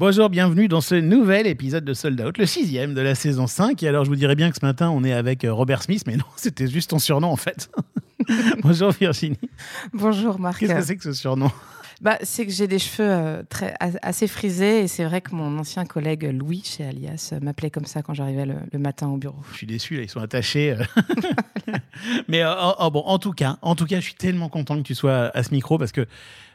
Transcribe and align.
Bonjour, 0.00 0.30
bienvenue 0.30 0.66
dans 0.66 0.80
ce 0.80 0.94
nouvel 0.94 1.46
épisode 1.46 1.84
de 1.84 1.92
Sold 1.92 2.18
Out, 2.22 2.38
le 2.38 2.46
sixième 2.46 2.94
de 2.94 3.02
la 3.02 3.14
saison 3.14 3.46
5. 3.46 3.82
Et 3.82 3.86
alors, 3.86 4.06
je 4.06 4.08
vous 4.08 4.16
dirais 4.16 4.34
bien 4.34 4.48
que 4.48 4.56
ce 4.58 4.64
matin, 4.64 4.88
on 4.88 5.04
est 5.04 5.12
avec 5.12 5.44
euh, 5.44 5.52
Robert 5.52 5.82
Smith, 5.82 6.04
mais 6.06 6.16
non, 6.16 6.24
c'était 6.36 6.68
juste 6.68 6.88
ton 6.88 6.98
surnom 6.98 7.28
en 7.28 7.36
fait. 7.36 7.70
Bonjour 8.62 8.92
Virginie. 8.92 9.36
Bonjour 9.92 10.40
Marc. 10.40 10.60
Qu'est-ce 10.60 10.72
que 10.72 10.80
c'est 10.80 10.96
que 10.96 11.02
ce 11.02 11.12
surnom? 11.12 11.50
Bah, 12.00 12.16
c'est 12.22 12.46
que 12.46 12.50
j'ai 12.50 12.66
des 12.66 12.78
cheveux 12.78 13.10
euh, 13.10 13.42
très, 13.50 13.74
assez 13.78 14.26
frisés 14.26 14.84
et 14.84 14.88
c'est 14.88 15.04
vrai 15.04 15.20
que 15.20 15.34
mon 15.34 15.58
ancien 15.58 15.84
collègue 15.84 16.22
Louis 16.32 16.62
chez 16.64 16.86
Alias 16.86 17.32
euh, 17.34 17.40
m'appelait 17.42 17.68
comme 17.68 17.84
ça 17.84 18.00
quand 18.00 18.14
j'arrivais 18.14 18.46
le, 18.46 18.78
matin 18.78 19.06
au 19.08 19.18
bureau. 19.18 19.36
Je 19.52 19.58
suis 19.58 19.66
déçu, 19.66 19.96
là, 19.96 20.02
ils 20.02 20.08
sont 20.08 20.20
attachés. 20.20 20.76
Mais 22.26 22.42
oh, 22.46 22.90
bon, 22.90 23.00
en 23.00 23.18
tout 23.18 23.32
cas, 23.32 23.58
en 23.60 23.74
tout 23.74 23.84
cas, 23.84 23.96
je 23.96 24.04
suis 24.04 24.14
tellement 24.14 24.48
content 24.48 24.78
que 24.78 24.86
tu 24.86 24.94
sois 24.94 25.30
à 25.34 25.42
ce 25.42 25.52
micro 25.52 25.76
parce 25.76 25.92
que 25.92 26.06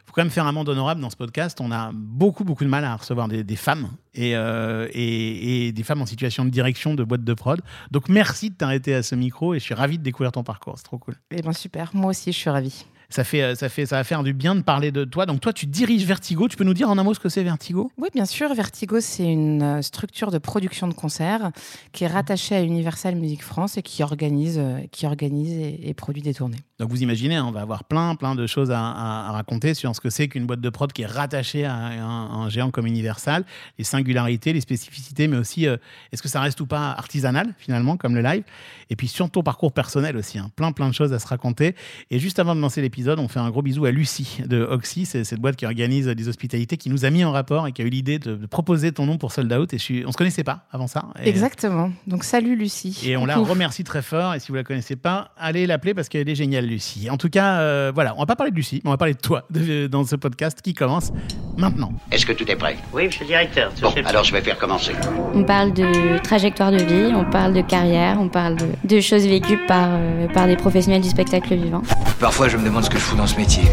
faut 0.05 0.13
quand 0.13 0.21
même 0.21 0.31
faire 0.31 0.45
un 0.45 0.51
monde 0.51 0.69
honorable 0.69 1.01
dans 1.01 1.09
ce 1.09 1.15
podcast. 1.15 1.59
On 1.61 1.71
a 1.71 1.91
beaucoup, 1.93 2.43
beaucoup 2.43 2.63
de 2.63 2.69
mal 2.69 2.85
à 2.85 2.95
recevoir 2.95 3.27
des, 3.27 3.55
femmes 3.55 3.89
euh, 4.17 4.87
et, 4.91 5.67
et, 5.67 5.71
des 5.71 5.83
femmes 5.83 6.01
en 6.01 6.05
situation 6.05 6.45
de 6.45 6.49
direction 6.49 6.93
de 6.93 7.03
boîte 7.03 7.23
de 7.23 7.33
prod. 7.33 7.61
Donc, 7.91 8.09
merci 8.09 8.49
de 8.49 8.55
t'arrêter 8.55 8.93
à 8.93 9.03
ce 9.03 9.15
micro 9.15 9.53
et 9.53 9.59
je 9.59 9.63
suis 9.63 9.73
ravi 9.73 9.97
de 9.97 10.03
découvrir 10.03 10.31
ton 10.31 10.43
parcours. 10.43 10.75
C'est 10.77 10.83
trop 10.83 10.97
cool. 10.97 11.15
Eh 11.31 11.41
bien, 11.41 11.53
super. 11.53 11.91
Moi 11.93 12.11
aussi, 12.11 12.31
je 12.31 12.37
suis 12.37 12.49
ravi 12.49 12.85
ça 13.09 13.23
fait, 13.23 13.41
euh, 13.41 13.55
ça 13.55 13.69
fait, 13.69 13.85
ça 13.85 13.97
va 13.97 14.03
faire 14.03 14.23
du 14.23 14.33
bien 14.33 14.55
de 14.55 14.61
parler 14.61 14.91
de 14.91 15.03
toi. 15.03 15.25
Donc 15.25 15.41
toi, 15.41 15.53
tu 15.53 15.65
diriges 15.65 16.05
Vertigo. 16.05 16.47
Tu 16.47 16.57
peux 16.57 16.63
nous 16.63 16.73
dire 16.73 16.89
en 16.89 16.97
un 16.97 17.03
mot 17.03 17.13
ce 17.13 17.19
que 17.19 17.29
c'est 17.29 17.43
Vertigo? 17.43 17.91
Oui, 17.97 18.09
bien 18.13 18.25
sûr. 18.25 18.53
Vertigo, 18.53 18.99
c'est 18.99 19.31
une 19.31 19.61
euh, 19.61 19.81
structure 19.81 20.31
de 20.31 20.37
production 20.37 20.87
de 20.87 20.93
concerts 20.93 21.51
qui 21.91 22.03
est 22.03 22.07
rattachée 22.07 22.55
à 22.55 22.61
Universal 22.61 23.15
Music 23.15 23.43
France 23.43 23.77
et 23.77 23.81
qui 23.81 24.03
organise, 24.03 24.61
qui 24.91 25.05
organise 25.05 25.51
et, 25.51 25.93
produit 25.93 26.21
des 26.21 26.33
tournées. 26.33 26.59
Donc 26.79 26.89
vous 26.89 27.03
imaginez, 27.03 27.35
hein, 27.35 27.45
on 27.47 27.51
va 27.51 27.61
avoir 27.61 27.83
plein, 27.83 28.15
plein 28.15 28.35
de 28.35 28.47
choses 28.47 28.71
à, 28.71 29.31
raconter 29.31 29.73
sur 29.73 29.95
ce 29.95 30.01
que 30.01 30.09
c'est 30.09 30.27
qu'une 30.27 30.45
boîte 30.45 30.61
de 30.61 30.69
prod 30.69 30.91
qui 30.91 31.03
est 31.03 31.07
rattachée 31.07 31.65
à 31.65 31.73
un, 31.75 32.49
géant 32.49 32.71
comme 32.71 32.85
Universal, 32.85 33.45
les 33.77 33.83
singularités, 33.83 34.53
les 34.53 34.61
spécificités, 34.61 35.27
mais 35.27 35.37
aussi 35.37 35.65
est-ce 35.65 36.21
que 36.21 36.29
ça 36.29 36.41
reste 36.41 36.59
ou 36.61 36.65
pas 36.65 36.91
artisanal 36.91 37.53
finalement 37.57 37.97
comme 37.97 38.15
le 38.15 38.21
live, 38.21 38.43
et 38.89 38.95
puis 38.95 39.07
sur 39.07 39.29
ton 39.29 39.43
parcours 39.43 39.71
personnel 39.71 40.17
aussi, 40.17 40.37
hein. 40.37 40.49
plein, 40.55 40.71
plein 40.71 40.89
de 40.89 40.93
choses 40.93 41.13
à 41.13 41.19
se 41.19 41.27
raconter. 41.27 41.75
Et 42.11 42.19
juste 42.19 42.39
avant 42.39 42.55
de 42.55 42.61
lancer 42.61 42.81
l'épisode 42.81 43.19
on 43.19 43.27
fait 43.27 43.39
un 43.39 43.49
gros 43.49 43.61
bisou 43.61 43.85
à 43.85 43.91
Lucie 43.91 44.39
de 44.45 44.61
Oxy, 44.61 45.05
c'est 45.05 45.23
cette 45.23 45.39
boîte 45.39 45.55
qui 45.55 45.65
organise 45.65 46.07
des 46.07 46.27
hospitalités, 46.27 46.77
qui 46.77 46.89
nous 46.89 47.05
a 47.05 47.09
mis 47.09 47.23
en 47.23 47.31
rapport 47.31 47.67
et 47.67 47.71
qui 47.71 47.81
a 47.81 47.85
eu 47.85 47.89
l'idée 47.89 48.19
de, 48.19 48.45
proposer 48.45 48.91
ton 48.91 49.05
nom 49.05 49.17
pour 49.17 49.31
Sold 49.31 49.51
Out. 49.51 49.73
Et 49.73 49.77
je 49.77 49.83
suis, 49.83 50.05
on 50.05 50.11
se 50.11 50.17
connaissait 50.17 50.43
pas 50.43 50.65
avant 50.71 50.87
ça. 50.87 51.07
Exactement. 51.23 51.91
Donc 52.07 52.23
salut 52.23 52.55
Lucie. 52.55 53.01
Et 53.05 53.17
on 53.17 53.25
la 53.25 53.37
remercie 53.37 53.83
très 53.83 54.01
fort. 54.01 54.33
Et 54.33 54.39
si 54.39 54.49
vous 54.49 54.55
la 54.55 54.63
connaissez 54.63 54.95
pas, 54.95 55.31
allez 55.37 55.67
l'appeler 55.67 55.93
parce 55.93 56.09
qu'elle 56.09 56.29
est 56.29 56.35
géniale, 56.35 56.64
Lucie. 56.65 57.09
En 57.09 57.17
tout 57.17 57.29
cas, 57.29 57.59
euh, 57.59 57.91
voilà, 57.93 58.13
on 58.15 58.19
va 58.19 58.25
pas 58.25 58.35
parler 58.35 58.51
de 58.51 58.55
Lucie, 58.55 58.81
mais 58.83 58.89
on 58.89 58.91
va 58.91 58.97
parler 58.97 59.13
de 59.13 59.19
toi 59.19 59.45
dans 59.89 60.03
ce 60.05 60.15
podcast 60.15 60.61
qui 60.61 60.73
commence 60.73 61.11
maintenant. 61.57 61.93
Est-ce 62.11 62.25
que 62.25 62.33
tout 62.33 62.49
est 62.49 62.55
prêt? 62.55 62.77
Oui, 62.93 63.05
monsieur 63.05 63.21
le 63.21 63.27
directeur. 63.27 63.71
Bon, 63.81 63.93
alors 64.05 64.23
je 64.23 64.33
vais 64.33 64.41
faire 64.41 64.57
commencer. 64.57 64.93
On 65.33 65.43
parle 65.43 65.73
de 65.73 66.17
trajectoire 66.19 66.71
de 66.71 66.77
vie, 66.77 67.13
on 67.15 67.25
parle 67.25 67.53
de 67.53 67.61
carrière, 67.61 68.17
on 68.19 68.29
parle 68.29 68.57
de, 68.83 68.99
choses 68.99 69.25
vécues 69.27 69.59
par, 69.67 69.89
euh, 69.91 70.27
par 70.27 70.47
des 70.47 70.55
professionnels 70.55 71.01
du 71.01 71.09
spectacle 71.09 71.55
vivant. 71.55 71.81
Parfois, 72.19 72.47
je 72.47 72.57
me 72.57 72.65
demande 72.65 72.83
ce 72.83 72.89
que 72.89 72.97
je 72.97 73.03
fous 73.03 73.15
dans 73.15 73.27
ce 73.27 73.37
métier. 73.37 73.63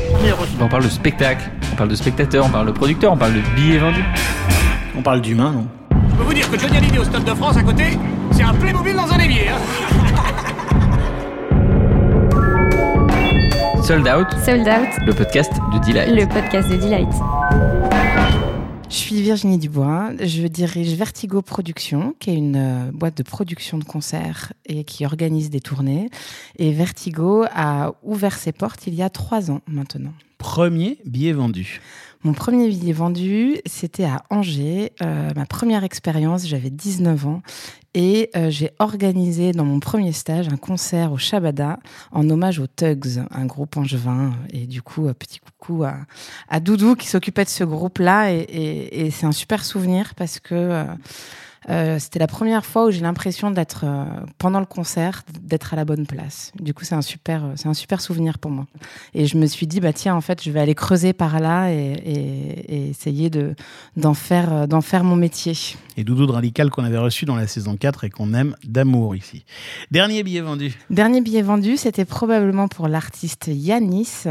On 0.60 0.68
parle 0.68 0.84
de 0.84 0.88
spectacle, 0.88 1.50
on 1.72 1.76
parle 1.76 1.88
de 1.88 1.94
spectateur, 1.94 2.46
on 2.46 2.50
parle 2.50 2.66
de 2.66 2.72
producteur, 2.72 3.12
on 3.12 3.16
parle 3.16 3.34
de 3.34 3.40
billets 3.56 3.78
vendus. 3.78 4.04
On 4.96 5.02
parle 5.02 5.20
d'humain, 5.20 5.52
non? 5.52 5.66
Je 6.10 6.16
peux 6.16 6.22
vous 6.24 6.34
dire 6.34 6.50
que 6.50 6.58
Johnny 6.58 6.76
Hallyday 6.76 6.98
au 6.98 7.04
Stade 7.04 7.24
de 7.24 7.34
France 7.34 7.56
à 7.56 7.62
côté, 7.62 7.98
c'est 8.32 8.42
un 8.42 8.54
Playmobil 8.54 8.94
dans 8.94 9.10
un 9.10 9.18
évier. 9.18 9.48
Hein 9.48 10.11
Sold 13.84 14.06
Out. 14.06 14.28
Sold 14.44 14.68
Out. 14.68 15.06
Le 15.06 15.12
podcast 15.12 15.52
de 15.72 15.78
Delight. 15.84 16.14
Le 16.14 16.28
podcast 16.28 16.68
de 16.70 16.76
Delight. 16.76 17.08
Je 18.88 18.94
suis 18.94 19.20
Virginie 19.20 19.58
Dubois, 19.58 20.10
je 20.20 20.46
dirige 20.46 20.94
Vertigo 20.94 21.42
Productions, 21.42 22.14
qui 22.20 22.30
est 22.30 22.36
une 22.36 22.56
euh, 22.56 22.90
boîte 22.92 23.16
de 23.16 23.24
production 23.24 23.78
de 23.78 23.84
concerts 23.84 24.52
et 24.66 24.84
qui 24.84 25.04
organise 25.04 25.50
des 25.50 25.60
tournées. 25.60 26.10
Et 26.58 26.70
Vertigo 26.70 27.44
a 27.52 27.94
ouvert 28.04 28.38
ses 28.38 28.52
portes 28.52 28.86
il 28.86 28.94
y 28.94 29.02
a 29.02 29.10
trois 29.10 29.50
ans 29.50 29.62
maintenant. 29.66 30.12
Premier 30.38 30.98
billet 31.04 31.32
vendu. 31.32 31.80
Mon 32.22 32.34
premier 32.34 32.68
billet 32.68 32.92
vendu, 32.92 33.56
c'était 33.66 34.04
à 34.04 34.22
Angers. 34.30 34.92
Euh, 35.02 35.30
ma 35.34 35.44
première 35.44 35.82
expérience, 35.82 36.46
j'avais 36.46 36.70
19 36.70 37.26
ans. 37.26 37.42
Et 37.94 38.30
euh, 38.36 38.48
j'ai 38.48 38.70
organisé 38.78 39.52
dans 39.52 39.64
mon 39.64 39.78
premier 39.78 40.12
stage 40.12 40.48
un 40.48 40.56
concert 40.56 41.12
au 41.12 41.18
Shabada 41.18 41.78
en 42.10 42.28
hommage 42.30 42.58
aux 42.58 42.66
Tugs, 42.66 43.22
un 43.30 43.44
groupe 43.44 43.76
angevin. 43.76 44.32
Et 44.50 44.66
du 44.66 44.80
coup, 44.80 45.08
un 45.08 45.14
petit 45.14 45.40
coucou 45.40 45.84
à, 45.84 46.60
Doudou 46.60 46.94
qui 46.96 47.06
s'occupait 47.06 47.44
de 47.44 47.50
ce 47.50 47.64
groupe-là. 47.64 48.32
Et, 48.32 49.10
c'est 49.10 49.26
un 49.26 49.32
super 49.32 49.64
souvenir 49.64 50.14
parce 50.14 50.40
que... 50.40 50.86
Euh, 51.68 51.98
c'était 51.98 52.18
la 52.18 52.26
première 52.26 52.64
fois 52.64 52.86
où 52.86 52.90
j'ai 52.90 53.00
l'impression 53.00 53.50
d'être, 53.50 53.84
euh, 53.84 54.04
pendant 54.38 54.60
le 54.60 54.66
concert, 54.66 55.22
d'être 55.42 55.72
à 55.72 55.76
la 55.76 55.84
bonne 55.84 56.06
place. 56.06 56.52
Du 56.60 56.74
coup, 56.74 56.84
c'est 56.84 56.94
un 56.94 57.02
super, 57.02 57.44
euh, 57.44 57.52
c'est 57.56 57.68
un 57.68 57.74
super 57.74 58.00
souvenir 58.00 58.38
pour 58.38 58.50
moi. 58.50 58.66
Et 59.14 59.26
je 59.26 59.36
me 59.36 59.46
suis 59.46 59.66
dit, 59.66 59.80
bah 59.80 59.92
tiens, 59.92 60.14
en 60.14 60.20
fait, 60.20 60.42
je 60.42 60.50
vais 60.50 60.60
aller 60.60 60.74
creuser 60.74 61.12
par 61.12 61.38
là 61.40 61.70
et, 61.70 62.90
essayer 62.90 63.30
de, 63.30 63.54
d'en 63.96 64.14
faire, 64.14 64.66
d'en 64.66 64.80
faire 64.80 65.04
mon 65.04 65.16
métier. 65.16 65.54
Et 65.96 66.04
Doudou 66.04 66.26
de 66.26 66.32
Radical 66.32 66.70
qu'on 66.70 66.84
avait 66.84 66.98
reçu 66.98 67.24
dans 67.24 67.36
la 67.36 67.46
saison 67.46 67.76
4 67.76 68.04
et 68.04 68.10
qu'on 68.10 68.34
aime 68.34 68.56
d'amour 68.64 69.14
ici. 69.14 69.44
Dernier 69.90 70.22
billet 70.22 70.40
vendu. 70.40 70.74
Dernier 70.90 71.20
billet 71.20 71.42
vendu, 71.42 71.76
c'était 71.76 72.04
probablement 72.04 72.68
pour 72.68 72.88
l'artiste 72.88 73.48
Yanis. 73.52 74.24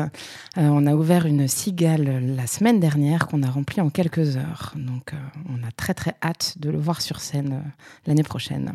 on 0.58 0.88
a 0.88 0.94
ouvert 0.94 1.26
une 1.26 1.48
cigale 1.48 2.36
la 2.36 2.48
semaine 2.48 2.80
dernière 2.80 3.28
qu'on 3.28 3.44
a 3.44 3.50
remplie 3.50 3.82
en 3.82 3.90
quelques 3.90 4.38
heures. 4.38 4.74
Donc, 4.76 5.14
on 5.50 5.66
a 5.66 5.72
très 5.72 5.94
très 5.94 6.16
hâte 6.24 6.56
de 6.60 6.70
le 6.70 6.80
voir 6.80 7.02
sur 7.02 7.21
scène 7.22 7.54
euh, 7.54 7.70
l'année 8.08 8.24
prochaine. 8.24 8.74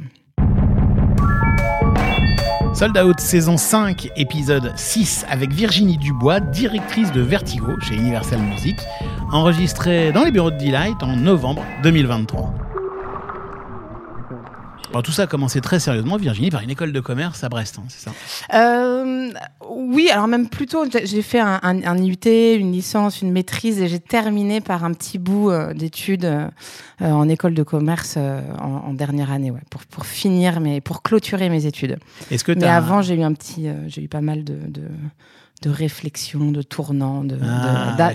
Sold 2.75 2.99
Out 2.99 3.21
saison 3.21 3.57
5, 3.57 4.11
épisode 4.17 4.73
6 4.77 5.25
avec 5.31 5.51
Virginie 5.51 5.97
Dubois, 5.97 6.41
directrice 6.41 7.11
de 7.11 7.23
Vertigo 7.23 7.73
chez 7.81 7.95
Universal 7.95 8.41
Music, 8.41 8.77
enregistré 9.33 10.13
dans 10.13 10.25
les 10.25 10.31
bureaux 10.31 10.51
de 10.51 10.59
Delight 10.59 11.03
en 11.03 11.17
novembre 11.17 11.65
2023 11.83 12.66
tout 15.03 15.13
ça 15.13 15.23
a 15.23 15.27
commencé 15.27 15.61
très 15.61 15.81
sérieusement, 15.81 16.17
Virginie, 16.17 16.51
par 16.51 16.63
une 16.63 16.71
école 16.71 16.93
de 16.93 17.01
commerce 17.01 17.45
à 17.45 17.49
Brest, 17.49 17.79
hein, 17.79 17.85
c'est 17.89 18.09
ça? 18.09 18.13
Euh, 18.55 19.31
Oui, 19.71 20.09
alors 20.11 20.27
même 20.27 20.49
plutôt, 20.49 20.85
j'ai 20.91 21.23
fait 21.23 21.41
un, 21.41 21.61
un, 21.63 22.05
UT, 22.05 22.27
une 22.27 22.73
licence, 22.73 23.23
une 23.23 23.33
maîtrise, 23.33 23.81
et 23.81 23.89
j'ai 23.89 24.01
terminé 24.01 24.61
par 24.61 24.85
un 24.85 24.93
petit 24.93 25.19
bout 25.19 25.51
euh, 25.51 25.73
d'études 25.75 26.25
euh, 26.25 26.49
en 27.01 27.29
école 27.29 27.55
de 27.55 27.63
commerce 27.63 28.17
en, 28.17 28.95
dernière 28.95 29.31
année, 29.31 29.51
ouais, 29.51 29.63
pour, 29.71 29.85
pour 29.87 30.07
finir, 30.07 30.61
mais 30.61 30.81
pour 30.81 31.03
clôturer 31.03 31.49
mes 31.49 31.67
études. 31.67 31.99
Est-ce 32.31 32.45
que 32.45 32.53
mais 32.53 32.67
avant, 32.67 33.03
j'ai 33.03 33.15
eu 33.15 33.23
un 33.23 33.33
petit, 33.33 33.69
j'ai 33.89 34.03
eu 34.03 34.09
pas 34.09 34.21
mal 34.21 34.45
de, 34.45 34.57
de 34.69 34.83
de 35.63 35.71
réflexion, 35.71 36.51
de 36.51 36.63
tournant. 36.63 37.25
De, 37.25 37.39
ah, 37.43 38.13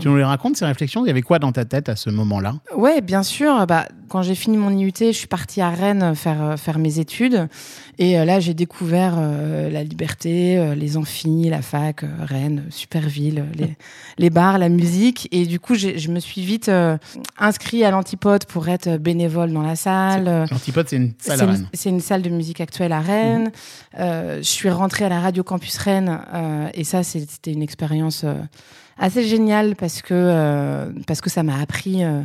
Tu 0.00 0.08
nous 0.08 0.16
les 0.16 0.24
racontes 0.24 0.56
ces 0.56 0.64
réflexions? 0.64 1.04
Il 1.04 1.08
y 1.08 1.10
avait 1.10 1.22
quoi 1.22 1.38
dans 1.38 1.52
ta 1.52 1.64
tête 1.64 1.88
à 1.88 1.96
ce 1.96 2.10
moment-là? 2.10 2.54
Ouais, 2.74 3.00
bien 3.00 3.22
sûr. 3.22 3.66
Bah, 3.66 3.86
quand 4.12 4.20
j'ai 4.20 4.34
fini 4.34 4.58
mon 4.58 4.76
IUT, 4.76 4.92
je 5.00 5.12
suis 5.12 5.26
partie 5.26 5.62
à 5.62 5.70
Rennes 5.70 6.14
faire, 6.14 6.56
faire 6.58 6.78
mes 6.78 6.98
études. 6.98 7.48
Et 7.96 8.18
euh, 8.18 8.26
là, 8.26 8.40
j'ai 8.40 8.52
découvert 8.52 9.14
euh, 9.16 9.70
la 9.70 9.82
liberté, 9.82 10.58
euh, 10.58 10.74
les 10.74 10.98
amphis, 10.98 11.48
la 11.48 11.62
fac, 11.62 12.04
Rennes, 12.20 12.64
super 12.68 13.08
ville, 13.08 13.46
les, 13.56 13.74
les, 14.18 14.28
bars, 14.28 14.58
la 14.58 14.68
musique. 14.68 15.28
Et 15.32 15.46
du 15.46 15.58
coup, 15.58 15.76
je 15.76 16.08
me 16.10 16.20
suis 16.20 16.42
vite 16.42 16.70
inscrit 17.38 17.84
à 17.84 17.90
l'Antipode 17.90 18.44
pour 18.44 18.68
être 18.68 18.98
bénévole 18.98 19.50
dans 19.50 19.62
la 19.62 19.76
salle. 19.76 20.46
L'Antipode, 20.50 20.90
c'est 20.90 20.96
une 20.96 21.14
salle 21.18 21.40
à 21.40 21.46
Rennes. 21.46 21.68
C'est 21.72 21.88
une 21.88 22.00
salle 22.00 22.20
de 22.20 22.28
musique 22.28 22.60
actuelle 22.60 22.92
à 22.92 23.00
Rennes. 23.00 23.50
Mhm. 23.98 24.04
je 24.38 24.42
suis 24.42 24.68
rentrée 24.68 25.06
à 25.06 25.08
la 25.08 25.20
Radio 25.20 25.42
Campus 25.42 25.78
Rennes. 25.78 26.20
et 26.74 26.84
ça, 26.84 27.02
c'était 27.02 27.52
une 27.52 27.62
expérience 27.62 28.26
assez 28.98 29.24
génial 29.24 29.76
parce 29.76 30.02
que, 30.02 30.14
euh, 30.14 30.92
parce 31.06 31.20
que 31.20 31.30
ça 31.30 31.42
m'a 31.42 31.58
appris 31.58 32.04
euh, 32.04 32.22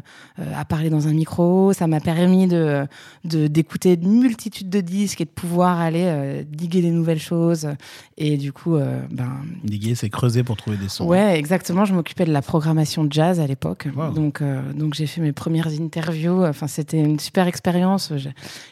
à 0.55 0.65
parler 0.65 0.89
dans 0.89 1.07
un 1.07 1.13
micro, 1.13 1.73
ça 1.73 1.87
m'a 1.87 1.99
permis 1.99 2.47
de, 2.47 2.87
d'écouter 3.23 3.93
une 4.01 4.19
multitude 4.19 4.69
de 4.69 4.81
disques 4.81 5.21
et 5.21 5.25
de 5.25 5.29
pouvoir 5.29 5.79
aller 5.79 6.05
euh, 6.05 6.43
diguer 6.47 6.81
des 6.81 6.91
nouvelles 6.91 7.19
choses. 7.19 7.69
Et 8.17 8.37
du 8.37 8.51
coup, 8.51 8.77
ben. 9.11 9.31
Diguer, 9.63 9.95
c'est 9.95 10.09
creuser 10.09 10.43
pour 10.43 10.57
trouver 10.57 10.77
des 10.77 10.89
sons. 10.89 11.05
Ouais, 11.05 11.37
exactement. 11.37 11.85
Je 11.85 11.93
m'occupais 11.93 12.25
de 12.25 12.33
la 12.33 12.41
programmation 12.41 13.03
de 13.03 13.13
jazz 13.13 13.39
à 13.39 13.47
l'époque. 13.47 13.87
Donc, 14.15 14.41
donc 14.75 14.95
j'ai 14.95 15.05
fait 15.05 15.21
mes 15.21 15.33
premières 15.33 15.67
interviews. 15.67 16.43
Enfin, 16.43 16.67
c'était 16.67 16.99
une 16.99 17.19
super 17.19 17.47
expérience. 17.47 18.11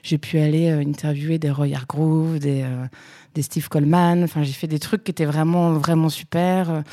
J'ai, 0.04 0.18
pu 0.18 0.40
aller 0.40 0.70
interviewer 0.70 1.38
des 1.38 1.52
Roy 1.52 1.76
Hargrove, 1.76 2.40
des, 2.40 2.66
des 3.36 3.42
Steve 3.44 3.70
Coleman. 3.70 4.24
Enfin, 4.24 4.42
j'ai 4.42 4.54
fait 4.54 4.68
des 4.68 4.80
trucs 4.80 5.04
qui 5.04 5.12
étaient 5.12 5.26
vraiment, 5.26 5.74
vraiment 5.74 6.10
super 6.10 6.84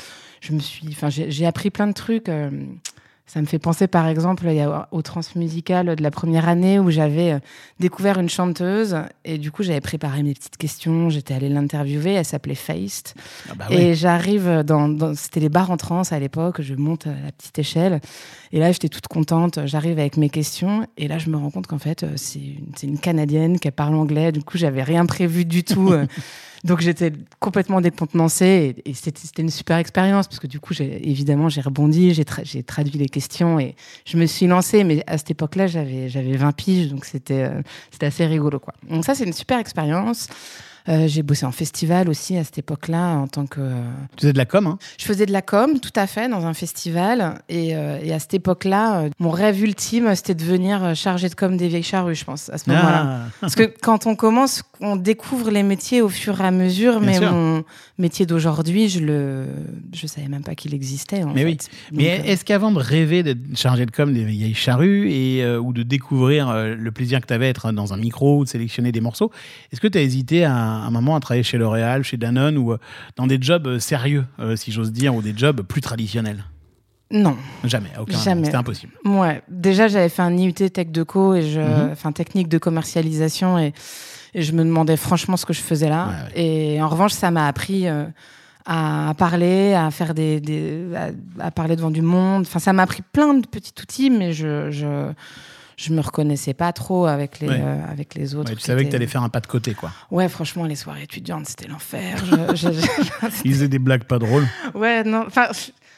je 0.43 0.51
me 0.51 0.59
suis, 0.59 0.92
enfin, 0.95 1.09
j'ai 1.09 1.45
appris 1.45 1.69
plein 1.69 1.87
de 1.87 1.93
trucs. 1.93 2.29
Euh, 2.29 2.49
Ça 3.25 3.39
me 3.41 3.45
fait 3.47 3.57
penser, 3.57 3.87
par 3.87 4.07
exemple, 4.07 4.43
il 4.47 4.55
y 4.55 4.59
a 4.59 4.87
au 4.91 5.01
transmusical 5.01 5.95
de 5.95 6.03
la 6.03 6.11
première 6.11 6.47
année 6.49 6.77
où 6.77 6.91
j'avais 6.91 7.31
euh, 7.31 7.39
découvert 7.79 8.19
une 8.19 8.27
chanteuse 8.29 8.97
et 9.23 9.37
du 9.37 9.49
coup, 9.49 9.63
j'avais 9.63 9.79
préparé 9.81 10.21
mes 10.23 10.33
petites 10.33 10.57
questions. 10.57 11.09
J'étais 11.09 11.33
allée 11.33 11.47
l'interviewer. 11.49 12.13
Elle 12.15 12.25
s'appelait 12.25 12.53
Feist. 12.53 13.15
Ah 13.49 13.53
bah 13.55 13.65
Et 13.71 13.95
j'arrive 13.95 14.61
dans, 14.65 14.89
dans- 14.89 15.15
c'était 15.15 15.39
les 15.39 15.49
bars 15.49 15.71
en 15.71 15.77
trance 15.77 16.11
à 16.11 16.19
l'époque. 16.19 16.61
Je 16.61 16.75
monte 16.75 17.07
à 17.07 17.11
la 17.25 17.31
petite 17.31 17.57
échelle. 17.57 18.01
Et 18.51 18.59
là, 18.59 18.71
j'étais 18.73 18.89
toute 18.89 19.07
contente. 19.07 19.57
J'arrive 19.65 19.97
avec 19.99 20.17
mes 20.17 20.29
questions. 20.29 20.85
Et 20.97 21.07
là, 21.07 21.17
je 21.17 21.29
me 21.29 21.37
rends 21.37 21.49
compte 21.49 21.65
qu'en 21.65 21.79
fait, 21.79 22.03
euh, 22.03 22.11
c'est 22.17 22.39
une, 22.39 22.71
c'est 22.75 22.87
une 22.87 22.99
Canadienne 22.99 23.57
qui 23.57 23.71
parle 23.71 23.95
anglais. 23.95 24.31
Du 24.33 24.43
coup, 24.43 24.57
j'avais 24.57 24.83
rien 24.83 25.05
prévu 25.05 25.45
du 25.45 25.63
tout. 25.63 25.93
Donc, 26.63 26.79
j'étais 26.81 27.11
complètement 27.39 27.81
décontenancée. 27.81 28.75
Et, 28.85 28.93
c'était 28.93 29.41
une 29.41 29.49
super 29.49 29.77
expérience 29.77 30.27
parce 30.27 30.39
que 30.39 30.47
du 30.47 30.59
coup, 30.59 30.73
évidemment, 30.79 31.49
j'ai 31.49 31.61
rebondi, 31.61 32.13
j'ai, 32.13 32.23
tra- 32.23 32.45
j'ai 32.45 32.63
traduit 32.63 32.97
les 32.97 33.09
questions 33.09 33.59
et 33.59 33.75
je 34.05 34.17
me 34.17 34.25
suis 34.25 34.47
lancée. 34.47 34.83
Mais 34.83 35.03
à 35.07 35.17
cette 35.17 35.31
époque-là, 35.31 35.67
j'avais, 35.67 36.07
j'avais 36.09 36.37
20 36.37 36.51
piges. 36.53 36.87
Donc, 36.89 37.05
c'était, 37.05 37.43
euh, 37.43 37.61
assez 38.01 38.25
rigolo, 38.25 38.59
quoi. 38.59 38.73
Donc, 38.89 39.05
ça, 39.05 39.15
c'est 39.15 39.25
une 39.25 39.33
super 39.33 39.59
expérience. 39.59 40.27
Euh, 40.89 41.07
j'ai 41.07 41.23
bossé 41.23 41.45
en 41.45 41.51
festival 41.53 42.09
aussi 42.09 42.35
à 42.37 42.43
cette 42.43 42.57
époque-là 42.57 43.15
en 43.15 43.27
tant 43.27 43.45
que. 43.45 43.61
euh, 43.61 43.81
Tu 44.17 44.21
faisais 44.23 44.33
de 44.33 44.37
la 44.37 44.45
com, 44.45 44.67
hein 44.67 44.77
Je 44.99 45.05
faisais 45.05 45.25
de 45.25 45.31
la 45.31 45.41
com, 45.41 45.79
tout 45.79 45.93
à 45.95 46.07
fait, 46.07 46.27
dans 46.27 46.45
un 46.45 46.53
festival. 46.53 47.39
Et, 47.47 47.75
euh, 47.75 47.99
et 48.03 48.11
à 48.13 48.19
cette 48.19 48.33
époque-là, 48.33 49.05
mon 49.19 49.29
rêve 49.29 49.61
ultime, 49.63 50.13
c'était 50.15 50.33
de 50.35 50.39
devenir 50.43 50.83
euh, 50.83 50.93
chargée 50.93 51.29
de 51.29 51.35
com 51.35 51.55
des 51.55 51.69
vieilles 51.69 51.83
charrues, 51.83 52.15
je 52.15 52.25
pense, 52.25 52.49
à 52.49 52.57
ce 52.57 52.69
moment-là. 52.69 53.05
Ah. 53.05 53.25
Parce 53.39 53.55
que 53.55 53.63
quand 53.81 54.07
on 54.07 54.15
commence, 54.15 54.63
on 54.81 54.95
découvre 54.97 55.51
les 55.51 55.63
métiers 55.63 56.01
au 56.01 56.09
fur 56.09 56.41
et 56.41 56.45
à 56.45 56.51
mesure. 56.51 56.99
Bien 56.99 57.07
mais 57.11 57.17
sûr. 57.17 57.31
mon 57.31 57.63
métier 57.97 58.25
d'aujourd'hui, 58.25 58.89
je 58.89 58.99
le, 58.99 59.45
je 59.93 60.05
savais 60.05 60.27
même 60.27 60.43
pas 60.43 60.55
qu'il 60.55 60.73
existait. 60.73 61.23
En 61.23 61.33
Mais 61.33 61.41
fait. 61.43 61.45
oui. 61.45 61.57
Mais 61.93 62.17
Donc, 62.17 62.27
est-ce 62.27 62.43
qu'avant 62.43 62.71
de 62.71 62.79
rêver 62.79 63.23
d'être 63.23 63.39
chargé 63.55 63.85
de 63.85 63.91
com 63.91 64.13
des 64.13 64.25
vieilles 64.25 64.53
charrues 64.53 65.09
et, 65.11 65.47
ou 65.57 65.71
de 65.71 65.83
découvrir 65.83 66.53
le 66.53 66.91
plaisir 66.91 67.21
que 67.21 67.27
tu 67.27 67.33
avais 67.33 67.45
à 67.45 67.49
être 67.49 67.71
dans 67.71 67.93
un 67.93 67.97
micro 67.97 68.39
ou 68.39 68.43
de 68.43 68.49
sélectionner 68.49 68.91
des 68.91 69.01
morceaux, 69.01 69.31
est-ce 69.71 69.79
que 69.79 69.87
tu 69.87 69.97
as 69.97 70.01
hésité 70.01 70.43
à, 70.43 70.72
un 70.73 70.91
moment 70.91 71.15
à 71.15 71.19
travailler 71.19 71.43
chez 71.43 71.57
L'Oréal, 71.57 72.03
chez 72.03 72.17
Danone 72.17 72.57
ou 72.57 72.73
euh, 72.73 72.77
dans 73.15 73.27
des 73.27 73.37
jobs 73.41 73.67
euh, 73.67 73.79
sérieux, 73.79 74.25
euh, 74.39 74.55
si 74.55 74.71
j'ose 74.71 74.91
dire, 74.91 75.13
ou 75.15 75.21
des 75.21 75.33
jobs 75.35 75.61
plus 75.61 75.81
traditionnels 75.81 76.43
non. 77.11 77.37
Jamais, 77.63 77.91
aucun. 78.01 78.17
Jamais. 78.17 78.45
C'était 78.45 78.57
impossible. 78.57 78.93
Ouais, 79.05 79.43
déjà 79.47 79.87
j'avais 79.87 80.09
fait 80.09 80.23
un 80.23 80.35
IUT 80.35 80.51
Tech 80.53 80.87
de 80.87 81.03
Co 81.03 81.35
et 81.35 81.43
je, 81.47 81.59
Mhm. 81.59 81.89
enfin 81.91 82.11
technique 82.11 82.47
de 82.49 82.57
commercialisation 82.57 83.59
et, 83.59 83.71
et 84.33 84.41
je 84.41 84.51
me 84.51 84.63
demandais 84.63 84.97
franchement 84.97 85.37
ce 85.37 85.45
que 85.45 85.53
je 85.53 85.61
faisais 85.61 85.89
là. 85.89 86.07
Ouais, 86.33 86.41
Et 86.75 86.81
en 86.81 86.87
revanche, 86.87 87.11
ça 87.11 87.29
m'a 87.29 87.45
appris 87.47 87.87
euh, 87.87 88.05
à 88.65 89.13
parler, 89.15 89.75
à 89.75 89.91
faire 89.91 90.15
des, 90.15 90.39
des- 90.41 90.87
à, 90.95 91.45
à 91.45 91.51
parler 91.51 91.75
devant 91.75 91.91
du 91.91 92.01
monde. 92.01 92.43
Enfin, 92.47 92.57
ça 92.57 92.73
m'a 92.73 92.81
appris 92.81 93.03
plein 93.11 93.35
de 93.35 93.45
petits 93.45 93.73
outils, 93.79 94.09
mais 94.09 94.33
je 94.33 94.71
je 94.71 95.11
je 95.77 95.93
me 95.93 96.01
reconnaissais 96.01 96.53
pas 96.53 96.71
trop 96.73 97.05
avec 97.05 97.39
les 97.39 97.47
Ouais. 97.49 97.59
euh, 97.61 97.77
avec 97.91 98.15
les 98.15 98.35
autres. 98.35 98.49
Ouais, 98.51 98.55
tu 98.55 98.61
savais 98.61 98.85
que 98.85 98.89
tu 98.89 98.95
allais 98.95 99.07
faire 99.07 99.23
un 99.23 99.29
pas 99.29 99.39
de 99.41 99.47
côté, 99.47 99.73
quoi. 99.73 99.91
Ouais, 100.11 100.29
franchement, 100.29 100.65
les 100.65 100.75
soirées 100.75 101.03
étudiantes, 101.03 101.47
c'était 101.47 101.67
l'enfer. 101.67 102.23
Je- 102.55 102.67
Ils 103.45 103.53
faisaient 103.53 103.67
des 103.67 103.79
blagues 103.79 104.03
pas 104.05 104.19
drôles. 104.19 104.47
Ouais, 104.75 105.03
non, 105.03 105.23
enfin, 105.27 105.47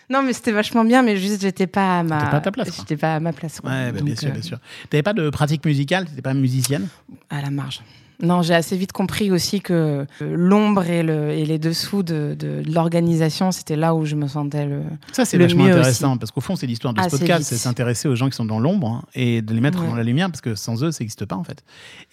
non, 0.10 0.22
mais 0.24 0.33
c'était 0.33 0.51
vachement 0.51 0.86
bien, 0.86 1.01
mais 1.01 1.18
juste, 1.18 1.42
j'étais 1.42 1.68
pas 1.68 2.00
à 2.00 2.04
ma, 2.04 2.19
pas 2.27 2.38
à 2.38 2.42
ta 2.42 2.51
place. 2.51 2.75
J'étais 2.77 2.98
pas 2.98 3.16
à 3.16 3.19
ma 3.19 3.33
place, 3.33 3.60
quoi. 3.60 3.69
Ouais, 3.72 3.92
bah, 3.92 4.01
bien 4.01 4.16
sûr, 4.16 4.30
euh, 4.30 4.31
bien 4.33 4.42
sûr. 4.42 4.60
T'avais 4.89 5.04
pas 5.04 5.13
de 5.13 5.30
pratique 5.30 5.66
musicale 5.66 6.06
T'étais 6.06 6.22
pas 6.22 6.33
musicienne? 6.33 6.88
À 7.30 7.42
la 7.42 7.50
marge. 7.50 7.81
Non, 8.22 8.42
j'ai 8.42 8.54
assez 8.54 8.78
vite 8.78 8.92
compris 8.94 9.32
aussi 9.32 9.60
que 9.62 9.74
euh, 9.74 10.06
l'ombre 10.22 10.86
et, 10.90 11.04
le, 11.04 11.32
et 11.32 11.46
les 11.46 11.60
dessous 11.60 12.02
de, 12.04 12.36
de, 12.40 12.62
de 12.64 12.74
l'organisation, 12.74 13.52
c'était 13.52 13.76
là 13.76 13.94
où 13.94 14.06
je 14.06 14.16
me 14.16 14.28
sentais 14.28 14.66
le. 14.66 14.82
Ça, 15.12 15.26
c'est 15.26 15.38
vachement 15.38 15.66
intéressant 15.66 16.18
parce 16.18 16.32
qu'au 16.32 16.42
fond, 16.42 16.56
c'est 16.56 16.68
l'histoire 16.68 16.94
de 16.94 17.02
ce 17.02 17.08
Assez 17.08 17.18
podcast, 17.18 17.44
c'est 17.44 17.58
s'intéresser 17.58 18.08
aux 18.08 18.16
gens 18.16 18.30
qui 18.30 18.36
sont 18.36 18.46
dans 18.46 18.60
l'ombre 18.60 18.88
hein, 18.88 19.04
et 19.16 19.42
de 19.42 19.54
les 19.54 19.62
mettre 19.62 19.82
Ouais. 19.82 19.88
dans 19.90 19.96
la 19.96 20.04
lumière 20.04 20.30
parce 20.32 20.42
que 20.42 20.56
sans 20.56 20.84
eux, 20.84 20.92
ça 20.92 21.04
n'existe 21.04 21.26
pas 21.26 21.36
en 21.36 21.44
fait. 21.44 21.64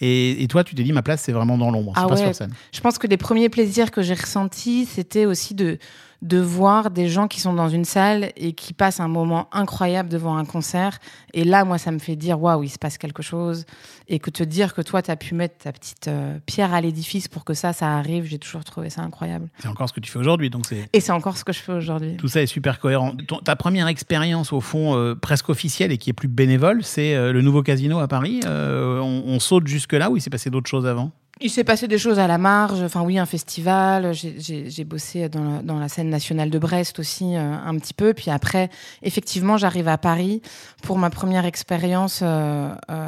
Et, 0.01 0.43
et 0.43 0.47
toi, 0.47 0.63
tu 0.63 0.75
t'es 0.75 0.83
dit, 0.83 0.91
ma 0.91 1.01
place, 1.03 1.21
c'est 1.21 1.31
vraiment 1.31 1.57
dans 1.57 1.71
l'ombre, 1.71 1.93
c'est 1.95 2.01
Ah 2.03 2.07
pas 2.07 2.15
ouais. 2.15 2.21
sur 2.25 2.35
scène. 2.35 2.51
Je 2.73 2.81
pense 2.81 2.97
que 2.97 3.07
les 3.07 3.17
premiers 3.17 3.47
plaisirs 3.49 3.89
que 3.91 4.01
j'ai 4.01 4.13
ressentis, 4.15 4.85
c'était 4.85 5.25
aussi 5.25 5.53
de, 5.53 5.77
de 6.23 6.39
voir 6.39 6.89
des 6.89 7.09
gens 7.09 7.27
qui 7.27 7.39
sont 7.41 7.53
dans 7.53 7.67
une 7.67 7.83
salle 7.83 8.31
et 8.37 8.53
qui 8.53 8.73
passent 8.73 9.01
un 9.01 9.09
moment 9.09 9.49
incroyable 9.51 10.07
devant 10.07 10.37
un 10.37 10.45
concert. 10.45 10.97
Et 11.33 11.43
là, 11.43 11.65
moi, 11.65 11.77
ça 11.77 11.91
me 11.91 11.99
fait 11.99 12.15
dire, 12.15 12.41
waouh, 12.41 12.63
il 12.63 12.69
se 12.69 12.79
passe 12.79 12.97
quelque 12.97 13.21
chose. 13.21 13.65
Et 14.07 14.19
que 14.19 14.29
te 14.29 14.41
dire 14.41 14.73
que 14.73 14.81
toi, 14.81 15.01
tu 15.01 15.11
as 15.11 15.17
pu 15.17 15.35
mettre 15.35 15.57
ta 15.57 15.73
petite 15.73 16.07
euh, 16.07 16.39
pierre 16.45 16.73
à 16.73 16.79
l'édifice 16.79 17.27
pour 17.27 17.43
que 17.43 17.53
ça, 17.53 17.73
ça 17.73 17.89
arrive, 17.97 18.23
j'ai 18.23 18.39
toujours 18.39 18.63
trouvé 18.63 18.89
ça 18.89 19.01
incroyable. 19.01 19.49
C'est 19.59 19.67
encore 19.67 19.89
ce 19.89 19.93
que 19.93 19.99
tu 19.99 20.09
fais 20.09 20.19
aujourd'hui, 20.19 20.49
donc 20.49 20.65
c'est. 20.65 20.87
Et 20.93 21.01
c'est 21.01 21.11
encore 21.11 21.37
ce 21.37 21.43
que 21.43 21.51
je 21.53 21.59
fais 21.59 21.73
aujourd'hui. 21.73 22.15
Tout 22.17 22.29
ça 22.29 22.41
est 22.41 22.47
super 22.47 22.79
cohérent. 22.79 23.11
Ton- 23.27 23.39
ta 23.39 23.55
première 23.57 23.87
expérience, 23.87 24.53
au 24.53 24.61
fond, 24.61 24.95
euh, 24.95 25.15
presque 25.15 25.49
officielle 25.49 25.91
et 25.91 25.97
qui 25.97 26.09
est 26.09 26.13
plus 26.13 26.29
bénévole, 26.29 26.83
c'est 26.83 27.15
euh, 27.15 27.33
le 27.33 27.41
nouveau 27.41 27.63
casino 27.63 27.99
à 27.99 28.07
Paris. 28.07 28.39
On, 28.45 29.23
on 29.25 29.39
saute 29.39 29.67
jusque-là 29.67 30.09
ou 30.09 30.15
il 30.17 30.21
s'est 30.21 30.29
passé 30.29 30.49
d'autres 30.49 30.69
choses 30.69 30.85
avant? 30.87 31.11
Il 31.41 31.49
s'est 31.49 31.63
passé 31.63 31.87
des 31.87 31.97
choses 31.97 32.19
à 32.19 32.27
la 32.27 32.37
marge. 32.37 32.81
Enfin, 32.83 33.01
oui, 33.01 33.17
un 33.17 33.25
festival. 33.25 34.13
J'ai- 34.13 34.83
bossé 34.85 35.29
dans 35.29 35.43
la, 35.43 35.61
dans 35.63 35.79
la 35.79 35.87
scène 35.89 36.09
nationale 36.09 36.49
de 36.49 36.59
Brest 36.59 36.99
aussi 36.99 37.35
euh, 37.35 37.53
un 37.65 37.75
petit 37.77 37.93
peu. 37.93 38.13
Puis 38.13 38.29
après, 38.29 38.69
effectivement, 39.01 39.57
j'arrive 39.57 39.87
à 39.87 39.97
Paris 39.97 40.41
pour 40.83 40.97
ma 40.97 41.09
première 41.09 41.45
expérience 41.45 42.19
euh, 42.21 42.69
euh, 42.91 43.07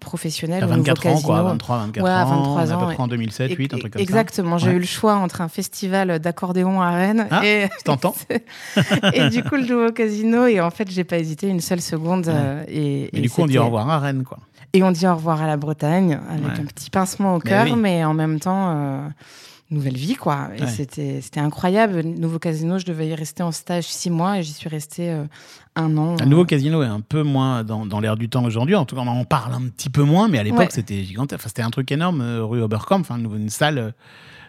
professionnelle 0.00 0.64
au 0.64 0.66
nouveau 0.66 0.78
24 0.78 1.06
ans, 1.06 1.10
casino. 1.12 1.26
quoi, 1.26 1.42
23, 1.42 1.78
24 1.78 2.04
Ouais, 2.04 2.10
à 2.10 2.26
ans, 2.26 2.36
23 2.54 2.60
à 2.60 2.66
peu 2.66 2.72
ans, 2.84 2.86
près 2.94 3.02
en 3.02 3.08
2007, 3.08 3.52
8, 3.54 3.74
un 3.74 3.78
truc 3.78 3.92
comme 3.92 4.02
Exactement. 4.02 4.58
J'ai 4.58 4.68
Ouais. 4.70 4.74
eu 4.74 4.78
le 4.80 4.86
choix 4.86 5.14
entre 5.16 5.40
un 5.40 5.48
festival 5.48 6.18
d'accordéon 6.18 6.80
à 6.82 6.90
Rennes 6.90 7.28
Ah, 7.30 7.46
et. 7.46 7.68
T'entends 7.84 8.14
et 9.14 9.28
du 9.30 9.42
coup 9.44 9.56
le 9.56 9.66
nouveau 9.66 9.92
casino. 9.92 10.46
Et 10.46 10.60
en 10.60 10.70
fait, 10.70 10.90
j'ai 10.90 11.04
pas 11.04 11.18
hésité 11.18 11.48
une 11.48 11.60
seule 11.60 11.80
seconde. 11.80 12.30
Et, 12.68 13.04
Et 13.12 13.18
et 13.18 13.20
du 13.20 13.30
coup, 13.30 13.42
on 13.42 13.46
dit 13.46 13.58
au 13.58 13.64
revoir 13.66 13.88
à 13.88 13.98
Rennes, 14.00 14.24
quoi. 14.24 14.38
Et 14.72 14.82
on 14.82 14.90
dit 14.90 15.06
au 15.06 15.14
revoir 15.14 15.42
à 15.42 15.46
la 15.46 15.56
Bretagne 15.56 16.18
avec 16.30 16.44
Ouais. 16.46 16.60
un 16.60 16.64
petit 16.64 16.90
pincement 16.90 17.34
au 17.34 17.40
Mais 17.44 17.50
cœur, 17.50 17.64
oui. 17.66 17.74
mais 17.76 18.04
en 18.04 18.14
même 18.14 18.38
temps, 18.40 18.70
euh, 18.76 19.08
nouvelle 19.70 19.96
vie, 19.96 20.14
quoi. 20.14 20.48
Et 20.56 20.62
Ouais. 20.62 20.66
c'était, 20.68 21.20
c'était 21.20 21.40
incroyable. 21.40 22.02
Nouveau 22.02 22.38
casino, 22.38 22.78
je 22.78 22.84
devais 22.86 23.08
y 23.08 23.14
rester 23.14 23.42
en 23.42 23.52
stage 23.52 23.84
six 23.84 24.10
mois 24.10 24.38
et 24.38 24.42
j'y 24.42 24.52
suis 24.52 24.68
restée 24.68 25.10
euh, 25.10 25.24
un 25.76 25.96
an. 25.96 26.16
Le 26.20 26.26
nouveau 26.26 26.44
casino 26.44 26.82
est 26.82 26.86
un 26.86 27.00
peu 27.00 27.22
moins 27.22 27.62
dans, 27.64 27.86
dans 27.86 28.00
l'air 28.00 28.16
du 28.16 28.28
temps 28.28 28.44
aujourd'hui. 28.44 28.74
En 28.74 28.84
tout 28.84 28.96
cas, 28.96 29.02
on 29.02 29.06
en 29.08 29.24
parle 29.24 29.54
un 29.54 29.68
petit 29.68 29.90
peu 29.90 30.02
moins, 30.02 30.28
mais 30.28 30.38
à 30.38 30.42
l'époque, 30.42 30.60
Ouais. 30.60 30.68
c'était 30.70 31.02
gigantesque. 31.04 31.40
Enfin, 31.40 31.48
c'était 31.48 31.62
un 31.62 31.70
truc 31.70 31.90
énorme, 31.92 32.20
euh, 32.20 32.44
rue 32.44 32.62
Oberkampf, 32.62 33.10
enfin, 33.10 33.18
une 33.20 33.48
salle. 33.48 33.94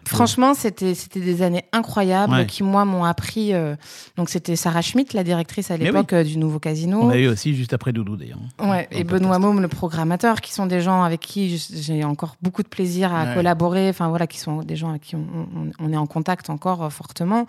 Franchement, 0.06 0.54
c'était, 0.54 0.94
c'était 0.96 1.20
des 1.20 1.42
années 1.42 1.64
incroyables 1.72 2.34
Ouais. 2.34 2.46
qui, 2.46 2.64
moi, 2.64 2.86
m'ont 2.86 3.04
appris. 3.06 3.54
euh, 3.54 3.76
donc, 4.18 4.30
c'était 4.30 4.56
Sarah 4.56 4.82
Schmidt, 4.82 5.16
la 5.16 5.24
directrice 5.24 5.72
à 5.72 5.78
Mais 5.78 5.86
l'époque 5.86 6.14
euh, 6.14 6.24
du 6.24 6.38
nouveau 6.38 6.60
casino. 6.60 7.00
On 7.02 7.10
a 7.10 7.18
eu 7.18 7.28
aussi 7.28 7.56
juste 7.56 7.72
après 7.74 7.94
Doudou, 7.94 8.16
d'ailleurs. 8.18 8.40
Ouais, 8.60 8.88
et 8.92 9.04
Benoît. 9.04 9.40
Môme, 9.40 9.62
le 9.62 9.68
programmateur, 9.68 10.42
qui 10.42 10.54
sont 10.54 10.66
des 10.66 10.82
gens 10.82 11.04
avec 11.04 11.22
qui 11.22 11.58
j'ai 11.74 12.04
encore 12.04 12.36
beaucoup 12.42 12.62
de 12.64 12.68
plaisir 12.68 13.14
à 13.14 13.26
Ouais. 13.26 13.34
collaborer. 13.36 13.90
Enfin 13.90 14.10
voilà, 14.10 14.28
qui 14.28 14.38
sont 14.40 14.64
des 14.64 14.76
gens 14.76 14.90
avec 14.90 15.02
qui 15.04 15.16
on, 15.16 15.20
on- 15.56 15.72
on 15.80 15.94
est 15.94 15.98
en 15.98 16.08
contact 16.08 16.50
encore 16.50 16.84
euh, 16.84 16.90
fortement. 16.90 17.46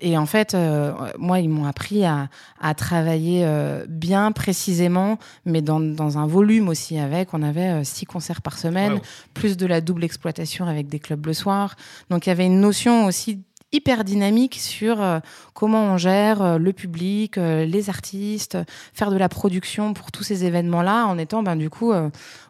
Et 0.00 0.16
en 0.18 0.26
fait, 0.26 0.54
euh, 0.54 0.92
moi, 1.18 1.38
ils 1.40 1.48
m'ont 1.48 1.66
appris 1.66 2.04
à, 2.04 2.28
à 2.60 2.74
travailler 2.74 3.42
euh, 3.44 3.84
bien, 3.88 4.32
précisément, 4.32 5.18
mais 5.44 5.62
dans, 5.62 5.80
dans 5.80 6.18
un 6.18 6.26
volume 6.26 6.68
aussi. 6.68 6.98
Avec, 6.98 7.34
on 7.34 7.42
avait 7.42 7.68
euh, 7.68 7.84
six 7.84 8.06
concerts 8.06 8.42
par 8.42 8.58
semaine, 8.58 8.94
Wow. 8.94 9.00
plus 9.34 9.56
de 9.56 9.66
la 9.66 9.80
double 9.80 10.02
exploitation 10.04 10.66
avec 10.66 10.88
des 10.88 10.98
clubs 10.98 11.24
le 11.26 11.34
soir. 11.34 11.76
Donc 12.10 12.26
il 12.26 12.30
y 12.30 12.32
avait 12.32 12.46
une 12.46 12.60
notion 12.60 13.06
aussi 13.06 13.40
hyper 13.72 14.04
dynamique 14.04 14.56
sur 14.56 15.00
euh, 15.00 15.20
comment 15.54 15.92
on 15.92 15.96
gère 15.96 16.42
euh, 16.42 16.58
le 16.58 16.72
public, 16.72 17.38
euh, 17.38 17.64
les 17.64 17.88
artistes, 17.88 18.58
faire 18.92 19.10
de 19.10 19.16
la 19.16 19.28
production 19.28 19.94
pour 19.94 20.10
tous 20.10 20.24
ces 20.24 20.44
événements-là 20.44 21.06
en 21.06 21.18
étant 21.18 21.42
ben, 21.42 21.56
du 21.56 21.70
coup 21.70 21.92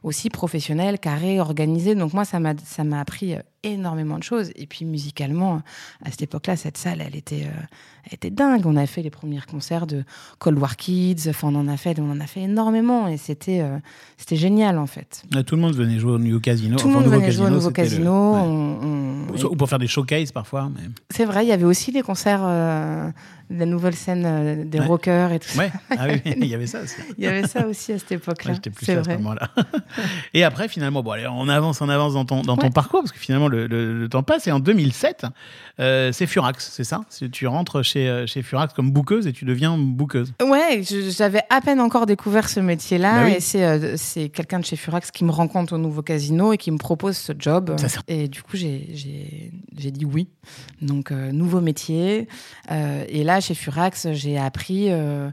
aussi 0.02 0.30
professionnel, 0.30 0.98
carré, 0.98 1.40
organisé. 1.40 1.94
Donc 1.94 2.12
moi, 2.12 2.24
ça 2.24 2.38
m'a 2.38 3.00
appris 3.00 3.36
énormément 3.62 4.18
de 4.18 4.22
choses. 4.22 4.50
Et 4.56 4.66
puis 4.66 4.84
musicalement, 4.84 5.62
à 6.04 6.10
cette 6.10 6.22
époque-là, 6.22 6.56
cette 6.56 6.76
salle, 6.78 7.00
elle 7.00 7.16
était, 7.16 7.44
euh, 7.44 7.60
elle 8.06 8.14
était 8.14 8.30
dingue. 8.30 8.66
On 8.66 8.76
a 8.76 8.86
fait 8.86 9.02
les 9.02 9.10
premiers 9.10 9.40
concerts 9.50 9.86
de 9.86 10.04
Cold 10.38 10.58
War 10.58 10.76
Kids. 10.76 11.28
Enfin, 11.28 11.48
on 11.52 11.54
en 11.56 11.68
a 11.68 11.76
fait, 11.76 11.98
on 12.00 12.10
en 12.10 12.20
a 12.20 12.26
fait 12.26 12.40
énormément, 12.42 13.08
et 13.08 13.16
c'était 13.16 13.60
euh, 13.60 13.78
c'était 14.16 14.36
génial 14.36 14.78
en 14.78 14.86
fait. 14.86 15.22
Ouais, 15.34 15.44
Tout 15.44 15.56
le 15.56 15.62
monde 15.62 15.74
venait 15.74 15.98
jouer 15.98 16.12
au 16.12 16.18
nouveau 16.18 16.40
casino. 16.40 16.76
Tout 16.76 16.88
le 16.88 16.94
Enfin, 16.94 17.04
monde 17.04 17.12
venait 17.14 17.30
jouer 17.32 17.46
au 17.46 17.50
nouveau 17.50 17.68
le- 17.68 17.72
casino. 17.74 18.32
ouais. 18.34 18.40
on- 18.40 19.26
on- 19.34 19.44
Ou 19.52 19.56
pour 19.56 19.68
faire 19.68 19.78
des 19.78 19.86
showcases 19.86 20.32
parfois. 20.32 20.70
Mais... 20.74 20.88
C'est 21.10 21.24
vrai, 21.24 21.44
il 21.44 21.48
y 21.48 21.52
avait 21.52 21.64
aussi 21.64 21.92
des 21.92 22.02
concerts 22.02 22.40
euh, 22.42 23.10
la 23.50 23.66
nouvelle 23.66 23.94
scène 23.96 24.24
euh, 24.26 24.64
des 24.64 24.78
Ouais. 24.78 24.86
rockers 24.86 25.32
et 25.32 25.38
tout 25.40 25.48
ça. 25.48 25.58
Ouais, 25.62 25.72
ah 25.90 26.06
oui, 26.08 26.20
il 26.36 26.46
y 26.46 26.54
avait 26.54 26.66
ça 26.68 26.80
aussi. 26.84 26.94
Il 27.18 27.24
y 27.24 27.26
avait 27.26 27.46
ça 27.46 27.66
aussi 27.66 27.92
à 27.92 27.98
cette 27.98 28.12
époque-là. 28.12 28.50
Ouais, 28.52 28.54
J'étais 28.54 28.70
plus 28.70 28.88
à 28.90 28.94
ce 28.96 29.00
vrai. 29.00 29.16
moment-là. 29.18 29.50
Et 30.34 30.44
après, 30.44 30.68
finalement, 30.68 31.02
bon, 31.02 31.10
allez, 31.10 31.26
on 31.26 31.48
avance, 31.48 31.80
on 31.80 31.88
avance 31.88 32.14
dans 32.14 32.24
ton, 32.24 32.42
dans 32.42 32.56
ton 32.56 32.70
parcours, 32.70 33.00
parce 33.00 33.12
que 33.12 33.18
finalement, 33.18 33.48
le, 33.48 33.66
le- 33.66 33.98
le 33.98 34.08
temps 34.08 34.22
passe. 34.22 34.46
Et 34.46 34.52
en 34.52 34.60
2007, 34.60 35.26
euh, 35.80 36.12
c'est 36.12 36.26
Furax, 36.26 36.70
c'est 36.72 36.84
ça? 36.84 37.00
Tu 37.32 37.46
rentres 37.46 37.82
chez, 37.84 38.08
euh, 38.08 38.26
chez 38.26 38.42
Furax 38.42 38.72
comme 38.72 38.90
bouqueuse 38.92 39.26
et 39.26 39.32
tu 39.32 39.44
deviens 39.44 39.76
bouqueuse. 39.76 40.32
Ouais, 40.42 40.82
j'avais 41.16 41.42
à 41.50 41.60
peine 41.60 41.80
encore 41.80 42.06
découvert 42.06 42.48
ce 42.48 42.60
métier-là 42.60 43.20
Bah 43.22 43.24
oui. 43.26 43.32
et 43.36 43.40
c'est 43.40 43.64
euh, 43.64 43.96
quelqu'un 44.32 44.60
de 44.60 44.64
chez 44.64 44.76
Furax 44.76 45.10
qui 45.10 45.24
me 45.24 45.30
rencontre 45.32 45.72
au 45.74 45.78
nouveau 45.78 46.02
casino 46.02 46.52
et 46.52 46.56
qui 46.58 46.70
me 46.70 46.78
propose 46.78 47.16
ce 47.16 47.32
job. 47.38 47.74
Ça, 47.78 47.88
ça- 47.88 48.00
Et 48.06 48.28
du 48.28 48.42
coup, 48.42 48.56
j'ai- 48.56 49.50
dit 49.90 50.04
oui. 50.04 50.28
Donc, 50.80 51.10
euh, 51.10 51.32
nouveau 51.32 51.60
métier. 51.60 52.28
Et 53.08 53.24
là, 53.24 53.39
chez 53.40 53.54
Furax, 53.54 54.08
j'ai 54.12 54.38
appris 54.38 54.86
euh, 54.90 55.30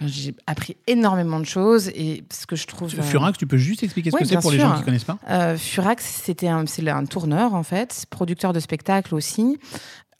Ben, 0.00 0.08
J'ai 0.08 0.34
appris 0.46 0.76
énormément 0.86 1.40
de 1.40 1.44
choses 1.44 1.88
et 1.88 2.24
ce 2.30 2.46
que 2.46 2.56
je 2.56 2.66
trouve. 2.66 2.94
euh, 2.98 3.02
Furax, 3.02 3.36
tu 3.38 3.46
peux 3.46 3.58
juste 3.58 3.82
expliquer 3.82 4.10
ce 4.10 4.16
que 4.16 4.24
c'est 4.24 4.40
pour 4.40 4.50
les 4.50 4.58
gens 4.58 4.76
qui 4.78 4.82
connaissent 4.84 5.04
pas? 5.04 5.18
Euh, 5.28 5.56
Furax, 5.58 6.02
c'était 6.04 6.48
un, 6.48 6.64
c'est 6.66 6.88
un 6.88 7.04
tourneur 7.04 7.54
en 7.54 7.62
fait, 7.62 8.06
producteur 8.08 8.52
de 8.52 8.60
spectacles 8.60 9.14
aussi, 9.14 9.58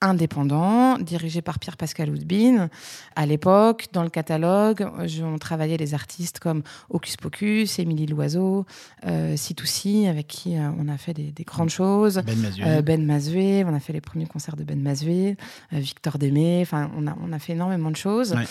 indépendant, 0.00 0.98
dirigé 0.98 1.42
par 1.42 1.58
Pierre-Pascal 1.58 2.10
Houdbin. 2.10 2.68
À 3.16 3.26
l'époque, 3.26 3.88
dans 3.92 4.02
le 4.02 4.08
catalogue, 4.08 4.88
on 5.22 5.38
travaillait 5.38 5.76
les 5.76 5.94
artistes 5.94 6.38
comme 6.38 6.62
Hocus 6.88 7.16
Pocus, 7.16 7.78
Émilie 7.78 8.06
Loiseau, 8.06 8.64
euh, 9.06 9.34
C2C, 9.36 10.08
avec 10.08 10.26
qui 10.26 10.56
euh, 10.56 10.70
on 10.78 10.88
a 10.88 10.96
fait 10.96 11.12
des, 11.12 11.30
des 11.32 11.44
grandes 11.44 11.70
choses. 11.70 12.22
Ben 12.24 12.38
Mazué. 12.38 12.64
Euh, 12.66 12.82
ben 12.82 13.04
Mazué, 13.04 13.64
on 13.66 13.74
a 13.74 13.80
fait 13.80 13.92
les 13.92 14.00
premiers 14.00 14.26
concerts 14.26 14.56
de 14.56 14.64
Ben 14.64 14.80
Mazué, 14.80 15.36
euh, 15.72 15.78
Victor 15.78 16.18
Démé, 16.18 16.60
enfin 16.62 16.90
on 16.96 17.06
a, 17.06 17.16
on 17.22 17.32
a 17.32 17.38
fait 17.38 17.52
énormément 17.52 17.90
de 17.90 17.96
choses. 17.96 18.32
Ouais. 18.32 18.44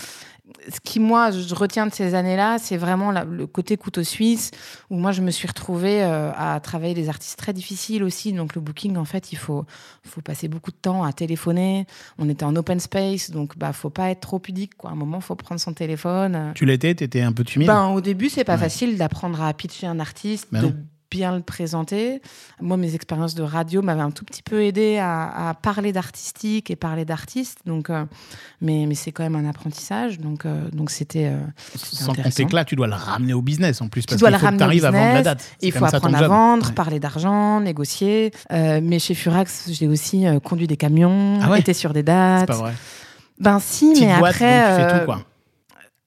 Ce 0.73 0.79
qui 0.83 0.99
moi 0.99 1.31
je 1.31 1.53
retiens 1.55 1.85
de 1.87 1.93
ces 1.93 2.15
années-là, 2.15 2.57
c'est 2.59 2.77
vraiment 2.77 3.11
la- 3.11 3.23
le 3.23 3.45
côté 3.47 3.77
couteau 3.77 4.03
suisse 4.03 4.51
où 4.89 4.95
moi 4.97 5.11
je 5.11 5.21
me 5.21 5.31
suis 5.31 5.47
retrouvée 5.47 6.03
euh, 6.03 6.31
à 6.35 6.59
travailler 6.59 6.93
des 6.93 7.07
artistes 7.09 7.37
très 7.37 7.53
difficiles 7.53 8.03
aussi. 8.03 8.33
Donc 8.33 8.55
le 8.55 8.61
booking 8.61 8.97
en 8.97 9.05
fait 9.05 9.31
il 9.31 9.37
faut 9.37 9.65
faut 10.05 10.21
passer 10.21 10.47
beaucoup 10.47 10.71
de 10.71 10.75
temps 10.81 11.03
à 11.03 11.13
téléphoner. 11.13 11.85
On 12.17 12.27
était 12.29 12.45
en 12.45 12.55
open 12.55 12.79
space 12.79 13.29
donc 13.31 13.57
bah 13.57 13.73
faut 13.73 13.89
pas 13.91 14.09
être 14.09 14.21
trop 14.21 14.39
pudique 14.39 14.75
quoi. 14.75 14.89
À 14.89 14.93
un 14.93 14.95
moment 14.95 15.21
faut 15.21 15.35
prendre 15.35 15.61
son 15.61 15.73
téléphone. 15.73 16.35
euh. 16.35 16.51
Tu 16.55 16.65
l'étais, 16.65 16.95
t'étais 16.95 17.21
un 17.21 17.31
peu 17.31 17.43
timide? 17.43 17.67
Ben, 17.67 17.87
au 17.89 18.01
début, 18.01 18.29
c'est 18.29 18.43
pas 18.43 18.53
Ouais. 18.53 18.59
facile 18.59 18.97
d'apprendre 18.97 19.41
à 19.41 19.53
pitcher 19.53 19.87
un 19.87 19.99
artiste, 19.99 20.47
Ben 20.51 20.61
de 20.61 20.67
non. 20.67 20.75
Bien 21.11 21.35
le 21.35 21.41
présenter. 21.41 22.21
Moi, 22.61 22.77
mes 22.77 22.93
expériences 22.95 23.33
de 23.35 23.43
radio 23.43 23.81
m'avaient 23.81 24.01
un 24.01 24.11
tout 24.11 24.25
petit 24.25 24.43
peu 24.43 24.63
aidé 24.63 24.97
à, 24.97 25.49
à 25.49 25.53
parler 25.53 25.91
d'artistique 25.91 26.69
et 26.69 26.75
parler 26.75 27.05
d'artistes. 27.05 27.59
Donc, 27.65 27.89
euh, 27.89 28.05
mais, 28.61 28.85
mais 28.87 28.95
c'est 28.95 29.11
quand 29.11 29.23
même 29.23 29.35
un 29.35 29.47
apprentissage. 29.49 30.19
Donc, 30.19 30.45
euh, 30.45 30.69
donc 30.71 30.89
c'était. 30.91 31.25
euh, 31.27 31.39
Sans 31.75 32.09
intéressant. 32.11 32.29
compter 32.43 32.45
que 32.51 32.55
là, 32.55 32.65
tu 32.65 32.75
dois 32.75 32.87
le 32.87 32.93
ramener 32.93 33.33
au 33.33 33.41
business 33.41 33.81
en 33.81 33.87
plus. 33.87 34.01
Tu 34.01 34.07
Parce 34.07 34.19
dois 34.19 34.29
le 34.29 34.37
ramener 34.37 34.57
au 34.57 34.59
t'arrives 34.59 34.85
à 34.85 34.91
vendre 34.91 35.03
la 35.03 35.09
business, 35.09 35.23
date. 35.25 35.49
Il 35.61 35.71
faut 35.71 35.85
apprendre 35.85 36.17
à 36.17 36.27
vendre, 36.27 36.67
Ouais. 36.67 36.73
parler 36.73 36.99
d'argent, 36.99 37.59
négocier. 37.61 38.31
Mais 38.51 38.99
chez 38.99 39.13
Furax, 39.15 39.69
j'ai 39.71 39.87
aussi 39.87 40.25
conduit 40.43 40.67
des 40.67 40.77
camions, 40.77 41.39
Ah 41.41 41.49
ouais 41.49 41.59
été 41.59 41.73
sur 41.73 41.93
des 41.93 41.99
C'est 42.01 42.03
dates. 42.03 42.47
pas 42.47 42.55
vrai. 42.57 42.73
Ben 43.39 43.59
si, 43.59 43.91
Petite 43.93 44.05
mais 44.05 44.19
boîte, 44.19 44.35
après. 44.35 44.67
donc 44.69 44.77
tu 44.89 44.93
fais 44.93 44.99
tout, 44.99 45.05
quoi. 45.05 45.23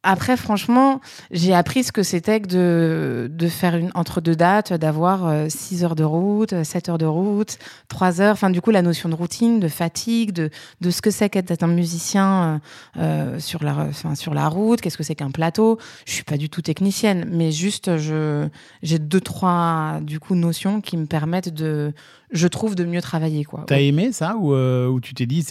Après, 0.02 0.36
franchement, 0.36 1.00
j'ai 1.30 1.54
appris 1.54 1.84
ce 1.84 1.92
que 1.92 2.02
c'était 2.02 2.40
que 2.40 3.28
de, 3.30 3.48
faire 3.48 3.80
entre 3.94 4.20
deux 4.20 4.34
dates, 4.36 4.72
d'avoir 4.72 5.50
6 5.50 5.84
heures 5.84 5.94
de 5.94 6.04
route, 6.04 6.64
7 6.64 6.88
heures 6.88 6.98
de 6.98 7.06
route, 7.06 7.58
3 7.88 8.20
heures. 8.20 8.32
Enfin, 8.32 8.50
du 8.50 8.60
coup, 8.60 8.70
la 8.70 8.82
notion 8.82 9.08
de 9.08 9.14
routine, 9.14 9.60
de 9.60 9.68
fatigue, 9.68 10.32
de, 10.32 10.50
de 10.80 10.90
ce 10.90 11.02
que 11.02 11.10
c'est 11.10 11.30
qu'être 11.30 11.62
un 11.62 11.66
musicien 11.66 12.60
euh, 12.98 13.02
euh, 13.02 13.40
sur, 13.40 13.62
la, 13.62 13.72
enfin, 13.88 14.14
sur 14.14 14.34
la 14.34 14.48
route, 14.48 14.80
qu'est-ce 14.80 14.96
que 14.96 15.02
c'est 15.02 15.14
qu'un 15.14 15.30
plateau. 15.30 15.78
Je 16.06 16.12
suis 16.12 16.24
pas 16.24 16.36
du 16.36 16.48
tout 16.48 16.62
technicienne, 16.62 17.26
mais 17.30 17.52
juste, 17.52 17.90
j'ai 17.96 18.98
deux, 18.98 19.20
trois, 19.20 20.00
du 20.02 20.20
coup, 20.20 20.34
notions 20.34 20.80
qui 20.80 20.96
me 20.96 21.06
permettent 21.06 21.52
de, 21.52 21.92
je 22.32 22.48
trouve, 22.48 22.74
de 22.74 22.84
mieux 22.84 23.02
travailler, 23.02 23.44
quoi. 23.44 23.64
T'as 23.66 23.80
aimé 23.80 24.12
ça 24.12 24.36
ou, 24.36 24.54
euh, 24.54 24.88
ou 24.88 25.00
tu 25.00 25.14
t'es 25.14 25.26
dit, 25.26 25.46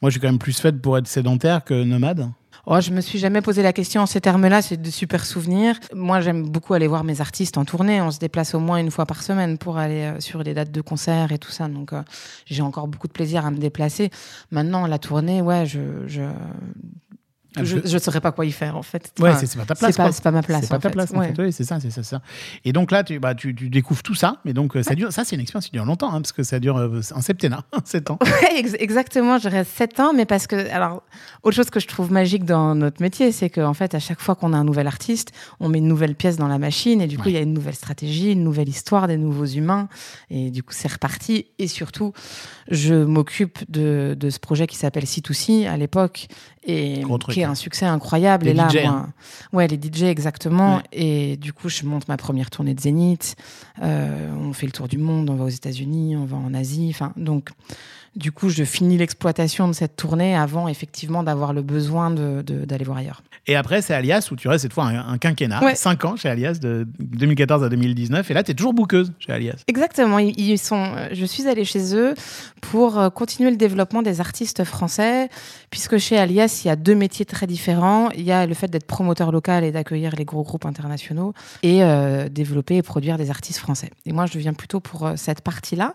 moi 0.00 0.10
je 0.10 0.14
suis 0.14 0.20
quand 0.20 0.28
même 0.28 0.38
plus 0.38 0.58
faite 0.58 0.80
pour 0.80 0.98
être 0.98 1.06
sédentaire 1.06 1.64
que 1.64 1.84
nomade? 1.84 2.30
Oh, 2.70 2.82
je 2.82 2.90
me 2.90 3.00
suis 3.00 3.18
jamais 3.18 3.40
posé 3.40 3.62
la 3.62 3.72
question 3.72 4.02
en 4.02 4.06
ces 4.06 4.20
termes-là, 4.20 4.60
c'est 4.60 4.76
de 4.76 4.90
super 4.90 5.24
souvenirs. 5.24 5.80
Moi, 5.94 6.20
j'aime 6.20 6.46
beaucoup 6.46 6.74
aller 6.74 6.86
voir 6.86 7.02
mes 7.02 7.22
artistes 7.22 7.56
en 7.56 7.64
tournée. 7.64 8.02
On 8.02 8.10
se 8.10 8.18
déplace 8.18 8.54
au 8.54 8.60
moins 8.60 8.76
une 8.76 8.90
fois 8.90 9.06
par 9.06 9.22
semaine 9.22 9.56
pour 9.56 9.78
aller 9.78 10.02
euh, 10.02 10.20
sur 10.20 10.42
les 10.42 10.52
dates 10.52 10.70
de 10.70 10.82
concert 10.82 11.32
et 11.32 11.38
tout 11.38 11.50
ça. 11.50 11.66
Donc, 11.66 11.94
euh, 11.94 12.02
j'ai 12.44 12.60
encore 12.60 12.86
beaucoup 12.86 13.08
de 13.08 13.12
plaisir 13.14 13.46
à 13.46 13.50
me 13.50 13.56
déplacer. 13.56 14.10
Maintenant, 14.50 14.86
la 14.86 14.98
tournée, 14.98 15.40
ouais, 15.40 15.64
je 15.64 15.80
je 16.06 16.20
Ah, 17.60 17.64
je, 17.64 17.76
je 17.84 17.98
saurais 17.98 18.20
pas 18.20 18.32
quoi 18.32 18.44
y 18.46 18.52
faire 18.52 18.76
en 18.76 18.82
fait. 18.82 19.12
Ouais, 19.20 19.30
Enfin, 19.30 19.38
c'est, 19.46 19.56
pas 19.56 19.64
ta 19.66 19.74
place. 19.74 19.90
c'est 20.14 20.22
pas, 20.22 20.30
ma 20.30 20.42
place. 20.42 20.62
C'est 20.62 20.68
pas 20.70 20.78
ta 20.78 20.88
fait. 20.88 20.92
place, 20.94 21.12
en 21.14 21.18
Ouais. 21.18 21.32
fait. 21.34 21.50
C'est 21.52 21.64
ça, 21.64 21.78
c'est 21.80 21.90
ça. 22.04 22.20
Et 22.64 22.72
donc 22.72 22.90
là, 22.90 23.04
tu, 23.04 23.18
bah, 23.18 23.34
tu, 23.34 23.54
tu 23.54 23.68
découvres 23.70 24.02
tout 24.02 24.14
ça, 24.14 24.36
mais 24.44 24.52
donc 24.52 24.76
euh, 24.76 24.82
ça 24.82 24.94
dure. 24.94 25.12
Ça, 25.12 25.24
c'est 25.24 25.34
une 25.36 25.40
expérience 25.42 25.66
qui 25.66 25.72
dure 25.72 25.84
longtemps, 25.84 26.08
hein, 26.12 26.20
parce 26.20 26.32
que 26.32 26.42
ça 26.42 26.58
dure 26.60 26.76
euh, 26.76 27.00
un 27.14 27.20
septennat, 27.20 27.64
7 27.84 28.10
ans. 28.10 28.18
Ex- 28.56 28.76
exactement, 28.78 29.38
je 29.38 29.48
reste 29.48 29.70
7 29.76 30.00
ans, 30.00 30.12
mais 30.14 30.24
parce 30.26 30.46
que, 30.46 30.70
alors, 30.72 31.02
autre 31.42 31.56
chose 31.56 31.70
que 31.70 31.80
je 31.80 31.86
trouve 31.86 32.12
magique 32.12 32.44
dans 32.44 32.74
notre 32.74 33.02
métier, 33.02 33.32
c'est 33.32 33.50
qu'en 33.50 33.74
fait, 33.74 33.94
à 33.94 33.98
chaque 33.98 34.20
fois 34.20 34.34
qu'on 34.34 34.52
a 34.52 34.56
un 34.56 34.64
nouvel 34.64 34.86
artiste, 34.86 35.32
on 35.60 35.68
met 35.68 35.78
une 35.78 35.88
nouvelle 35.88 36.14
pièce 36.14 36.36
dans 36.36 36.48
la 36.48 36.58
machine, 36.58 37.00
et 37.00 37.06
du 37.06 37.18
coup, 37.18 37.28
il 37.28 37.34
y 37.34 37.38
a 37.38 37.40
une 37.42 37.54
nouvelle 37.54 37.74
stratégie, 37.74 38.32
une 38.32 38.44
nouvelle 38.44 38.68
histoire, 38.68 39.06
des 39.08 39.16
nouveaux 39.16 39.46
humains, 39.46 39.88
et 40.30 40.50
du 40.50 40.62
coup, 40.62 40.72
c'est 40.74 40.90
reparti. 40.92 41.46
Et 41.58 41.68
surtout, 41.68 42.12
je 42.70 42.94
m'occupe 42.94 43.58
de, 43.70 44.16
de 44.18 44.30
ce 44.30 44.38
projet 44.38 44.66
qui 44.66 44.76
s'appelle 44.76 45.04
C2C 45.04 45.66
à 45.68 45.76
l'époque, 45.76 46.28
et 46.66 47.02
qui 47.30 47.40
est. 47.40 47.46
un 47.48 47.54
succès 47.54 47.86
incroyable. 47.86 48.44
Les 48.46 48.50
et 48.52 48.54
là, 48.54 48.68
DJ, 48.68 48.74
moi, 48.84 48.90
hein. 48.92 49.12
ouais, 49.52 49.66
les 49.68 49.76
DJ 49.80 50.04
exactement. 50.04 50.76
Ouais. 50.76 50.82
Et 50.92 51.36
du 51.36 51.52
coup, 51.52 51.68
je 51.68 51.84
monte 51.84 52.08
ma 52.08 52.16
première 52.16 52.50
tournée 52.50 52.74
de 52.74 52.80
Zénith. 52.80 53.36
Euh, 53.82 54.30
on 54.40 54.52
fait 54.52 54.66
le 54.66 54.72
tour 54.72 54.88
du 54.88 54.98
monde, 54.98 55.28
on 55.30 55.34
va 55.34 55.44
aux 55.44 55.48
États-Unis, 55.48 56.16
on 56.16 56.24
va 56.24 56.36
en 56.36 56.54
Asie. 56.54 56.88
Enfin, 56.94 57.12
donc, 57.16 57.50
du 58.16 58.32
coup, 58.32 58.48
je 58.48 58.64
finis 58.64 58.96
l'exploitation 58.98 59.68
de 59.68 59.72
cette 59.72 59.96
tournée 59.96 60.34
avant 60.36 60.66
effectivement 60.68 61.22
d'avoir 61.22 61.52
le 61.52 61.62
besoin 61.62 62.10
de- 62.10 62.42
de- 62.42 62.64
d'aller 62.64 62.84
voir 62.84 62.98
ailleurs. 62.98 63.22
Et 63.48 63.56
après, 63.56 63.82
c'est 63.82 63.94
Alias 63.94 64.28
où 64.30 64.36
tu 64.36 64.46
restes 64.46 64.62
cette 64.62 64.72
fois 64.72 64.84
un, 64.84 65.12
un 65.14 65.18
quinquennat, 65.18 65.64
Ouais. 65.64 65.74
5 65.74 66.04
ans 66.04 66.16
chez 66.16 66.28
Alias, 66.28 66.58
de 66.60 66.86
2014 67.00 67.64
à 67.64 67.68
2019. 67.68 68.30
Et 68.30 68.34
là, 68.34 68.42
tu 68.44 68.52
es 68.52 68.54
toujours 68.54 68.74
bouqueuse 68.74 69.12
chez 69.18 69.32
Alias. 69.32 69.56
Exactement. 69.66 70.18
Ils, 70.18 70.58
sont. 70.58 70.76
euh, 70.96 71.08
Je 71.12 71.24
suis 71.24 71.48
allée 71.48 71.64
chez 71.64 71.96
eux 71.96 72.14
pour 72.60 72.98
euh, 72.98 73.08
continuer 73.10 73.50
le 73.50 73.56
développement 73.56 74.02
des 74.02 74.20
artistes 74.20 74.64
français, 74.64 75.28
puisque 75.70 75.98
chez 75.98 76.18
Alias, 76.18 76.60
il 76.64 76.68
y 76.68 76.70
a 76.70 76.76
deux 76.76 76.94
métiers 76.94 77.24
très 77.24 77.46
différents. 77.46 78.10
Il 78.10 78.22
y 78.22 78.32
a 78.32 78.46
le 78.46 78.54
fait 78.54 78.68
d'être 78.68 78.86
promoteur 78.86 79.32
local 79.32 79.64
et 79.64 79.72
d'accueillir 79.72 80.14
les 80.16 80.24
gros 80.26 80.42
groupes 80.42 80.66
internationaux, 80.66 81.32
et 81.62 81.82
euh, 81.82 82.28
développer 82.28 82.76
et 82.76 82.82
produire 82.82 83.16
des 83.16 83.30
artistes 83.30 83.58
français. 83.58 83.90
Et 84.06 84.12
moi, 84.12 84.26
je 84.26 84.38
viens 84.38 84.52
plutôt 84.52 84.80
pour 84.80 85.10
cette 85.16 85.40
partie-là. 85.40 85.94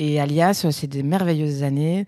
Et 0.00 0.20
Alias, 0.20 0.64
c'est 0.70 0.86
des 0.86 1.02
merveilleuses 1.02 1.64
années. 1.64 2.06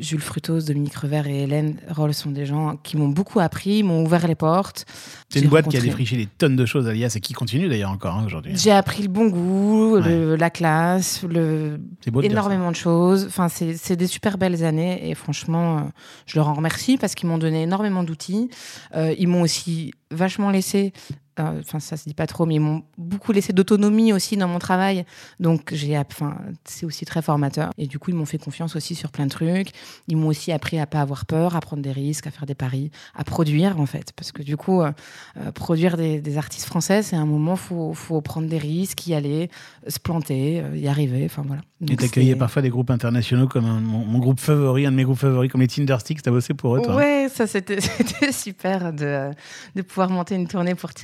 Jules 0.00 0.20
Frutos, 0.20 0.60
Dominique 0.60 0.94
Revers 0.94 1.26
et 1.26 1.42
Hélène 1.42 1.76
Roll 1.90 2.14
sont 2.14 2.30
des 2.30 2.46
gens 2.46 2.76
qui 2.82 2.96
m'ont 2.96 3.08
beaucoup 3.08 3.40
appris, 3.40 3.82
m'ont 3.82 4.04
ouvert 4.04 4.23
les 4.28 4.34
portes. 4.34 4.84
C'est 5.28 5.40
une 5.40 5.48
boîte 5.48 5.68
qui 5.68 5.76
a 5.76 5.80
défriché 5.80 6.16
des 6.16 6.26
tonnes 6.26 6.56
de 6.56 6.66
choses, 6.66 6.86
Alias, 6.88 7.12
et 7.16 7.20
qui 7.20 7.32
continue 7.32 7.68
d'ailleurs 7.68 7.90
encore 7.90 8.14
hein, 8.16 8.24
aujourd'hui. 8.26 8.52
J'ai 8.56 8.70
appris 8.70 9.02
le 9.02 9.08
bon 9.08 9.28
goût, 9.28 9.96
le- 9.96 10.36
la 10.36 10.50
classe, 10.50 11.22
le, 11.22 11.78
beau 12.10 12.20
de 12.20 12.26
énormément 12.26 12.70
de 12.70 12.76
choses. 12.76 13.24
Enfin, 13.26 13.48
c'est 13.48 13.76
c'est 13.76 13.96
des 13.96 14.06
super 14.06 14.38
belles 14.38 14.64
années 14.64 15.08
et 15.10 15.14
franchement, 15.14 15.78
euh, 15.78 15.80
je 16.26 16.36
leur 16.38 16.48
en 16.48 16.54
remercie 16.54 16.96
parce 16.96 17.14
qu'ils 17.14 17.28
m'ont 17.28 17.38
donné 17.38 17.62
énormément 17.62 18.02
d'outils. 18.04 18.50
Euh, 18.94 19.14
ils 19.18 19.28
m'ont 19.28 19.42
aussi 19.42 19.92
vachement 20.10 20.50
laissé. 20.50 20.92
Euh, 21.40 21.60
Enfin, 21.60 21.80
ça 21.80 21.96
se 21.96 22.04
dit 22.08 22.14
pas 22.14 22.26
trop, 22.26 22.46
mais 22.46 22.54
ils 22.56 22.60
m'ont 22.60 22.82
beaucoup 22.98 23.32
laissé 23.32 23.52
d'autonomie 23.52 24.12
aussi 24.12 24.36
dans 24.36 24.48
mon 24.48 24.58
travail. 24.58 25.04
Donc, 25.40 25.72
j'ai, 25.74 25.96
enfin, 25.98 26.36
c'est 26.64 26.86
aussi 26.86 27.04
très 27.04 27.22
formateur. 27.22 27.70
Et 27.78 27.86
du 27.86 27.98
coup, 27.98 28.10
ils 28.10 28.16
m'ont 28.16 28.24
fait 28.26 28.38
confiance 28.38 28.76
aussi 28.76 28.94
sur 28.94 29.10
plein 29.10 29.24
de 29.26 29.30
trucs. 29.30 29.68
Ils 30.08 30.16
m'ont 30.16 30.28
aussi 30.28 30.52
appris 30.52 30.78
à 30.78 30.86
pas 30.86 31.00
avoir 31.00 31.26
peur, 31.26 31.56
à 31.56 31.60
prendre 31.60 31.82
des 31.82 31.92
risques, 31.92 32.26
à 32.26 32.30
faire 32.30 32.46
des 32.46 32.54
paris, 32.54 32.90
à 33.14 33.24
produire 33.24 33.80
en 33.80 33.86
fait, 33.86 34.12
parce 34.16 34.32
que 34.32 34.42
du 34.42 34.56
coup, 34.56 34.80
euh, 34.82 34.90
euh, 35.38 35.50
produire 35.52 35.96
des, 35.96 36.20
des 36.20 36.38
artistes 36.38 36.66
français, 36.66 37.02
c'est 37.02 37.16
un 37.16 37.26
moment 37.26 37.56
faut, 37.56 37.92
faut 37.94 38.20
prendre 38.20 38.48
des 38.48 38.58
risques, 38.58 39.06
y 39.06 39.14
aller, 39.14 39.50
se 39.88 39.98
planter, 39.98 40.62
y 40.74 40.88
arriver. 40.88 41.22
Enfin 41.26 41.42
voilà. 41.46 41.62
Et 41.88 41.96
t'accueillais 41.96 42.34
parfois 42.36 42.62
des 42.62 42.70
groupes 42.70 42.90
internationaux 42.90 43.46
comme 43.46 43.66
un- 43.66 43.80
mon, 43.80 44.04
mon 44.04 44.18
groupe 44.18 44.40
favori, 44.40 44.86
un 44.86 44.90
de 44.90 44.96
mes 44.96 45.04
groupes 45.04 45.18
favoris, 45.18 45.50
comme 45.50 45.60
les 45.60 45.66
Tindersticks. 45.68 46.22
T'as 46.22 46.30
bossé 46.30 46.54
pour 46.54 46.76
eux, 46.76 46.80
toi 46.82 46.92
hein? 46.94 46.96
Ouais, 46.96 47.28
ça 47.32 47.46
c'était 47.46 47.80
c'était 47.80 48.32
super 48.32 48.92
de, 48.92 49.30
de 49.74 49.82
pouvoir 49.82 50.08
monter 50.10 50.34
une 50.34 50.46
tournée 50.48 50.74
pour 50.74 50.94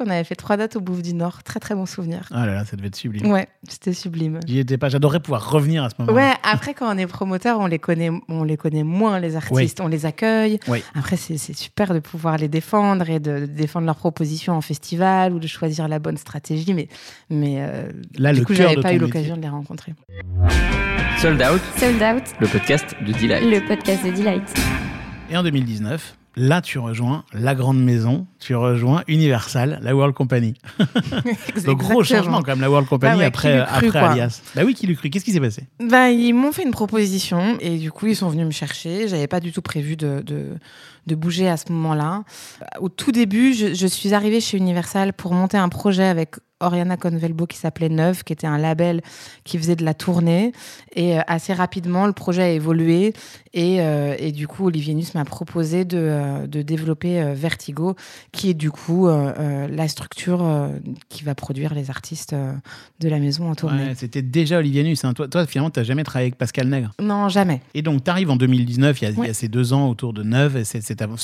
On 0.00 0.10
avait 0.10 0.24
fait 0.24 0.34
trois 0.36 0.56
dates 0.56 0.76
au 0.76 0.80
Bouffe 0.80 1.02
du 1.02 1.14
Nord. 1.14 1.42
Très 1.42 1.60
très 1.60 1.74
bon 1.74 1.86
souvenir. 1.86 2.28
Ah 2.32 2.46
là 2.46 2.54
là, 2.54 2.64
ça 2.64 2.76
devait 2.76 2.88
être 2.88 2.96
sublime. 2.96 3.30
Ouais, 3.30 3.48
c'était 3.68 3.92
sublime. 3.92 4.40
J'y 4.46 4.58
étais 4.58 4.78
pas. 4.78 4.88
J'adorerais 4.88 5.20
pouvoir 5.20 5.50
revenir 5.50 5.84
à 5.84 5.90
ce 5.90 5.94
moment. 5.98 6.12
Ouais, 6.12 6.32
après 6.42 6.74
quand 6.74 6.94
on 6.94 6.98
est 6.98 7.06
promoteur, 7.06 7.58
on 7.60 7.66
les 7.66 7.78
connaît, 7.78 8.10
on 8.28 8.44
les 8.44 8.56
connaît 8.56 8.82
moins 8.84 9.18
les 9.20 9.36
artistes, 9.36 9.80
on 9.80 9.88
les 9.88 10.06
accueille. 10.06 10.58
Oui. 10.68 10.82
Après 10.94 11.16
c'est 11.16 11.36
super 11.38 11.94
de 11.94 11.98
pouvoir 12.00 12.36
les 12.38 12.48
défendre 12.48 13.08
et 13.10 13.20
de, 13.20 13.40
de 13.40 13.46
défendre 13.46 13.86
leurs 13.86 13.96
propositions 13.96 14.54
en 14.54 14.60
festival 14.60 15.32
ou 15.32 15.38
de 15.38 15.46
choisir 15.46 15.88
la 15.88 15.98
bonne 15.98 16.16
stratégie, 16.16 16.74
mais 16.74 16.88
mais 17.30 17.56
euh, 17.58 17.90
Là, 18.18 18.32
du 18.32 18.40
le 18.40 18.44
coup 18.46 18.54
j'avais 18.54 18.76
pas 18.80 18.92
eu 18.92 18.98
l'occasion 18.98 19.36
de 19.36 19.42
les 19.42 19.48
rencontrer. 19.48 19.94
Sold 21.20 21.40
Out, 21.42 21.60
Sold 21.76 22.00
Out, 22.02 22.22
le 22.40 22.46
podcast 22.46 22.94
de 23.04 23.12
Delight. 23.12 23.42
le 23.42 23.66
podcast 23.66 24.04
de 24.04 24.10
Delight. 24.12 24.42
Et 25.30 25.36
en 25.36 25.42
2019, 25.42 26.16
là, 26.38 26.62
tu 26.62 26.78
rejoins 26.78 27.24
la 27.32 27.54
grande 27.54 27.82
maison. 27.82 28.26
Tu 28.38 28.54
rejoins 28.54 29.02
Universal, 29.08 29.78
la 29.82 29.94
World 29.94 30.14
Company. 30.14 30.54
Donc 31.66 31.78
gros 31.78 32.02
changement 32.04 32.40
quand 32.42 32.52
même, 32.52 32.60
la 32.60 32.70
World 32.70 32.88
Company 32.88 33.12
Bah 33.12 33.18
ouais, 33.18 33.24
après, 33.24 33.64
cru, 33.66 33.86
après. 33.86 33.98
Alias. 33.98 34.40
Bah 34.54 34.62
oui, 34.64 34.74
qui 34.74 34.86
l'eût 34.86 34.96
cru 34.96 35.10
Qu'est-ce 35.10 35.24
qui 35.24 35.32
s'est 35.32 35.40
passé? 35.40 35.64
Bah, 35.80 36.10
ils 36.10 36.32
m'ont 36.32 36.52
fait 36.52 36.62
une 36.62 36.70
proposition 36.70 37.58
et 37.60 37.76
du 37.78 37.90
coup, 37.90 38.06
ils 38.06 38.16
sont 38.16 38.28
venus 38.28 38.46
me 38.46 38.50
chercher. 38.52 39.08
J'avais 39.08 39.26
pas 39.26 39.40
du 39.40 39.52
tout 39.52 39.62
prévu 39.62 39.96
de, 39.96 40.22
de, 40.24 40.46
de 41.06 41.14
bouger 41.14 41.48
à 41.48 41.56
ce 41.56 41.70
moment-là. 41.72 42.22
Au 42.80 42.88
tout 42.88 43.12
début, 43.12 43.52
je, 43.54 43.74
je 43.74 43.86
suis 43.86 44.14
arrivée 44.14 44.40
chez 44.40 44.56
Universal 44.56 45.12
pour 45.12 45.34
monter 45.34 45.56
un 45.56 45.68
projet 45.68 46.04
avec 46.04 46.36
Oriana 46.60 46.96
Convelbo 46.96 47.46
qui 47.46 47.56
s'appelait 47.56 47.88
Neuve, 47.88 48.24
qui 48.24 48.32
était 48.32 48.46
un 48.46 48.58
label 48.58 49.00
qui 49.44 49.58
faisait 49.58 49.76
de 49.76 49.84
la 49.84 49.94
tournée. 49.94 50.52
Et 50.94 51.18
euh, 51.18 51.22
assez 51.26 51.52
rapidement, 51.52 52.06
le 52.06 52.12
projet 52.12 52.42
a 52.42 52.48
évolué. 52.50 53.12
Et, 53.54 53.80
euh, 53.80 54.14
et 54.18 54.32
du 54.32 54.46
coup, 54.48 54.66
Olivier 54.66 54.94
Nuss 54.94 55.14
m'a 55.14 55.24
proposé 55.24 55.84
de, 55.84 55.98
euh, 55.98 56.46
de 56.46 56.62
développer 56.62 57.22
Vertigo, 57.34 57.94
qui 58.32 58.50
est 58.50 58.54
du 58.54 58.70
coup 58.70 59.08
la 59.08 59.88
structure 59.88 60.44
qui 61.08 61.24
va 61.24 61.34
produire 61.34 61.74
les 61.74 61.90
artistes 61.90 62.34
de 63.00 63.08
la 63.08 63.18
maison 63.18 63.50
en 63.50 63.54
tournée. 63.54 63.86
Ouais, 63.88 63.94
C'était 63.94 64.22
déjà 64.22 64.58
Olivier 64.58 64.82
Nuss. 64.84 65.04
hein. 65.04 65.12
Toi, 65.14 65.28
toi, 65.28 65.46
finalement, 65.46 65.70
tu 65.70 65.80
n'as 65.80 65.84
jamais 65.84 66.04
travaillé 66.04 66.26
avec 66.26 66.36
Pascal 66.38 66.68
Nègre? 66.68 66.92
Non, 67.00 67.28
jamais. 67.28 67.60
Et 67.74 67.82
donc, 67.82 68.04
tu 68.04 68.10
arrives 68.10 68.30
en 68.30 68.36
2019, 68.36 69.02
il 69.02 69.08
y 69.10 69.26
y 69.26 69.30
a 69.30 69.34
ces 69.34 69.48
deux 69.48 69.72
ans 69.72 69.88
autour 69.88 70.12
de 70.12 70.22
Neuve. 70.22 70.56
et 70.56 70.62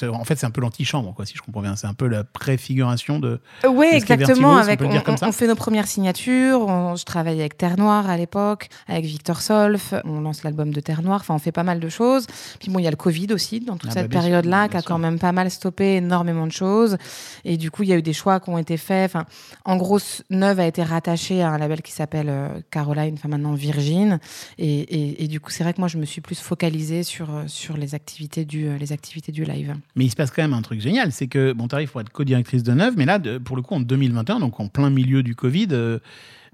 en 0.08 0.24
fait, 0.24 0.36
c'est 0.36 0.46
un 0.46 0.50
peu 0.50 0.60
l'antichambre, 0.60 1.14
si 1.24 1.34
je 1.36 1.42
comprends 1.42 1.62
bien. 1.62 1.76
C'est 1.76 1.86
un 1.86 1.94
peu 1.94 2.06
la 2.06 2.24
préfiguration 2.24 3.18
de. 3.18 3.40
Oui, 3.68 3.86
exactement. 3.92 4.56
Avec, 4.56 4.80
on, 4.82 4.86
on- 4.86 5.23
ça 5.24 5.28
on 5.28 5.32
fait 5.32 5.46
nos 5.46 5.54
premières 5.56 5.86
signatures. 5.86 6.60
on- 6.66 6.96
je 6.96 7.04
travaille 7.04 7.38
avec 7.40 7.56
Terre 7.56 7.76
Noire 7.76 8.08
à 8.08 8.16
l'époque, 8.16 8.68
avec 8.88 9.04
Victor 9.04 9.40
Solf. 9.40 9.94
On 10.04 10.20
lance 10.20 10.42
l'album 10.44 10.72
de 10.72 10.80
Terre 10.80 11.02
Noire. 11.02 11.20
Enfin, 11.20 11.34
on 11.34 11.38
fait 11.38 11.52
pas 11.52 11.62
mal 11.62 11.80
de 11.80 11.88
choses. 11.88 12.26
Puis 12.60 12.70
bon, 12.70 12.78
il 12.78 12.84
y 12.84 12.86
a 12.86 12.90
le 12.90 12.96
Covid 12.96 13.28
aussi 13.32 13.60
dans 13.60 13.76
toute 13.76 13.90
Ah 13.90 13.94
bah, 13.94 14.00
cette 14.02 14.12
sûr, 14.12 14.20
période-là, 14.20 14.68
qui 14.68 14.76
a 14.76 14.82
quand 14.82 14.98
même 14.98 15.18
pas 15.18 15.32
mal 15.32 15.50
stoppé 15.50 15.96
énormément 15.96 16.46
de 16.46 16.52
choses. 16.52 16.96
Et 17.44 17.56
du 17.56 17.70
coup, 17.70 17.82
il 17.82 17.88
y 17.88 17.92
a 17.92 17.96
eu 17.96 18.02
des 18.02 18.12
choix 18.12 18.40
qui 18.40 18.50
ont 18.50 18.58
été 18.58 18.76
faits. 18.76 19.10
Enfin, 19.10 19.24
en 19.64 19.76
gros, 19.76 19.98
Neuve 20.30 20.60
a 20.60 20.66
été 20.66 20.82
rattaché 20.82 21.42
à 21.42 21.50
un 21.50 21.58
label 21.58 21.82
qui 21.82 21.92
s'appelle 21.92 22.28
euh, 22.28 22.48
Caroline, 22.70 23.14
enfin 23.14 23.28
maintenant 23.28 23.54
Virgin. 23.54 24.18
Et, 24.58 24.80
et- 24.80 25.24
et 25.24 25.28
du 25.28 25.40
coup, 25.40 25.50
c'est 25.50 25.64
vrai 25.64 25.72
que 25.74 25.80
moi, 25.80 25.88
je 25.88 25.98
me 25.98 26.04
suis 26.04 26.20
plus 26.20 26.38
focalisée 26.40 27.02
sur, 27.02 27.30
euh, 27.34 27.42
sur 27.46 27.76
les, 27.76 27.94
activités 27.94 28.44
du, 28.44 28.66
euh, 28.66 28.78
les 28.78 28.92
activités 28.92 29.32
du 29.32 29.44
live. 29.44 29.74
Mais 29.96 30.04
il 30.04 30.10
se 30.10 30.16
passe 30.16 30.30
quand 30.30 30.42
même 30.42 30.54
un 30.54 30.62
truc 30.62 30.80
génial, 30.80 31.12
c'est 31.12 31.26
que 31.26 31.52
bon, 31.52 31.68
tu 31.68 31.74
arrives 31.74 31.90
pour 31.90 32.00
être 32.00 32.10
co-directrice 32.10 32.62
de 32.62 32.72
Neuve, 32.72 32.94
mais 32.96 33.04
là, 33.04 33.18
de- 33.18 33.38
pour 33.38 33.56
le 33.56 33.62
coup, 33.62 33.74
en 33.74 33.80
2021, 33.80 34.40
donc 34.40 34.58
en 34.60 34.68
plein 34.68 34.90
milieu 34.90 35.13
du 35.22 35.34
Covid, 35.34 35.68
euh, 35.72 35.98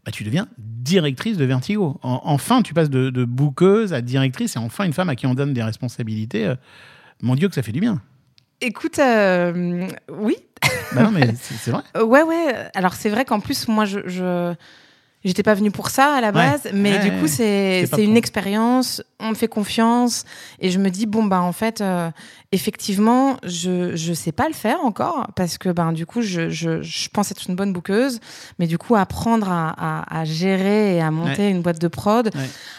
bah, 0.04 0.12
tu 0.12 0.24
deviens 0.24 0.46
directrice 0.58 1.36
de 1.36 1.44
Vertigo. 1.44 1.98
En- 2.02 2.20
enfin, 2.24 2.62
tu 2.62 2.74
passes 2.74 2.90
de, 2.90 3.10
de 3.10 3.24
bouqueuse 3.24 3.92
à 3.92 4.00
directrice, 4.00 4.56
et 4.56 4.58
enfin 4.58 4.84
une 4.84 4.92
femme 4.92 5.08
à 5.08 5.16
qui 5.16 5.26
on 5.26 5.34
donne 5.34 5.52
des 5.52 5.62
responsabilités. 5.62 6.46
euh, 6.46 6.54
mon 7.22 7.34
Dieu, 7.34 7.48
que 7.48 7.54
ça 7.54 7.62
fait 7.62 7.72
du 7.72 7.80
bien. 7.80 8.00
Écoute, 8.62 8.98
euh, 8.98 9.86
oui, 10.10 10.36
Bah 10.94 11.02
non, 11.04 11.10
mais 11.10 11.34
c'est 11.36 11.70
vrai. 11.70 11.82
Ouais, 12.02 12.22
ouais. 12.22 12.54
Alors, 12.74 12.94
c'est 12.94 13.10
vrai 13.10 13.24
qu'en 13.24 13.40
plus, 13.40 13.68
moi, 13.68 13.84
je. 13.84 14.00
je... 14.06 14.54
J'étais 15.22 15.42
pas 15.42 15.52
venue 15.54 15.70
pour 15.70 15.90
ça 15.90 16.14
à 16.14 16.20
la 16.22 16.28
Ouais. 16.28 16.32
base, 16.32 16.62
mais 16.72 16.92
Ouais, 16.92 16.98
du 17.00 17.08
ouais. 17.10 17.14
coup, 17.16 17.26
pas 17.26 17.28
c'est 17.28 18.04
une 18.04 18.10
pour- 18.12 18.16
expérience, 18.16 19.02
on 19.18 19.30
me 19.30 19.34
fait 19.34 19.48
confiance, 19.48 20.24
et 20.60 20.70
je 20.70 20.78
me 20.78 20.88
dis, 20.88 21.04
bon, 21.04 21.24
bah, 21.24 21.42
en 21.42 21.52
fait, 21.52 21.82
euh, 21.82 22.10
effectivement, 22.52 23.36
je, 23.44 23.94
je 23.96 24.12
sais 24.14 24.32
pas 24.32 24.48
le 24.48 24.54
faire 24.54 24.78
encore, 24.82 25.26
parce 25.36 25.58
que, 25.58 25.68
ben, 25.68 25.92
du 25.92 26.06
coup, 26.06 26.22
je, 26.22 26.48
je, 26.50 26.80
je 26.82 27.08
pense 27.10 27.30
être 27.30 27.48
une 27.48 27.54
bonne 27.54 27.72
bouqueuse, 27.74 28.18
mais 28.58 28.66
du 28.66 28.78
coup, 28.78 28.96
apprendre 28.96 29.50
à, 29.50 29.74
à, 30.00 30.20
à 30.20 30.24
gérer 30.24 30.96
et 30.96 31.00
à 31.02 31.10
monter 31.10 31.48
une 31.50 31.60
boîte 31.62 31.80
de 31.80 31.88
prod. 31.88 32.30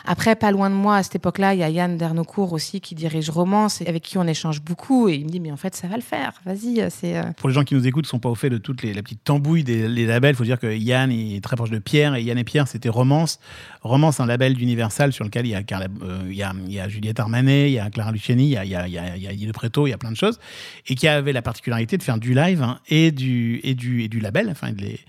Après, 0.05 0.35
pas 0.35 0.51
loin 0.51 0.69
de 0.69 0.75
moi, 0.75 0.97
à 0.97 1.03
cette 1.03 1.15
époque-là, 1.15 1.53
il 1.53 1.59
y 1.59 1.63
a 1.63 1.69
Yann 1.69 1.97
Dernocourt 1.97 2.53
aussi 2.53 2.81
qui 2.81 2.95
dirige 2.95 3.29
Romance, 3.29 3.81
et 3.81 3.87
avec 3.87 4.03
qui 4.03 4.17
on 4.17 4.25
échange 4.27 4.61
beaucoup, 4.61 5.09
et 5.09 5.15
il 5.15 5.25
me 5.25 5.29
dit, 5.29 5.39
mais 5.39 5.51
en 5.51 5.57
fait, 5.57 5.75
ça 5.75 5.87
va 5.87 5.95
le 5.95 6.01
faire, 6.01 6.33
vas-y, 6.45 6.83
c'est. 6.89 7.17
euh, 7.17 7.23
Pour 7.37 7.49
les 7.49 7.55
gens 7.55 7.63
qui 7.63 7.75
nous 7.75 7.85
écoutent, 7.87 8.05
qui 8.05 8.09
sont 8.09 8.19
pas 8.19 8.29
au 8.29 8.35
fait 8.35 8.49
de 8.49 8.57
toutes 8.57 8.81
les 8.83 8.93
la 8.93 9.03
petite 9.03 9.23
tambouille 9.23 9.63
des 9.63 9.87
labels, 10.05 10.33
il 10.33 10.37
faut 10.37 10.43
dire 10.43 10.59
que 10.59 10.73
Yann 10.75 11.11
est 11.11 11.43
très 11.43 11.55
proche 11.55 11.69
de 11.69 11.79
Pierre 11.79 12.15
et 12.15 12.23
Yann 12.23 12.37
et 12.37 12.43
Pierre, 12.43 12.67
c'était 12.67 12.89
Romance. 12.89 13.39
Romance, 13.81 14.19
un 14.19 14.25
label 14.25 14.53
d'Universal 14.55 15.11
sur 15.13 15.23
lequel 15.25 15.45
il 15.45 15.49
y 15.49 15.55
a, 15.55 15.63
Carla- 15.63 15.87
euh, 16.03 16.21
il 16.29 16.35
y 16.35 16.79
a, 16.79 16.87
Juliette 16.87 17.19
Armanet, 17.19 17.69
il 17.69 17.73
y 17.73 17.79
a 17.79 17.89
Clara 17.89 18.11
Luciani, 18.11 18.43
il 18.45 18.49
y 18.49 18.57
a, 18.57 18.63
il 18.65 18.69
y 18.71 18.75
a, 18.75 18.87
il 18.87 18.93
y 18.93 18.97
a, 18.97 19.31
il 19.31 19.43
y 19.43 19.93
a 19.93 19.97
plein 19.97 20.11
de 20.11 20.17
choses, 20.17 20.39
et 20.87 20.95
qui 20.95 21.07
avait 21.07 21.33
la 21.33 21.41
particularité 21.41 21.97
de 21.97 22.03
faire 22.03 22.17
du 22.19 22.33
live 22.33 22.61
hein, 22.61 22.79
et, 22.89 23.11
du, 23.11 23.59
et, 23.63 23.73
du, 23.75 24.03
et 24.03 24.07
du 24.07 24.19
label, 24.19 24.49
enfin 24.49 24.71
de, 24.71 24.81
les- 24.81 24.99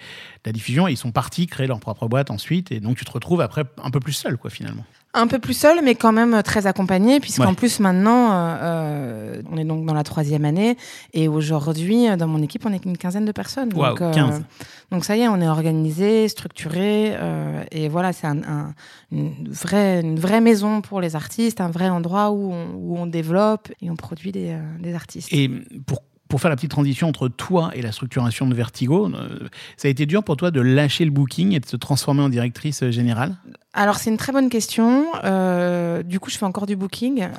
la 0.44 0.52
diffusion. 0.52 0.88
Et 0.88 0.92
ils 0.92 0.96
sont 0.96 1.12
partis 1.12 1.46
créer 1.46 1.66
leur 1.66 1.80
propre 1.80 2.08
boîte 2.08 2.30
ensuite, 2.30 2.72
et 2.72 2.80
donc 2.80 2.96
tu 2.96 3.04
te 3.04 3.11
retrouves 3.12 3.40
après 3.40 3.64
un 3.82 3.90
peu 3.90 4.00
plus 4.00 4.12
seul, 4.12 4.37
quoi, 4.37 4.50
finalement. 4.50 4.84
Un 5.14 5.26
peu 5.26 5.38
plus 5.38 5.52
seul, 5.52 5.80
mais 5.84 5.94
quand 5.94 6.11
même 6.12 6.32
euh, 6.32 6.40
très 6.40 6.66
accompagné, 6.66 7.20
puisqu'en 7.20 7.49
Ouais. 7.50 7.54
plus 7.54 7.80
maintenant, 7.80 8.32
euh, 8.32 8.56
euh, 8.62 9.42
on 9.52 9.58
est 9.58 9.64
donc 9.64 9.84
dans 9.84 9.92
la 9.92 10.04
troisième 10.04 10.46
année, 10.46 10.78
et 11.12 11.28
aujourd'hui, 11.28 12.06
dans 12.16 12.26
mon 12.26 12.42
équipe, 12.42 12.64
on 12.64 12.72
est 12.72 12.82
une 12.87 12.96
quinzaine 12.96 13.26
de 13.26 13.32
personnes. 13.32 13.68
Donc, 13.68 14.00
euh, 14.00 14.11
15. 14.11 14.42
donc 14.90 15.04
ça 15.04 15.14
y 15.14 15.20
est, 15.20 15.28
on 15.28 15.38
est 15.42 15.49
organisé, 15.49 16.28
structuré, 16.28 17.12
euh, 17.14 17.62
et 17.70 17.90
voilà, 17.90 18.14
c'est 18.14 18.26
un, 18.26 18.38
un- 18.42 18.75
une, 19.11 19.49
vraie, 19.50 20.00
une 20.00 20.18
vraie 20.18 20.40
maison 20.40 20.80
pour 20.80 21.02
les 21.02 21.14
artistes, 21.14 21.61
un 21.61 21.68
vrai 21.70 21.90
endroit 21.90 22.30
où 22.30 22.50
on, 22.50 22.68
où 22.75 22.96
on 22.96 23.06
développe 23.06 23.68
et 23.82 23.90
on 23.90 23.96
produit 23.96 24.32
des, 24.32 24.56
des 24.80 24.94
artistes. 24.94 25.28
Et 25.30 25.50
pour, 25.87 26.02
pour 26.32 26.40
faire 26.40 26.48
la 26.48 26.56
petite 26.56 26.70
transition 26.70 27.08
entre 27.08 27.28
toi 27.28 27.72
et 27.74 27.82
la 27.82 27.92
structuration 27.92 28.46
de 28.46 28.54
Vertigo, 28.54 29.06
euh, 29.06 29.50
ça 29.76 29.88
a 29.88 29.90
été 29.90 30.06
dur 30.06 30.24
pour 30.24 30.38
toi 30.38 30.50
de 30.50 30.62
lâcher 30.62 31.04
le 31.04 31.10
booking 31.10 31.52
et 31.52 31.60
de 31.60 31.66
se 31.66 31.76
transformer 31.76 32.22
en 32.22 32.30
directrice 32.30 32.82
euh, 32.82 32.90
générale? 32.90 33.36
Alors 33.75 33.97
c'est 33.97 34.11
une 34.11 34.19
très 34.19 34.32
bonne 34.32 34.50
question. 34.50 35.06
Euh, 35.25 36.02
du 36.02 36.21
coup, 36.21 36.28
je 36.30 36.37
fais 36.37 36.45
encore 36.47 36.67
du 36.67 36.76
booking. 36.76 37.28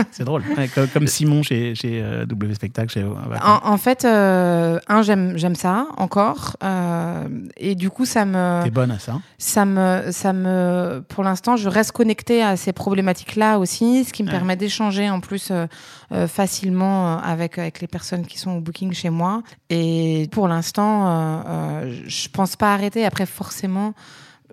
Euh, 0.00 0.04
C'est 0.12 0.24
drôle. 0.24 0.42
Ouais, 0.56 0.66
comme, 0.68 0.88
comme 0.88 1.06
Simon 1.06 1.42
chez, 1.42 1.74
chez 1.74 2.00
euh, 2.02 2.24
W 2.24 2.54
Spectacle. 2.54 2.90
Chez, 2.90 3.04
En, 3.04 3.60
en 3.72 3.76
fait, 3.76 4.06
euh, 4.06 4.78
un, 4.88 5.02
j'aime, 5.02 5.36
j'aime 5.36 5.54
ça 5.56 5.88
encore, 5.98 6.56
euh, 6.64 7.24
et 7.58 7.74
du 7.74 7.90
coup, 7.90 8.06
ça 8.06 8.24
me, 8.24 8.62
T'es 8.64 8.70
bonne 8.70 8.92
à 8.92 8.98
ça. 8.98 9.18
ça 9.36 9.66
me, 9.66 10.10
ça 10.10 10.32
me, 10.32 11.04
pour 11.06 11.22
l'instant, 11.22 11.56
je 11.56 11.68
reste 11.68 11.92
connectée 11.92 12.42
à 12.42 12.56
ces 12.56 12.72
problématiques-là 12.72 13.58
aussi, 13.58 14.04
ce 14.04 14.12
qui 14.14 14.22
me 14.22 14.28
Ouais. 14.28 14.34
permet 14.34 14.56
d'échanger 14.56 15.10
en 15.10 15.20
plus 15.20 15.50
euh, 15.50 15.66
euh, 16.12 16.26
facilement 16.26 17.16
euh, 17.16 17.20
avec 17.22 17.58
avec 17.58 17.82
les 17.82 17.86
personnes 17.88 18.24
qui 18.24 18.38
sont 18.38 18.52
au 18.52 18.60
booking 18.60 18.94
chez 18.94 19.10
moi. 19.10 19.42
Et 19.68 20.28
pour 20.32 20.48
l'instant, 20.48 21.08
euh, 21.08 21.42
euh, 21.46 22.00
je 22.06 22.28
pense 22.30 22.56
pas 22.56 22.72
arrêter. 22.72 23.04
Après, 23.04 23.26
forcément. 23.26 23.92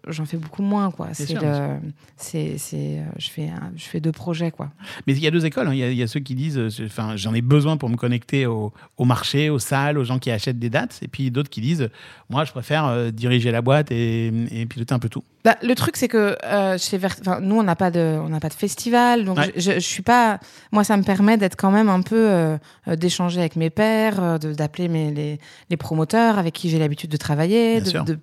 J'en 0.10 0.26
fais 0.26 0.38
beaucoup 0.38 0.62
moins, 0.64 0.92
quoi. 0.92 1.10
C'est 1.14 1.26
C'est 1.28 1.34
le- 1.36 1.80
c'est, 2.16 2.58
c'est, 2.58 3.00
euh, 3.00 3.04
je 3.18 3.30
fais, 3.30 3.50
un- 3.50 3.72
je 3.76 3.84
fais 3.86 4.00
deux 4.00 4.12
projets, 4.12 4.52
quoi. 4.52 4.72
Mais 5.06 5.14
il 5.14 5.20
y 5.20 5.28
a 5.28 5.32
deux 5.32 5.46
écoles. 5.46 5.68
hein. 5.68 5.74
Il 5.74 5.80
y, 5.80 5.84
a- 5.84 5.92
il 5.92 5.98
y 5.98 6.04
a 6.04 6.08
ceux 6.08 6.20
qui 6.20 6.36
disent 6.36 6.58
euh, 6.58 6.70
enfin, 6.86 7.16
j'en 7.16 7.34
ai 7.34 7.42
besoin 7.42 7.78
pour 7.78 7.90
me 7.90 7.96
connecter 7.96 8.46
au, 8.46 8.74
au 8.98 9.06
marché, 9.06 9.50
aux 9.50 9.60
salles, 9.60 9.98
aux 9.98 10.04
gens 10.04 10.20
qui 10.20 10.32
achètent 10.32 10.60
des 10.60 10.70
dates. 10.70 11.00
Et 11.02 11.08
puis 11.08 11.32
d'autres 11.32 11.50
qui 11.50 11.62
disent 11.62 11.90
moi, 12.30 12.46
je 12.46 12.52
préfère 12.52 12.86
euh, 12.86 13.12
diriger 13.12 13.52
la 13.52 13.62
boîte 13.62 13.92
et, 13.92 14.28
et 14.52 14.66
piloter 14.66 14.94
un 14.94 15.00
peu 15.00 15.10
tout. 15.10 15.24
Bah, 15.48 15.56
le 15.64 15.76
truc, 15.76 15.96
c'est 15.96 16.10
que 16.10 16.36
euh, 16.44 16.78
chez 16.78 16.98
Vert- 16.98 17.16
enfin, 17.22 17.40
nous, 17.40 17.56
on 17.58 17.64
n'a 17.64 17.78
pas 17.78 17.90
de, 17.90 18.20
on 18.22 18.28
n'a 18.28 18.42
pas 18.42 18.50
de 18.50 18.54
festival, 18.54 19.24
donc 19.24 19.38
Ouais. 19.38 19.54
je, 19.56 19.62
je, 19.62 19.72
je 19.76 19.80
suis 19.80 20.04
pas. 20.04 20.42
Moi, 20.74 20.84
ça 20.84 20.98
me 20.98 21.04
permet 21.04 21.38
d'être 21.38 21.56
quand 21.56 21.72
même 21.72 21.88
un 21.88 22.02
peu 22.02 22.18
euh, 22.18 22.58
euh, 22.90 22.98
d'échanger 22.98 23.40
avec 23.40 23.56
mes 23.56 23.70
pairs, 23.70 24.40
d'appeler 24.40 24.90
les, 24.90 25.40
les 25.70 25.78
promoteurs 25.78 26.38
avec 26.38 26.54
qui 26.54 26.70
j'ai 26.70 26.80
l'habitude 26.80 27.10
de 27.10 27.16
travailler, 27.16 27.80
de, 27.80 28.20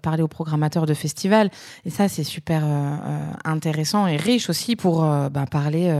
parler 0.00 0.22
aux 0.22 0.28
programmateurs 0.28 0.86
de 0.86 0.94
festivals. 0.94 1.50
Et 1.84 1.90
ça, 1.90 2.08
c'est 2.08 2.24
super 2.24 2.62
euh, 2.64 2.96
intéressant 3.44 4.06
et 4.06 4.16
riche 4.16 4.48
aussi 4.48 4.74
pour 4.74 5.02
bah, 5.02 5.44
parler 5.50 5.94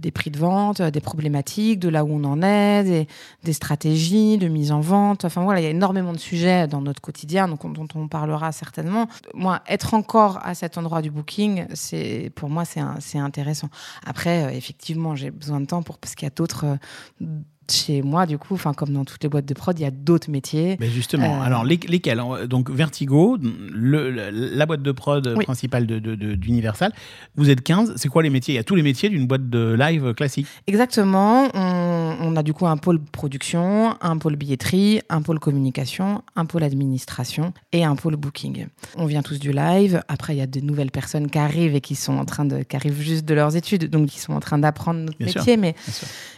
des 0.00 0.12
prix 0.12 0.30
de 0.30 0.38
vente, 0.38 0.80
des 0.80 1.00
problématiques, 1.00 1.80
de 1.80 1.88
là 1.88 2.04
où 2.04 2.10
on 2.12 2.22
en 2.22 2.40
est, 2.42 2.84
des, 2.84 3.08
des 3.42 3.52
stratégies 3.52 4.38
de 4.38 4.46
mise 4.46 4.70
en 4.70 4.78
vente. 4.80 5.24
Enfin 5.24 5.42
voilà, 5.42 5.58
il 5.60 5.64
y 5.64 5.66
a 5.66 5.70
énormément 5.70 6.12
de 6.12 6.18
sujets 6.18 6.68
dans 6.68 6.80
notre 6.80 7.00
quotidien 7.00 7.48
donc, 7.48 7.60
dont 7.72 7.88
on 7.96 8.06
parlera 8.06 8.52
certainement. 8.52 9.08
Moi, 9.34 9.60
être 9.72 9.94
encore 9.94 10.38
à 10.44 10.54
cet 10.54 10.76
endroit 10.76 11.02
du 11.02 11.10
booking, 11.10 11.66
c'est 11.74 12.30
pour 12.34 12.50
moi 12.50 12.64
c'est 12.64 13.18
intéressant. 13.18 13.68
Après, 14.04 14.44
euh, 14.44 14.50
effectivement, 14.50 15.16
j'ai 15.16 15.30
besoin 15.30 15.60
de 15.60 15.66
temps 15.66 15.82
pour 15.82 15.98
parce 15.98 16.14
qu'il 16.14 16.26
y 16.26 16.30
a 16.30 16.34
d'autres 16.34 16.66
euh, 16.66 17.26
chez 17.72 18.02
moi 18.02 18.26
du 18.26 18.38
coup, 18.38 18.54
enfin 18.54 18.72
comme 18.72 18.92
dans 18.92 19.04
toutes 19.04 19.22
les 19.22 19.28
boîtes 19.28 19.46
de 19.46 19.54
prod, 19.54 19.78
il 19.78 19.82
y 19.82 19.86
a 19.86 19.90
d'autres 19.90 20.30
métiers. 20.30 20.76
Ben 20.78 20.90
justement, 20.90 21.40
Euh, 21.40 21.44
alors 21.44 21.64
les- 21.64 21.80
lesquels 21.88 22.22
Donc 22.48 22.70
Vertigo, 22.70 23.38
le- 23.72 24.10
la 24.30 24.66
boîte 24.66 24.82
de 24.82 24.92
prod 24.92 25.34
Oui. 25.36 25.44
principale 25.44 25.86
de- 25.86 25.98
de- 25.98 26.14
de- 26.14 26.34
d'Universal. 26.34 26.92
Vous 27.36 27.50
êtes 27.50 27.62
15. 27.62 27.94
C'est 27.96 28.08
quoi 28.08 28.22
les 28.22 28.30
métiers? 28.30 28.54
Il 28.54 28.56
y 28.56 28.60
a 28.60 28.64
tous 28.64 28.74
les 28.74 28.82
métiers 28.82 29.08
d'une 29.08 29.26
boîte 29.26 29.48
de 29.50 29.74
live 29.78 30.14
classique. 30.14 30.46
Exactement. 30.66 31.48
On, 31.54 32.16
on 32.20 32.36
a 32.36 32.42
du 32.42 32.52
coup 32.52 32.66
un 32.66 32.76
pôle 32.76 33.00
production, 33.00 33.94
un 34.00 34.18
pôle 34.18 34.36
billetterie, 34.36 35.00
un 35.08 35.22
pôle 35.22 35.38
communication, 35.38 36.22
un 36.36 36.44
pôle 36.44 36.62
administration 36.64 37.52
et 37.72 37.84
un 37.84 37.96
pôle 37.96 38.16
booking. 38.16 38.66
On 38.96 39.06
vient 39.06 39.22
tous 39.22 39.38
du 39.38 39.52
live. 39.52 40.02
Après, 40.08 40.34
il 40.34 40.38
y 40.38 40.42
a 40.42 40.46
de 40.46 40.60
nouvelles 40.60 40.90
personnes 40.90 41.30
qui 41.30 41.38
arrivent 41.38 41.74
et 41.74 41.80
qui 41.80 41.94
sont 41.94 42.14
en 42.18 42.24
train 42.24 42.44
de, 42.44 42.62
qui 42.62 42.76
arrivent 42.76 43.00
juste 43.00 43.24
de 43.24 43.34
leurs 43.34 43.56
études, 43.56 43.88
donc 43.90 44.08
qui 44.08 44.20
sont 44.20 44.32
en 44.32 44.40
train 44.40 44.58
d'apprendre 44.58 45.00
notre 45.00 45.18
Bien 45.18 45.28
sûr. 45.28 45.40
métier. 45.40 45.56
Mais, 45.56 45.74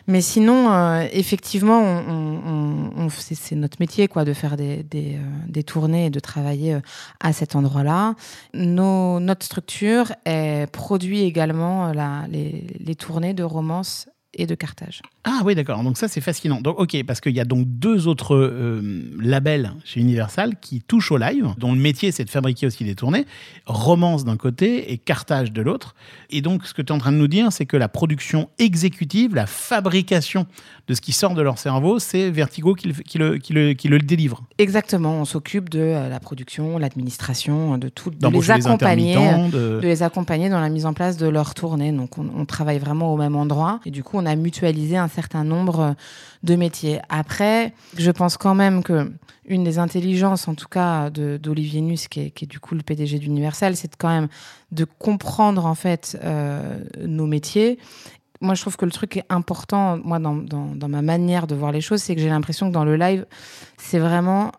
mais 0.06 0.20
sinon, 0.20 0.70
euh, 0.72 1.06
effectivement, 1.24 3.08
c'est 3.10 3.56
notre 3.56 3.78
métier, 3.80 4.08
quoi, 4.08 4.24
de 4.24 4.34
faire 4.34 4.56
des, 4.56 4.82
des, 4.82 5.14
euh, 5.14 5.20
des 5.48 5.62
tournées 5.64 6.06
et 6.06 6.10
de 6.10 6.20
travailler 6.20 6.74
euh, 6.74 6.80
à 7.20 7.32
cet 7.32 7.56
endroit-là. 7.56 8.14
Notre 8.52 9.44
structure 9.44 10.12
produit 10.72 11.22
également 11.22 11.88
euh, 11.88 11.92
la- 11.94 12.26
les, 12.28 12.66
les 12.78 12.94
tournées 12.94 13.32
de 13.32 13.42
romance 13.42 14.06
et 14.36 14.46
de 14.46 14.54
Carthage. 14.54 15.02
Ah 15.24 15.40
oui, 15.44 15.54
d'accord. 15.54 15.82
Donc 15.82 15.96
ça, 15.96 16.08
c'est 16.08 16.20
fascinant. 16.20 16.60
Donc, 16.60 16.78
ok, 16.78 17.02
parce 17.06 17.20
qu'il 17.20 17.32
y 17.34 17.40
a 17.40 17.44
donc 17.44 17.66
deux 17.66 18.08
autres 18.08 18.34
euh, 18.34 19.02
labels 19.20 19.72
chez 19.84 20.00
Universal 20.00 20.54
qui 20.60 20.80
touchent 20.80 21.12
au 21.12 21.16
live, 21.16 21.48
dont 21.58 21.72
le 21.72 21.78
métier, 21.80 22.12
c'est 22.12 22.24
de 22.24 22.30
fabriquer 22.30 22.66
aussi 22.66 22.84
des 22.84 22.94
tournées. 22.94 23.26
Romance 23.66 24.24
d'un 24.24 24.36
côté 24.36 24.92
et 24.92 24.98
Carthage 24.98 25.52
de 25.52 25.62
l'autre. 25.62 25.94
Et 26.30 26.40
donc, 26.42 26.66
ce 26.66 26.74
que 26.74 26.82
tu 26.82 26.92
es 26.92 26.96
en 26.96 26.98
train 26.98 27.12
de 27.12 27.16
nous 27.16 27.28
dire, 27.28 27.52
c'est 27.52 27.66
que 27.66 27.76
la 27.76 27.88
production 27.88 28.48
exécutive, 28.58 29.34
la 29.34 29.46
fabrication 29.46 30.46
de 30.88 30.94
ce 30.94 31.00
qui 31.00 31.12
sort 31.12 31.34
de 31.34 31.40
leur 31.42 31.58
cerveau, 31.58 31.98
c'est 31.98 32.30
Vertigo 32.30 32.74
qui 32.74 32.88
le, 32.88 32.94
qui 32.94 33.18
le, 33.18 33.38
qui 33.38 33.52
le, 33.54 33.72
qui 33.72 33.88
le 33.88 33.98
délivre. 33.98 34.42
Exactement. 34.58 35.20
On 35.20 35.24
s'occupe 35.24 35.70
de 35.70 35.80
euh, 35.80 36.08
la 36.08 36.20
production, 36.20 36.76
l'administration, 36.78 37.78
de 37.78 37.88
tout, 37.88 38.10
de 38.10 38.28
les 38.28 38.50
accompagner. 38.50 39.14
de- 39.50 39.80
de 39.80 39.86
les 39.86 40.02
accompagner 40.02 40.48
dans 40.48 40.60
la 40.60 40.68
mise 40.68 40.84
en 40.86 40.92
place 40.92 41.16
de 41.16 41.26
leur 41.26 41.54
tournée. 41.54 41.92
Donc, 41.92 42.18
on, 42.18 42.26
on 42.36 42.44
travaille 42.44 42.78
vraiment 42.78 43.12
au 43.12 43.16
même 43.16 43.36
endroit. 43.36 43.80
Et 43.86 43.90
du 43.90 44.02
coup, 44.02 44.18
on 44.18 44.23
a 44.26 44.36
mutualisé 44.36 44.96
un 44.96 45.08
certain 45.08 45.44
nombre 45.44 45.80
euh, 45.80 45.92
de 46.42 46.56
métiers. 46.56 47.00
Après, 47.08 47.72
je 47.96 48.10
pense 48.10 48.36
quand 48.36 48.54
même 48.54 48.82
que 48.82 49.12
une 49.46 49.64
des 49.64 49.78
intelligences, 49.78 50.48
en 50.48 50.54
tout 50.54 50.68
cas, 50.68 51.10
d'Olivier 51.10 51.82
Nuss, 51.82 52.08
qui 52.08 52.20
est, 52.20 52.46
du 52.46 52.60
coup 52.60 52.74
le 52.74 52.82
PDG 52.82 53.18
d'Universal, 53.18 53.76
c'est 53.76 53.94
quand 53.96 54.08
même 54.08 54.28
de 54.72 54.84
comprendre 54.84 55.66
en 55.66 55.74
fait 55.74 56.18
euh, 56.24 56.82
nos 57.04 57.26
métiers. 57.26 57.78
Moi, 58.40 58.54
je 58.54 58.62
trouve 58.62 58.76
que 58.76 58.84
le 58.84 58.90
truc 58.90 59.18
est 59.18 59.24
important, 59.28 59.98
moi, 59.98 60.18
dans, 60.18 60.34
dans 60.34 60.88
ma 60.88 61.02
manière 61.02 61.46
de 61.46 61.54
voir 61.54 61.72
les 61.72 61.80
choses, 61.80 62.02
c'est 62.02 62.14
que 62.14 62.20
j'ai 62.20 62.28
l'impression 62.28 62.68
que 62.68 62.74
dans 62.74 62.84
le 62.84 62.96
live, 62.96 63.26
c'est 63.76 63.98
vraiment 63.98 64.52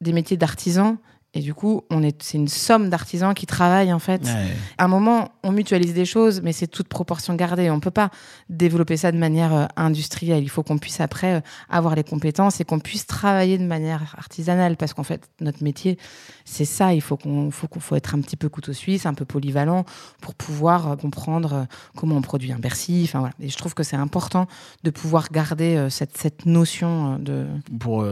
des 0.00 0.12
métiers 0.12 0.36
d'artisans. 0.36 0.96
Et 1.34 1.40
du 1.40 1.54
coup, 1.54 1.82
on 1.90 2.02
est, 2.02 2.22
c'est 2.22 2.36
une 2.36 2.48
somme 2.48 2.90
d'artisans 2.90 3.32
qui 3.32 3.46
travaillent 3.46 3.92
en 3.92 3.98
fait 3.98 4.22
Ouais. 4.22 4.48
à 4.76 4.84
un 4.84 4.88
moment, 4.88 5.30
on 5.42 5.50
mutualise 5.50 5.94
des 5.94 6.04
choses, 6.04 6.42
mais 6.42 6.52
c'est 6.52 6.66
toute 6.66 6.88
proportion 6.88 7.34
gardée. 7.34 7.70
On 7.70 7.80
peut 7.80 7.90
pas 7.90 8.10
développer 8.50 8.98
ça 8.98 9.12
de 9.12 9.16
manière 9.16 9.54
euh, 9.54 9.64
industrielle. 9.76 10.42
Il 10.42 10.50
faut 10.50 10.62
qu'on 10.62 10.76
puisse 10.76 11.00
après 11.00 11.36
euh, 11.36 11.40
avoir 11.70 11.94
les 11.94 12.04
compétences 12.04 12.60
et 12.60 12.64
qu'on 12.64 12.80
puisse 12.80 13.06
travailler 13.06 13.56
de 13.56 13.64
manière 13.64 14.14
artisanale, 14.18 14.76
parce 14.76 14.92
qu'en 14.92 15.04
fait, 15.04 15.22
notre 15.40 15.64
métier, 15.64 15.96
c'est 16.44 16.66
ça. 16.66 16.92
Il 16.92 17.00
faut 17.00 17.16
qu'on, 17.16 17.50
faut 17.50 17.66
qu'on, 17.66 17.80
faut 17.80 17.96
être 17.96 18.14
un 18.14 18.20
petit 18.20 18.36
peu 18.36 18.50
couteau 18.50 18.74
suisse, 18.74 19.06
un 19.06 19.14
peu 19.14 19.24
polyvalent, 19.24 19.86
pour 20.20 20.34
pouvoir 20.34 20.90
euh, 20.92 20.96
comprendre 20.96 21.66
comment 21.96 22.16
on 22.16 22.22
produit 22.22 22.52
un 22.52 22.58
Bercy. 22.58 23.02
Enfin 23.04 23.20
voilà. 23.20 23.34
Et 23.40 23.48
je 23.48 23.56
trouve 23.56 23.72
que 23.72 23.82
c'est 23.82 23.96
important 23.96 24.48
de 24.84 24.90
pouvoir 24.90 25.28
garder 25.32 25.86
cette, 25.88 26.18
cette 26.18 26.44
notion 26.44 27.18
de. 27.18 27.46
Pour 27.80 28.04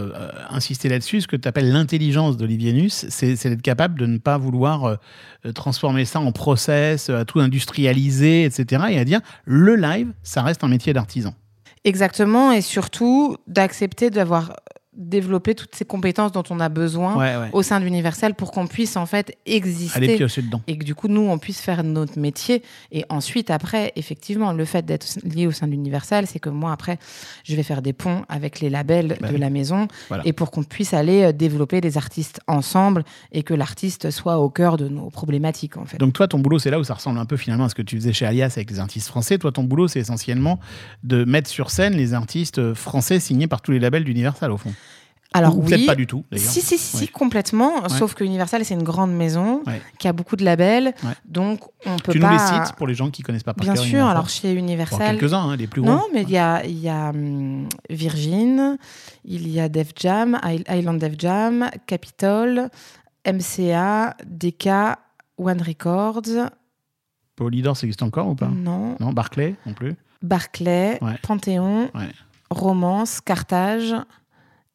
insister 0.49 0.89
là-dessus, 0.89 1.21
ce 1.21 1.29
que 1.29 1.37
tu 1.37 1.47
appelles 1.47 1.71
l'intelligence 1.71 2.37
d'Olivier 2.39 2.73
Nuss, 2.73 3.07
c'est 3.11 3.49
d'être 3.49 3.63
capable 3.63 3.99
de 3.99 4.07
ne 4.07 4.19
pas 4.19 4.39
vouloir 4.39 4.85
euh, 4.85 4.97
euh, 5.47 5.53
transformer 5.53 6.05
ça 6.05 6.21
en 6.21 6.33
process, 6.33 7.11
euh, 7.11 7.21
à 7.21 7.25
tout 7.25 7.41
industrialiser, 7.41 8.45
etc. 8.45 8.85
Et 8.91 8.99
à 8.99 9.05
dire, 9.05 9.21
le 9.45 9.77
live, 9.77 10.13
ça 10.23 10.43
reste 10.43 10.65
un 10.65 10.69
métier 10.69 10.93
d'artisan. 10.93 11.35
Exactement, 11.85 12.53
et 12.53 12.61
surtout 12.61 13.37
d'accepter 13.47 14.11
d'avoir 14.11 14.57
développé 15.01 15.55
toutes 15.55 15.75
ces 15.75 15.85
compétences 15.85 16.31
dont 16.33 16.43
on 16.51 16.61
a 16.61 16.69
besoin 16.69 17.17
Ouais, 17.17 17.37
ouais. 17.37 17.49
au 17.53 17.63
sein 17.63 17.81
d'Universal 17.81 18.35
pour 18.35 18.53
qu'on 18.53 18.67
puisse 18.67 18.97
en 18.97 19.07
fait 19.07 19.37
exister 19.47 20.17
piocher 20.17 20.43
dedans. 20.43 20.61
et 20.67 20.77
que 20.77 20.85
du 20.85 20.95
coup 20.95 21.09
nous 21.09 21.23
on 21.23 21.39
puisse 21.39 21.61
faire 21.61 21.83
notre 21.83 22.19
métier 22.19 22.63
et 22.93 23.05
ensuite 23.09 23.51
après 23.51 23.93
effectivement 23.97 24.53
le 24.53 24.65
fait 24.65 24.85
d'être 24.85 25.07
lié 25.25 25.47
au 25.47 25.53
sein 25.53 25.67
d'Universal 25.67 26.27
c'est 26.27 26.39
que 26.39 26.51
moi 26.51 26.73
après 26.73 26.99
je 27.45 27.57
vais 27.57 27.63
faire 27.63 27.81
des 27.83 27.93
ponts 27.95 28.25
avec 28.29 28.61
les 28.61 28.69
labels 28.71 29.17
Bah 29.21 29.29
de 29.29 29.35
oui. 29.35 29.41
la 29.41 29.49
maison 29.51 29.89
Voilà. 30.09 30.23
et 30.27 30.33
pour 30.35 30.51
qu'on 30.51 30.63
puisse 30.65 30.93
aller 30.93 31.23
euh, 31.23 31.33
développer 31.33 31.81
des 31.81 31.97
artistes 31.97 32.41
ensemble 32.47 33.05
et 33.33 33.43
que 33.43 33.55
l'artiste 33.55 34.11
soit 34.11 34.39
au 34.39 34.51
cœur 34.51 34.77
de 34.77 34.89
nos 34.89 35.09
problématiques 35.11 35.77
en 35.79 35.87
fait. 35.87 35.97
Donc 35.97 36.13
toi, 36.13 36.29
ton 36.29 36.39
boulot, 36.39 36.59
c'est 36.59 36.71
là 36.71 36.79
où 36.79 36.85
ça 36.85 36.95
ressemble 36.95 37.19
un 37.19 37.25
peu 37.25 37.37
finalement 37.39 37.65
à 37.65 37.69
ce 37.71 37.75
que 37.75 37.83
tu 37.83 37.97
faisais 37.97 38.13
chez 38.13 38.27
Alias 38.27 38.53
avec 38.57 38.71
les 38.71 38.79
artistes 38.81 39.09
français. 39.09 39.39
Toi, 39.39 39.51
ton 39.53 39.65
boulot, 39.65 39.89
c'est 39.89 40.01
essentiellement 40.01 40.61
de 41.05 41.25
mettre 41.25 41.49
sur 41.49 41.71
scène 41.71 41.95
les 41.95 42.13
artistes 42.15 42.75
français 42.75 43.21
signés 43.21 43.47
par 43.47 43.63
tous 43.63 43.73
les 43.73 43.79
labels 43.79 44.05
d'Universal, 44.05 44.51
au 44.51 44.57
fond. 44.57 44.73
Alors 45.33 45.57
Ou 45.57 45.61
oui, 45.63 45.69
peut-être 45.69 45.87
pas 45.87 45.95
du 45.95 46.09
tout. 46.09 46.25
Si, 46.35 46.61
si, 46.61 46.77
si, 46.77 46.97
Ouais. 47.03 47.07
complètement. 47.07 47.89
Sauf 47.89 48.15
que 48.15 48.25
Universal, 48.25 48.65
c'est 48.65 48.75
une 48.75 48.83
grande 48.83 49.13
maison 49.15 49.63
Ouais. 49.65 49.81
qui 50.01 50.09
a 50.09 50.13
beaucoup 50.13 50.35
de 50.35 50.45
labels. 50.45 50.93
Donc, 51.25 51.61
on 51.87 51.97
peut 51.99 52.13
Tu 52.13 52.19
pas. 52.19 52.27
nous 52.27 52.33
les 52.33 52.39
cites 52.65 52.75
pour 52.77 52.89
les 52.89 52.95
gens 52.95 53.11
qui 53.11 53.23
connaissent 53.23 53.45
pas 53.45 53.55
par 53.55 53.63
Bien 53.65 53.75
cœur 53.75 53.83
sûr. 53.85 53.91
Universal. 53.93 54.11
Alors, 54.17 54.29
chez 54.29 54.53
Universal. 54.53 55.17
quelques-uns, 55.19 55.51
hein, 55.51 55.57
les 55.57 55.69
plus 55.69 55.83
gros. 55.83 55.91
Non, 55.93 56.03
mais 56.13 56.23
il 56.23 56.31
y 56.31 56.39
a, 56.39 56.65
il 56.67 56.79
y 56.81 56.89
a 56.89 57.11
hum, 57.11 57.69
Virgin, 57.89 58.77
il 59.25 59.49
y 59.49 59.61
a 59.61 59.69
Def 59.69 59.93
Jam, 59.97 60.37
Island 60.69 60.99
Def 60.99 61.15
Jam, 61.17 61.71
Capitol, 61.87 62.69
MCA, 63.25 64.17
DK, 64.27 64.69
One 65.39 65.63
Records. 65.63 66.51
Polydor, 67.37 67.77
ça 67.77 67.87
existe 67.87 68.03
encore 68.03 68.27
ou 68.29 68.35
pas? 68.35 68.49
Non. 68.49 68.97
Non, 68.99 69.13
Barclay 69.13 69.55
non 69.65 69.75
plus. 69.75 69.95
Barclay. 70.23 70.99
Panthéon. 71.23 71.89
Romance, 72.51 73.21
Carthage. 73.21 73.95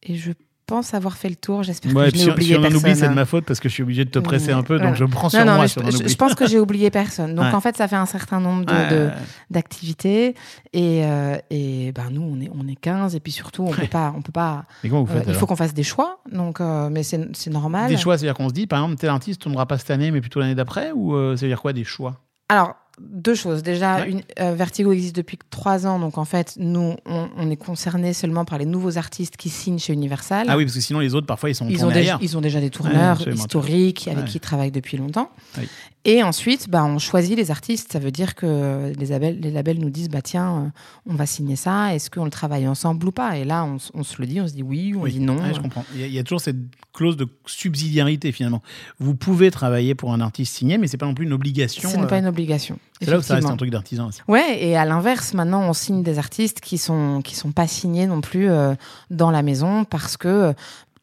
Et 0.08 0.16
je 0.16 0.32
pense 0.66 0.94
avoir 0.94 1.16
fait 1.18 1.30
le 1.30 1.36
tour. 1.36 1.64
J'espère 1.64 1.96
Ouais, 1.96 2.12
que 2.12 2.18
je 2.18 2.26
n'ai 2.26 2.32
oublié 2.32 2.54
si 2.54 2.56
on 2.56 2.60
en 2.60 2.62
personne. 2.64 2.80
oublie, 2.80 2.96
c'est 2.96 3.10
de 3.10 3.14
ma 3.14 3.26
faute 3.26 3.46
parce 3.46 3.60
que 3.60 3.70
je 3.70 3.74
suis 3.74 3.84
obligé 3.84 4.06
de 4.06 4.10
te 4.10 4.20
presser 4.20 4.52
un 4.52 4.64
peu, 4.64 4.76
donc 4.76 4.96
Voilà. 4.96 4.96
je 4.96 5.06
prends 5.06 5.30
sur 5.30 5.40
Non, 5.40 5.46
non, 5.46 5.56
moi 5.56 5.68
je, 5.68 6.16
pense 6.16 6.36
que 6.36 6.48
j'ai 6.48 6.60
oublié 6.60 6.90
personne. 6.92 7.36
Donc 7.36 7.46
Ouais. 7.46 7.54
en 7.54 7.62
fait, 7.62 7.78
ça 7.78 7.88
fait 7.88 7.96
un 7.96 8.06
certain 8.06 8.40
nombre 8.40 8.66
de- 8.66 8.74
Ouais. 8.74 8.90
de- 8.90 9.10
d'activités. 9.50 10.36
Et, 10.74 11.02
euh, 11.06 11.38
et 11.50 11.92
ben, 11.94 12.10
nous, 12.12 12.22
on 12.22 12.40
est, 12.42 12.50
on 12.54 12.68
est 12.68 12.76
15. 12.76 13.16
Et 13.16 13.20
puis 13.20 13.32
surtout, 13.32 13.64
on 13.64 13.72
peut 13.72 13.88
pas. 13.88 14.14
On 14.18 14.22
peut 14.22 14.32
pas 14.32 14.66
Mais 14.84 14.90
comment 14.90 15.04
vous 15.04 15.14
euh, 15.14 15.20
faites 15.20 15.28
il 15.30 15.34
faut 15.36 15.46
qu'on 15.46 15.56
fasse 15.56 15.74
des 15.74 15.84
choix. 15.84 16.20
Donc, 16.32 16.62
euh, 16.62 16.90
mais 16.92 17.04
c'est 17.04 17.48
normal. 17.48 17.90
Des 17.90 17.98
choix, 17.98 18.18
c'est-à-dire 18.18 18.36
qu'on 18.36 18.50
se 18.50 18.54
dit, 18.54 18.68
par 18.68 18.80
exemple, 18.84 19.00
tel 19.00 19.10
artiste 19.10 19.42
tournera 19.42 19.66
pas 19.66 19.78
cette 19.78 19.92
année, 19.92 20.12
mais 20.12 20.22
plutôt 20.22 20.40
l'année 20.40 20.56
d'après 20.56 20.92
Ou 20.94 21.16
euh, 21.16 21.36
ça 21.36 21.42
veut 21.46 21.50
dire 21.52 21.62
quoi, 21.62 21.74
des 21.74 21.84
choix? 21.84 22.20
Alors, 22.50 22.76
deux 23.02 23.36
choses. 23.36 23.62
Déjà, 23.64 23.98
Ouais. 24.02 24.10
une- 24.12 24.22
euh, 24.40 24.54
Vertigo 24.56 24.92
existe 24.92 25.16
depuis 25.16 25.38
trois 25.50 25.86
ans. 25.86 26.00
Donc 26.00 26.18
en 26.18 26.26
fait, 26.26 26.56
nous, 26.58 26.96
on, 27.06 27.28
on 27.38 27.50
est 27.50 27.56
concernés 27.56 28.14
seulement 28.14 28.46
par 28.46 28.58
les 28.58 28.66
nouveaux 28.66 28.98
artistes 28.98 29.38
qui 29.38 29.50
signent 29.50 29.80
chez 29.80 29.94
Universal. 29.94 30.46
Ah 30.50 30.58
oui, 30.58 30.66
parce 30.66 30.76
que 30.76 30.82
sinon, 30.82 31.00
les 31.00 31.14
autres, 31.16 31.28
parfois, 31.28 31.50
ils 31.50 31.56
sont 31.56 31.68
Ils 31.70 31.86
ont, 31.86 31.92
déjà, 31.92 32.18
ils 32.22 32.38
ont 32.38 32.42
déjà 32.42 32.62
des 32.62 32.70
tourneurs 32.70 33.28
historiques 33.28 34.08
avec 34.08 34.26
Ouais. 34.26 34.30
qui 34.30 34.38
ils 34.38 34.42
travaillent 34.42 34.72
depuis 34.72 34.98
longtemps. 34.98 35.30
Oui. 35.58 35.68
Et 36.08 36.22
ensuite, 36.22 36.70
bah, 36.70 36.86
on 36.86 37.00
choisit 37.00 37.36
les 37.36 37.50
artistes. 37.50 37.92
Ça 37.94 37.98
veut 38.00 38.12
dire 38.12 38.36
que 38.36 38.94
les 38.98 39.08
labels, 39.08 39.40
les 39.40 39.50
labels 39.50 39.80
nous 39.80 39.90
disent 39.90 40.10
bah, 40.10 40.22
tiens, 40.22 40.66
euh, 41.08 41.12
on 41.12 41.16
va 41.16 41.26
signer 41.26 41.56
ça. 41.56 41.96
Est-ce 41.96 42.12
qu'on 42.12 42.26
le 42.26 42.30
travaille 42.30 42.68
ensemble 42.68 43.08
ou 43.08 43.12
pas? 43.12 43.38
Et 43.38 43.44
là, 43.44 43.66
on, 43.66 44.04
se 44.04 44.16
le 44.22 44.28
dit, 44.28 44.40
on 44.40 44.48
se 44.48 44.54
dit 44.54 44.62
oui 44.62 44.94
ou 44.94 45.00
on 45.00 45.04
Oui. 45.04 45.14
dit 45.14 45.20
non. 45.20 45.38
Je 45.54 45.60
comprends. 45.60 45.84
Il 45.96 46.02
y, 46.02 46.04
a, 46.04 46.08
il 46.08 46.14
y 46.14 46.20
a 46.20 46.24
toujours 46.24 46.42
cette 46.42 46.58
clause 46.94 47.18
de 47.18 47.28
subsidiarité, 47.48 48.32
finalement. 48.32 48.62
Vous 49.00 49.16
pouvez 49.16 49.50
travailler 49.50 49.96
pour 49.96 50.14
un 50.14 50.22
artiste 50.22 50.56
signé, 50.56 50.78
mais 50.78 50.88
c'est 50.88 50.98
pas 50.98 51.08
non 51.08 51.16
plus 51.16 51.26
une 51.26 51.34
obligation. 51.34 51.90
Ce 51.90 51.98
n'est 51.98 52.04
euh, 52.04 52.08
pas 52.08 52.20
une 52.20 52.28
obligation. 52.28 52.78
C'est 53.02 53.10
là 53.10 53.18
où 53.18 53.22
ça 53.22 53.36
reste 53.36 53.48
un 53.48 53.58
truc 53.58 53.72
d'artisan 53.72 54.08
aussi. 54.08 54.22
Ouais, 54.28 54.64
et 54.64 54.78
à 54.78 54.86
l'inverse, 54.86 55.34
maintenant, 55.34 55.68
on 55.68 55.74
signe 55.74 56.02
des 56.02 56.18
artistes 56.18 56.62
qui 56.62 56.78
sont 56.78 57.22
qui 57.22 57.36
sont 57.36 57.52
pas 57.52 57.68
signés 57.68 58.08
non 58.08 58.22
plus 58.22 58.50
euh, 58.50 58.74
dans 59.10 59.32
la 59.32 59.42
maison 59.42 59.84
parce 59.84 60.16
que 60.16 60.54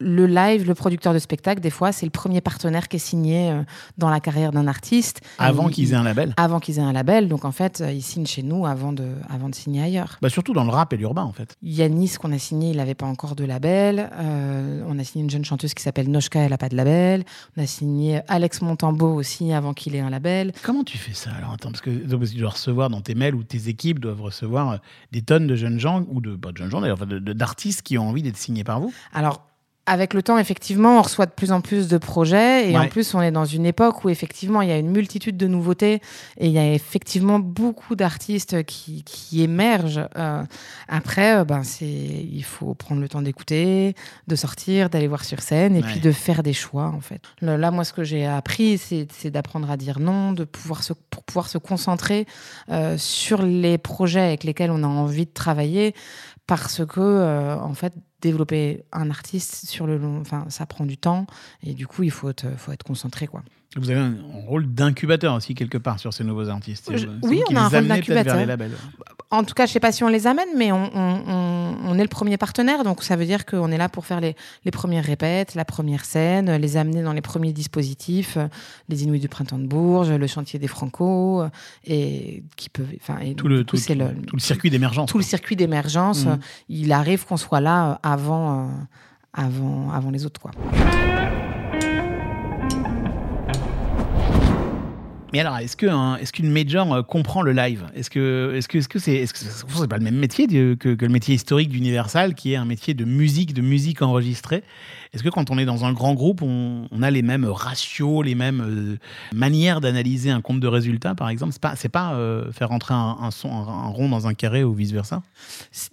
le 0.03 0.27
live, 0.27 0.67
le 0.67 0.75
producteur 0.75 1.13
de 1.13 1.19
spectacle, 1.19 1.61
des 1.61 1.69
fois, 1.69 1.91
c'est 1.91 2.05
le 2.05 2.11
premier 2.11 2.41
partenaire 2.41 2.87
qui 2.87 2.97
est 2.97 2.99
signé 2.99 3.51
euh, 3.51 3.63
dans 3.97 4.09
la 4.09 4.19
carrière 4.19 4.51
d'un 4.51 4.67
artiste. 4.67 5.21
Avant 5.39 5.69
Il- 5.69 5.73
qu'ils 5.75 5.93
aient 5.93 5.95
un 5.95 6.03
label. 6.03 6.33
Avant 6.37 6.59
qu'ils 6.59 6.77
aient 6.79 6.81
un 6.81 6.91
label, 6.93 7.27
donc 7.27 7.45
en 7.45 7.51
fait, 7.51 7.81
euh, 7.81 7.91
ils 7.91 8.01
signent 8.01 8.25
chez 8.25 8.43
nous 8.43 8.65
avant 8.65 8.93
de, 8.93 9.07
avant 9.29 9.49
de 9.49 9.55
signer 9.55 9.81
ailleurs. 9.81 10.17
Bah, 10.21 10.29
surtout 10.29 10.53
dans 10.53 10.63
le 10.65 10.69
rap 10.71 10.91
et 10.93 10.97
l'urbain, 10.97 11.23
en 11.23 11.31
fait. 11.31 11.55
Yanis, 11.63 12.15
qu'on 12.19 12.31
a 12.31 12.37
signé, 12.37 12.71
il 12.71 12.77
n'avait 12.77 12.95
pas 12.95 13.05
encore 13.05 13.35
de 13.35 13.45
label. 13.45 14.09
Euh, 14.13 14.83
on 14.87 14.99
a 14.99 15.03
signé 15.03 15.23
une 15.23 15.29
jeune 15.29 15.45
chanteuse 15.45 15.73
qui 15.73 15.81
s'appelle 15.81 16.09
Noshka, 16.09 16.39
elle 16.41 16.51
n'a 16.51 16.57
pas 16.57 16.69
de 16.69 16.75
label. 16.75 17.23
On 17.57 17.63
a 17.63 17.65
signé 17.65 18.21
Alex 18.27 18.61
Montambeau 18.61 19.13
aussi 19.13 19.53
avant 19.53 19.73
qu'il 19.73 19.95
ait 19.95 19.99
un 20.01 20.09
label. 20.09 20.51
Comment 20.63 20.83
tu 20.83 20.97
fais 20.97 21.13
ça 21.13 21.31
alors? 21.37 21.53
Attends, 21.53 21.69
parce 21.71 21.81
que, 21.81 21.89
parce 21.89 22.29
que 22.29 22.35
tu 22.35 22.39
dois 22.41 22.49
recevoir 22.51 22.89
dans 22.89 23.01
tes 23.01 23.15
mails 23.15 23.35
ou 23.35 23.43
tes 23.43 23.69
équipes 23.69 23.99
doivent 23.99 24.21
recevoir 24.21 24.79
des 25.11 25.21
tonnes 25.21 25.47
de 25.47 25.55
jeunes 25.55 25.79
gens, 25.79 26.03
ou 26.09 26.19
de, 26.21 26.35
pas 26.35 26.51
de 26.51 26.57
jeunes 26.57 26.69
gens 26.71 26.81
d'ailleurs, 26.81 27.05
d'artistes 27.05 27.81
qui 27.83 27.97
ont 27.97 28.09
envie 28.09 28.23
d'être 28.23 28.37
signés 28.37 28.63
par 28.63 28.79
vous? 28.79 28.93
Alors, 29.13 29.41
avec 29.85 30.13
le 30.13 30.23
temps, 30.23 30.37
effectivement, 30.37 30.97
on 30.99 31.01
reçoit 31.01 31.25
de 31.25 31.31
plus 31.31 31.51
en 31.51 31.59
plus 31.59 31.89
de 31.89 31.97
projets. 31.97 32.69
Et 32.69 32.73
Ouais. 32.73 32.85
en 32.85 32.87
plus, 32.87 33.13
on 33.15 33.21
est 33.21 33.31
dans 33.31 33.43
une 33.43 33.65
époque 33.65 34.05
où, 34.05 34.09
effectivement, 34.09 34.61
il 34.61 34.69
y 34.69 34.71
a 34.71 34.77
une 34.77 34.91
multitude 34.91 35.35
de 35.35 35.45
nouveautés. 35.47 36.01
Et 36.37 36.47
il 36.47 36.53
y 36.53 36.57
a 36.57 36.73
effectivement 36.73 37.37
beaucoup 37.39 37.95
d'artistes 37.95 38.63
qui, 38.63 39.03
qui 39.03 39.41
émergent. 39.43 40.07
Euh, 40.17 40.43
après, 40.87 41.37
euh, 41.39 41.43
ben, 41.43 41.63
c'est, 41.63 41.85
il 41.85 42.43
faut 42.45 42.73
prendre 42.75 43.01
le 43.01 43.09
temps 43.09 43.21
d'écouter, 43.21 43.93
de 44.27 44.35
sortir, 44.37 44.89
d'aller 44.89 45.07
voir 45.07 45.25
sur 45.25 45.41
scène 45.41 45.75
et 45.75 45.81
Ouais. 45.81 45.87
puis 45.91 45.99
de 45.99 46.11
faire 46.13 46.43
des 46.43 46.53
choix, 46.53 46.85
en 46.95 47.01
fait. 47.01 47.21
Là, 47.41 47.69
moi, 47.71 47.83
ce 47.83 47.91
que 47.91 48.05
j'ai 48.05 48.25
appris, 48.25 48.77
c'est, 48.77 49.07
c'est 49.11 49.31
d'apprendre 49.31 49.69
à 49.69 49.75
dire 49.75 49.99
non, 49.99 50.31
de 50.31 50.45
pouvoir 50.45 50.81
se, 50.83 50.93
pour 51.09 51.23
pouvoir 51.23 51.49
se 51.49 51.57
concentrer 51.57 52.25
euh, 52.71 52.97
sur 52.97 53.41
les 53.41 53.77
projets 53.77 54.21
avec 54.21 54.45
lesquels 54.45 54.71
on 54.71 54.83
a 54.83 54.87
envie 54.87 55.25
de 55.25 55.31
travailler. 55.33 55.93
Parce 56.47 56.85
que, 56.85 56.99
euh, 56.99 57.57
en 57.57 57.73
fait, 57.73 57.93
développer 58.21 58.83
un 58.91 59.09
artiste 59.09 59.65
sur 59.65 59.87
le 59.87 59.97
long, 59.97 60.19
enfin, 60.19 60.45
ça 60.49 60.65
prend 60.65 60.85
du 60.85 60.97
temps 60.97 61.25
et 61.61 61.73
du 61.73 61.87
coup, 61.87 62.03
il 62.03 62.11
faut 62.11 62.29
être, 62.29 62.57
faut 62.57 62.71
être 62.71 62.83
concentré, 62.83 63.27
quoi. 63.27 63.43
Vous 63.75 63.89
avez 63.89 63.99
un 63.99 64.15
rôle 64.47 64.67
d'incubateur 64.71 65.33
aussi 65.33 65.55
quelque 65.55 65.77
part 65.79 65.97
sur 65.99 66.13
ces 66.13 66.23
nouveaux 66.23 66.47
artistes. 66.49 66.95
Je- 66.95 67.07
oui, 67.23 67.41
on 67.49 67.55
a 67.55 67.61
un 67.61 67.67
rôle 67.69 67.87
d'incubateur. 67.87 68.37
les 68.37 68.45
labels. 68.45 68.71
En 69.31 69.43
tout 69.43 69.55
cas, 69.55 69.65
je 69.65 69.71
sais 69.71 69.79
pas 69.79 69.91
si 69.91 70.03
on 70.03 70.09
les 70.09 70.27
amène, 70.27 70.49
mais 70.55 70.71
on, 70.71 70.91
on- 70.95 71.21
on- 71.27 71.75
on 71.85 71.97
est 71.97 72.03
le 72.03 72.07
premier 72.07 72.37
partenaire, 72.37 72.83
donc 72.83 73.01
ça 73.03 73.15
veut 73.15 73.25
dire 73.25 73.47
qu'on 73.47 73.71
est 73.71 73.77
là 73.79 73.89
pour 73.89 74.05
faire 74.05 74.21
les, 74.21 74.35
les 74.63 74.69
premières 74.71 75.03
répètes, 75.03 75.55
la 75.55 75.65
première 75.65 76.05
scène, 76.05 76.55
les 76.55 76.77
amener 76.77 77.01
dans 77.01 77.13
les 77.13 77.21
premiers 77.21 77.51
dispositifs, 77.51 78.37
euh, 78.37 78.47
les 78.89 79.03
Inuits 79.05 79.19
du 79.19 79.27
printemps 79.29 79.57
de 79.57 79.65
Bourges, 79.65 80.11
le 80.11 80.27
chantier 80.27 80.59
des 80.59 80.67
Franco, 80.67 81.41
euh, 81.41 81.49
et 81.85 82.43
qui 82.55 82.69
peuvent, 82.69 82.85
enfin, 83.01 83.15
Tout 83.35 83.47
le, 83.47 83.63
tout, 83.63 83.75
le, 83.75 84.13
tout 84.27 84.35
le 84.35 84.39
circuit 84.41 84.69
d'émergence. 84.69 85.09
tout 85.09 85.17
le 85.17 85.23
circuit 85.23 85.55
d'émergence. 85.55 86.25
Mhm. 86.25 86.31
euh, 86.33 86.35
Il 86.69 86.91
arrive 86.91 87.25
qu'on 87.25 87.37
soit 87.37 87.59
là 87.61 87.99
avant, 88.03 88.69
avant, 89.33 89.89
avant 89.91 90.11
les 90.11 90.27
autres, 90.27 90.39
quoi. 90.39 90.51
Mais 95.33 95.39
alors, 95.39 95.57
est-ce 95.57 95.75
que 95.75 95.87
un- 95.87 96.17
est-ce 96.17 96.31
qu'une 96.31 96.51
major 96.51 96.93
euh, 96.93 97.01
comprend 97.01 97.41
le 97.41 97.53
live? 97.53 97.87
Est-ce 97.95 98.11
que 98.11 98.53
est-ce 98.55 98.67
que 98.67 98.77
est-ce 98.77 98.87
que 98.87 98.99
c'est 98.99 99.15
est-ce 99.15 99.33
c'est 99.33 99.87
pas 99.87 99.97
le 99.97 100.03
même 100.03 100.15
métier 100.15 100.45
que, 100.45 100.75
que 100.75 101.05
le 101.05 101.11
métier 101.11 101.33
historique 101.33 101.69
d'Universal, 101.69 102.35
qui 102.35 102.53
est 102.53 102.55
un 102.55 102.65
métier 102.65 102.93
de 102.93 103.03
musique, 103.03 103.55
de 103.55 103.63
musique 103.63 104.03
enregistrée? 104.03 104.63
Est-ce 105.11 105.23
que 105.23 105.29
quand 105.29 105.49
on 105.51 105.57
est 105.57 105.65
dans 105.65 105.85
un 105.85 105.93
grand 105.93 106.13
groupe, 106.13 106.41
on, 106.41 106.87
a 107.01 107.11
les 107.11 107.21
mêmes 107.21 107.45
ratios, 107.45 108.23
les 108.23 108.33
mêmes 108.33 108.61
euh, 108.61 109.35
manières 109.35 109.79
d'analyser 109.79 110.31
un 110.31 110.41
compte 110.41 110.59
de 110.59 110.67
résultats, 110.67 111.13
par 111.15 111.29
exemple? 111.29 111.53
C'est 111.53 111.61
pas 111.61 111.75
c'est 111.75 111.89
pas 111.89 112.13
euh, 112.13 112.51
faire 112.51 112.69
rentrer 112.69 112.93
un, 112.93 113.29
son 113.31 113.51
un, 113.51 113.87
rond 113.87 114.09
dans 114.09 114.27
un 114.27 114.35
carré 114.35 114.63
ou 114.63 114.73
vice 114.73 114.91
versa 114.91 115.23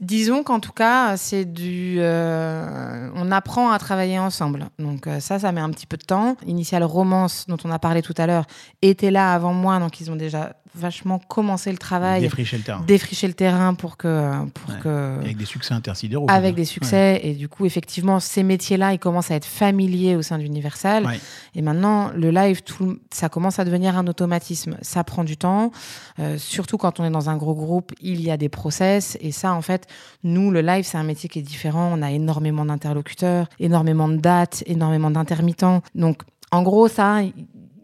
Disons 0.01 0.43
qu'en 0.43 0.61
tout 0.61 0.73
cas, 0.73 1.17
c'est 1.17 1.47
du. 1.47 1.99
on 2.01 3.31
apprend 3.33 3.71
à 3.71 3.79
travailler 3.79 4.19
ensemble. 4.19 4.67
Donc, 4.79 5.09
ça, 5.21 5.39
ça 5.39 5.51
met 5.53 5.61
un 5.63 5.71
petit 5.71 5.87
peu 5.87 5.97
de 5.97 6.05
temps. 6.05 6.37
Initial 6.47 6.85
Romance, 6.85 7.47
dont 7.49 7.59
on 7.65 7.71
a 7.71 7.79
parlé 7.79 8.03
tout 8.03 8.15
à 8.19 8.27
l'heure, 8.27 8.45
était 8.83 9.11
là 9.11 9.30
avant 9.35 9.53
moi. 9.53 9.79
Donc, 9.79 10.01
ils 10.01 10.11
ont 10.11 10.17
déjà 10.17 10.55
vachement 10.75 11.19
commencé 11.19 11.73
le 11.73 11.79
travail, 11.79 12.21
Défricher 12.21 12.57
le 12.57 12.63
terrain 12.63 12.85
défriché 12.87 13.27
le 13.27 13.35
terrain 13.35 13.75
pour 13.75 13.97
que. 13.97 14.31
Pour 14.55 14.71
Ouais. 14.71 14.81
que 14.81 15.19
avec 15.21 15.37
des 15.37 15.45
succès 15.45 15.75
intersidéraux. 15.75 16.27
avec 16.29 16.55
des 16.55 16.65
succès. 16.65 17.21
Et 17.25 17.35
du 17.35 17.49
coup, 17.49 17.67
effectivement, 17.67 18.21
ces 18.21 18.43
métiers-là, 18.45 18.93
ils 18.93 18.99
commencent 18.99 19.31
à 19.33 19.35
être 19.35 19.45
familiers 19.47 20.15
au 20.15 20.23
sein 20.23 20.39
d'Universal. 20.39 21.07
Ouais. 21.07 21.19
Et 21.57 21.63
maintenant, 21.63 22.11
le 22.15 22.31
live, 22.31 22.63
tout, 22.63 22.99
ça 23.11 23.29
commence 23.29 23.59
à 23.59 23.65
devenir 23.65 23.97
un 23.99 24.07
automatisme. 24.07 24.77
Ça 24.81 25.03
prend 25.03 25.25
du 25.25 25.37
temps. 25.37 25.73
Euh, 26.21 26.39
surtout 26.39 26.77
quand 26.79 27.01
on 27.01 27.05
est 27.05 27.11
dans 27.11 27.31
un 27.31 27.37
gros 27.37 27.55
groupe, 27.55 27.93
il 28.01 28.21
y 28.21 28.31
a 28.31 28.37
des 28.37 28.49
process. 28.49 29.19
Et 29.21 29.33
ça, 29.33 29.53
en 29.53 29.63
fait, 29.63 29.89
nous, 30.23 30.51
le 30.53 30.61
live, 30.61 30.85
c'est 30.85 30.99
un 30.99 31.03
métier 31.05 31.29
qui 31.29 31.41
est 31.41 31.43
différent. 31.43 31.91
On 31.93 32.03
a 32.03 32.13
énormément 32.13 32.65
d'interlocuteurs, 32.65 33.49
énormément 33.59 34.09
de 34.09 34.17
dates, 34.19 34.63
énormément 34.67 35.11
d'intermittents. 35.11 35.83
Donc, 35.97 36.23
en 36.53 36.63
gros, 36.63 36.89
ça, 36.89 37.21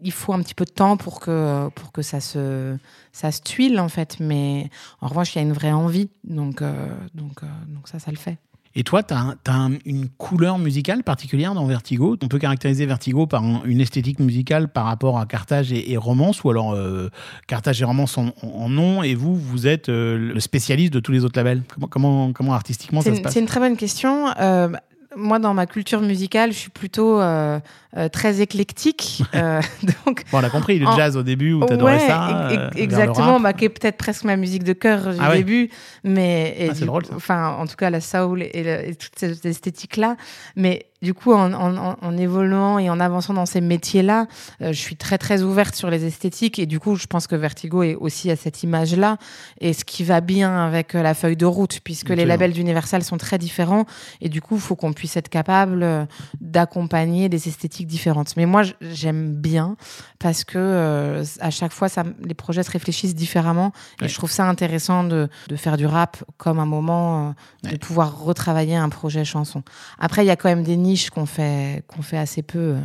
il- 0.03 0.11
faut 0.11 0.33
un 0.33 0.41
petit 0.41 0.53
peu 0.55 0.65
de 0.65 0.71
temps 0.71 0.97
pour 0.97 1.19
que, 1.19 1.69
pour 1.69 1.91
que 1.91 2.01
ça, 2.01 2.19
se, 2.19 2.75
ça 3.11 3.31
se 3.31 3.41
tuile, 3.41 3.79
en 3.79 3.89
fait. 3.89 4.17
Mais 4.19 4.69
en 5.01 5.07
revanche, 5.07 5.35
il 5.35 5.39
y 5.39 5.41
a 5.41 5.43
une 5.43 5.53
vraie 5.53 5.71
envie. 5.71 6.09
Donc, 6.23 6.61
euh, 6.61 6.87
donc, 7.13 7.43
euh, 7.43 7.47
donc 7.67 7.87
ça, 7.87 7.99
ça 7.99 8.11
le 8.11 8.17
fait. 8.17 8.37
Et 8.75 8.83
toi, 8.83 9.01
tu 9.01 9.13
as, 9.15 9.69
une 9.85 10.07
couleur 10.07 10.59
musicale 10.59 11.03
particulière 11.03 11.55
dans 11.55 11.65
Vertigo? 11.65 12.15
On 12.21 12.27
peut 12.27 12.37
caractériser 12.37 12.85
Vertigo 12.85 13.25
par 13.25 13.43
un- 13.43 13.63
une 13.65 13.81
esthétique 13.81 14.19
musicale 14.19 14.67
par 14.67 14.85
rapport 14.85 15.17
à 15.17 15.25
Carthage 15.25 15.71
et, 15.73 15.91
et 15.91 15.97
Romance 15.97 16.43
Ou 16.43 16.51
alors 16.51 16.73
euh, 16.73 17.09
Carthage 17.47 17.81
et 17.81 17.85
Romance 17.85 18.19
en, 18.19 18.33
en 18.43 18.77
ont 18.77 19.01
et 19.01 19.15
vous, 19.15 19.35
vous 19.35 19.65
êtes 19.65 19.89
euh, 19.89 20.31
le 20.33 20.39
spécialiste 20.39 20.93
de 20.93 20.99
tous 20.99 21.11
les 21.11 21.25
autres 21.25 21.39
labels? 21.39 21.63
Comment, 21.73 21.87
comment, 21.87 22.33
comment 22.33 22.53
artistiquement 22.53 23.01
ça 23.01 23.15
se 23.15 23.21
passe? 23.21 23.33
c'est 23.33 23.39
une 23.39 23.47
très 23.47 23.59
bonne 23.59 23.77
question. 23.77 24.27
Euh, 24.39 24.69
moi, 25.15 25.39
dans 25.39 25.55
ma 25.55 25.65
culture 25.65 26.01
musicale, 26.01 26.51
je 26.51 26.57
suis 26.57 26.69
plutôt 26.69 27.19
euh, 27.95 28.09
très 28.09 28.41
éclectique. 28.41 29.21
Euh, 29.35 29.61
donc, 30.05 30.23
Bon, 30.31 30.39
on 30.39 30.43
a 30.43 30.49
compris, 30.49 30.79
le 30.79 30.87
En- 30.87 30.95
jazz 30.95 31.15
au 31.15 31.21
début 31.23 31.53
où 31.53 31.63
t'adorais 31.65 31.97
ouais, 31.99 32.07
ça. 32.07 32.49
euh, 32.51 32.69
exactement, 32.75 33.39
bah, 33.39 33.53
qui 33.53 33.65
est 33.65 33.69
peut-être 33.69 33.97
presque 33.97 34.23
ma 34.23 34.35
musique 34.35 34.63
de 34.63 34.73
cœur 34.73 35.13
du 35.13 35.19
Ah 35.21 35.29
ouais. 35.29 35.37
début, 35.37 35.69
mais 36.03 36.67
Ah, 36.69 36.73
du 36.73 36.85
drôle. 36.85 37.03
Enfin, 37.15 37.55
en 37.59 37.67
tout 37.67 37.75
cas, 37.75 37.89
la 37.91 38.01
soul 38.01 38.41
et, 38.43 38.63
le- 38.63 38.89
et 38.89 38.95
toute 38.95 39.13
cette 39.17 39.45
esthétique-là. 39.45 40.15
Mais 40.55 40.87
du 41.03 41.13
coup, 41.13 41.33
en, 41.33 41.53
en- 41.53 41.77
en- 41.77 41.97
en 42.01 42.17
évoluant 42.17 42.79
et 42.79 42.89
en 42.89 42.99
avançant 42.99 43.33
dans 43.35 43.45
ces 43.45 43.61
métiers-là, 43.61 44.25
euh, 44.61 44.69
je 44.73 44.79
suis 44.79 44.95
très 44.95 45.19
très 45.19 45.43
ouverte 45.43 45.75
sur 45.75 45.91
les 45.91 46.05
esthétiques 46.05 46.57
et 46.57 46.65
du 46.65 46.79
coup, 46.79 46.95
je 46.95 47.05
pense 47.05 47.27
que 47.27 47.35
Vertigo 47.35 47.83
est 47.83 47.93
aussi 47.95 48.31
à 48.31 48.35
cette 48.35 48.63
image-là 48.63 49.17
et 49.61 49.73
ce 49.73 49.85
qui 49.85 50.03
va 50.03 50.21
bien 50.21 50.57
avec 50.65 50.95
euh, 50.95 51.03
la 51.03 51.13
feuille 51.13 51.37
de 51.37 51.45
route, 51.45 51.79
puisque 51.83 52.09
les 52.09 52.25
labels 52.25 52.53
d'Universal 52.53 53.03
sont 53.03 53.17
très 53.17 53.37
différents 53.37 53.85
et 54.21 54.29
du 54.29 54.41
coup, 54.41 54.55
il 54.55 54.61
faut 54.61 54.75
qu'on 54.75 54.93
puisse 54.93 55.15
être 55.17 55.29
capable 55.29 55.85
d'accompagner 56.41 57.29
des 57.29 57.47
esthétiques 57.47 57.86
différentes. 57.87 58.35
Mais 58.37 58.45
moi, 58.45 58.61
j'aime 58.81 59.33
bien 59.33 59.75
parce 60.19 60.43
que 60.43 60.57
euh, 60.57 61.23
à 61.39 61.49
chaque 61.49 61.71
fois, 61.71 61.89
ça, 61.89 62.03
les 62.23 62.33
projets 62.33 62.63
se 62.63 62.71
réfléchissent 62.71 63.15
différemment 63.15 63.71
et 63.99 64.03
Ouais. 64.03 64.09
je 64.09 64.15
trouve 64.15 64.31
ça 64.31 64.47
intéressant 64.47 65.03
de, 65.03 65.29
de 65.47 65.55
faire 65.55 65.77
du 65.77 65.85
rap 65.85 66.17
comme 66.37 66.59
un 66.59 66.65
moment 66.65 67.33
euh, 67.65 67.69
de 67.71 67.77
pouvoir 67.77 68.19
retravailler 68.19 68.75
un 68.75 68.89
projet 68.89 69.25
chanson. 69.25 69.63
Après, 69.99 70.23
il 70.23 70.27
y 70.27 70.31
a 70.31 70.35
quand 70.35 70.49
même 70.49 70.63
des 70.63 70.77
niches 70.77 71.09
qu'on 71.09 71.25
fait, 71.25 71.83
qu'on 71.87 72.01
fait 72.01 72.17
assez 72.17 72.41
peu. 72.43 72.59
euh, 72.59 72.79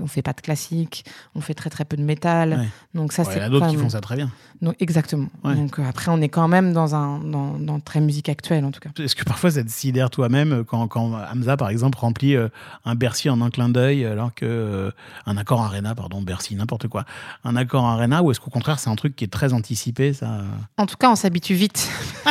on 0.00 0.06
fait 0.08 0.22
pas 0.22 0.32
de 0.32 0.40
classique, 0.40 1.04
on 1.36 1.40
fait 1.40 1.54
très 1.54 1.70
très 1.70 1.84
peu 1.84 1.96
de 1.96 2.02
métal. 2.02 2.54
Ouais. 2.54 2.68
Donc 2.94 3.12
ça, 3.12 3.22
Ouais, 3.22 3.28
Il 3.28 3.32
c'est 3.34 3.38
y 3.38 3.42
en 3.42 3.46
a 3.46 3.48
d'autres 3.50 3.68
qui 3.68 3.76
font 3.76 3.88
ça 3.88 4.00
très 4.00 4.16
bien. 4.16 4.30
non, 4.60 4.74
exactement. 4.80 5.28
Donc 5.44 5.78
après, 5.78 6.10
on 6.10 6.20
est 6.20 6.28
quand 6.28 6.48
même 6.48 6.72
dans 6.72 6.94
un 6.96 7.20
dans, 7.20 7.56
dans 7.58 7.78
très 7.78 8.00
musique 8.00 8.28
actuelle 8.28 8.64
en 8.64 8.72
tout 8.72 8.80
cas. 8.80 8.90
Est-ce 9.00 9.14
que 9.14 9.22
parfois 9.24 9.52
ça 9.52 9.62
te 9.62 9.68
sidère 9.70 10.10
toi-même 10.10 10.64
quand, 10.64 10.88
quand 10.88 11.12
Hamza, 11.32 11.56
par 11.56 11.68
exemple, 11.68 11.98
remplit 11.98 12.34
un 12.84 12.94
Bercy 12.96 13.30
en 13.30 13.40
un 13.42 13.50
clin 13.50 13.68
d'œil, 13.68 14.01
alors 14.06 14.34
que. 14.34 14.44
euh, 14.44 14.90
un 15.26 15.36
accord 15.36 15.62
Arena, 15.62 15.94
pardon, 15.94 16.22
Bercy, 16.22 16.54
n'importe 16.54 16.88
quoi. 16.88 17.04
Un 17.44 17.56
accord 17.56 17.84
Arena, 17.84 18.22
ou 18.22 18.30
est-ce 18.30 18.40
qu'au 18.40 18.50
contraire, 18.50 18.78
c'est 18.78 18.90
un 18.90 18.96
truc 18.96 19.16
qui 19.16 19.24
est 19.24 19.32
très 19.32 19.52
anticipé, 19.52 20.12
ça? 20.12 20.42
En 20.76 20.86
tout 20.86 20.96
cas, 20.96 21.10
on 21.10 21.16
s'habitue 21.16 21.54
vite. 21.54 21.88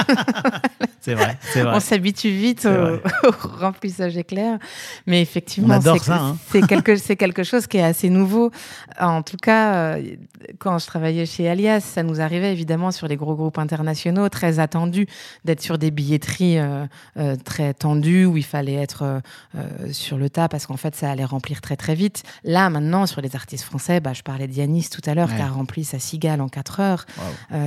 C'est 1.02 1.16
vrai, 1.16 1.38
c'est 1.42 1.62
vrai. 1.64 1.76
On 1.76 1.80
s'habitue 1.80 2.30
vite 2.30 2.66
au, 3.24 3.32
remplissage 3.60 4.18
éclair. 4.18 4.60
Mais 5.08 5.22
effectivement, 5.22 5.82
c'est 5.82 6.10
hein. 6.12 6.38
c'est 6.52 6.66
quelque, 6.66 7.14
quelque 7.16 7.44
chose 7.44 7.68
qui 7.68 7.78
est 7.78 7.84
assez 7.84 8.10
nouveau. 8.10 8.52
En 9.00 9.24
tout 9.24 9.38
cas, 9.38 9.74
euh, 9.74 10.16
quand 10.60 10.78
je 10.78 10.86
travaillais 10.86 11.26
chez 11.26 11.50
Alias, 11.50 11.82
ça 11.82 12.04
nous 12.04 12.22
arrivait 12.22 12.52
évidemment 12.52 12.92
sur 12.92 13.08
les 13.08 13.16
gros 13.16 13.36
groupes 13.36 13.58
internationaux, 13.58 14.30
très 14.30 14.60
attendus, 14.60 15.08
d'être 15.46 15.62
sur 15.62 15.78
des 15.78 15.92
billetteries 15.92 16.60
euh, 16.60 16.86
euh, 17.18 17.36
très 17.36 17.74
tendues 17.74 18.26
où 18.26 18.38
il 18.38 18.46
fallait 18.46 18.76
être 18.76 19.22
euh, 19.56 19.62
sur 19.92 20.18
le 20.18 20.30
tas 20.30 20.48
parce 20.50 20.68
qu'en 20.68 20.78
fait, 20.78 20.96
ça 20.96 21.10
allait 21.12 21.26
remplir 21.26 21.62
très 21.62 21.76
très 21.76 21.96
vite. 21.96 22.24
Là, 22.44 22.70
maintenant, 22.70 23.06
sur 23.06 23.22
les 23.22 23.36
artistes 23.36 23.64
français, 23.64 24.00
bah, 24.00 24.14
je 24.14 24.22
parlais 24.22 24.48
d'Yanis 24.48 24.90
tout 24.90 25.02
à 25.06 25.16
l'heure 25.16 25.30
Ouais. 25.30 25.36
qui 25.36 25.42
a 25.42 25.48
rempli 25.50 25.84
sa 25.84 26.00
cigale 26.00 26.42
en 26.42 26.50
4 26.50 26.80
heures. 26.80 27.06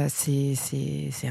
C'est- 0.09 0.55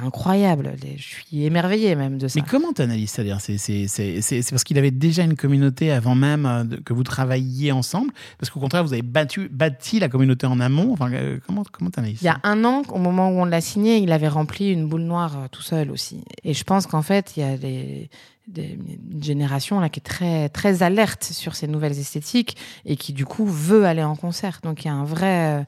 incroyable. 0.04 0.74
Je 0.98 1.04
suis 1.04 1.46
émerveillée 1.46 1.93
même 1.96 2.18
de 2.18 2.28
ça. 2.28 2.40
Mais 2.40 2.46
comment 2.50 2.74
tu 2.74 2.82
analyses 2.82 3.12
ça 3.12 3.24
c'est- 3.40 4.50
parce 4.50 4.64
qu'il 4.64 4.78
avait 4.78 4.92
déjà 4.92 5.24
une 5.24 5.36
communauté 5.36 5.92
avant 5.92 6.16
même 6.16 6.46
euh, 6.46 6.64
que 6.86 6.94
vous 6.94 7.04
travailliez 7.04 7.72
ensemble 7.72 8.12
Parce 8.38 8.50
qu'au 8.50 8.60
contraire, 8.60 8.84
vous 8.84 8.94
avez 8.94 9.02
battu, 9.02 9.50
bâti 9.50 10.00
la 10.00 10.10
communauté 10.10 10.46
en 10.48 10.60
amont 10.60 10.94
enfin, 10.94 11.12
euh, 11.14 11.40
Comment 11.48 11.64
comment 11.72 11.90
tu 11.90 12.00
analyses 12.00 12.20
Il 12.22 12.26
y 12.26 12.30
a 12.30 12.40
un 12.44 12.64
an, 12.66 12.84
au 12.90 13.00
moment 13.00 13.30
où 13.30 13.34
on 13.40 13.46
l'a 13.46 13.62
signé, 13.62 13.98
il 13.98 14.12
avait 14.12 14.28
rempli 14.28 14.72
une 14.72 14.88
boule 14.88 15.02
noire 15.04 15.38
euh, 15.38 15.48
tout 15.52 15.62
seul 15.62 15.92
aussi. 15.92 16.24
Et 16.44 16.54
je 16.54 16.64
pense 16.64 16.88
qu'en 16.88 17.02
fait, 17.02 17.34
il 17.38 17.42
y 17.42 17.44
a 17.44 17.58
des, 17.58 18.10
des- 18.48 18.78
une 19.12 19.24
génération 19.24 19.80
là 19.80 19.90
qui 19.90 20.00
est 20.00 20.04
très 20.04 20.50
très 20.50 20.84
alerte 20.84 21.24
sur 21.24 21.56
ces 21.56 21.68
nouvelles 21.68 21.98
esthétiques 21.98 22.58
et 22.86 22.96
qui 22.98 23.14
du 23.14 23.26
coup 23.26 23.46
veut 23.46 23.86
aller 23.86 24.04
en 24.04 24.16
concert. 24.16 24.60
Donc 24.64 24.84
il 24.84 24.88
y 24.88 24.92
a 24.92 24.94
un 24.94 25.06
vrai 25.06 25.66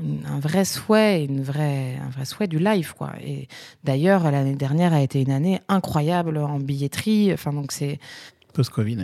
un 0.00 0.40
vrai 0.40 0.64
souhait, 0.64 1.24
une 1.24 1.42
vraie, 1.42 1.96
un 2.04 2.10
vrai 2.10 2.24
souhait 2.24 2.48
du 2.48 2.58
live 2.58 2.94
quoi. 2.94 3.12
Et 3.24 3.46
d'ailleurs 3.84 4.28
l'année 4.30 4.56
dernière 4.56 4.92
a 4.92 5.00
été 5.00 5.22
une 5.22 5.30
année 5.30 5.60
incroyable 5.68 6.38
en 6.38 6.58
billetterie. 6.58 7.32
Enfin 7.32 7.52
donc 7.52 7.70
c'est 7.70 8.00
Post-Covid, 8.54 8.96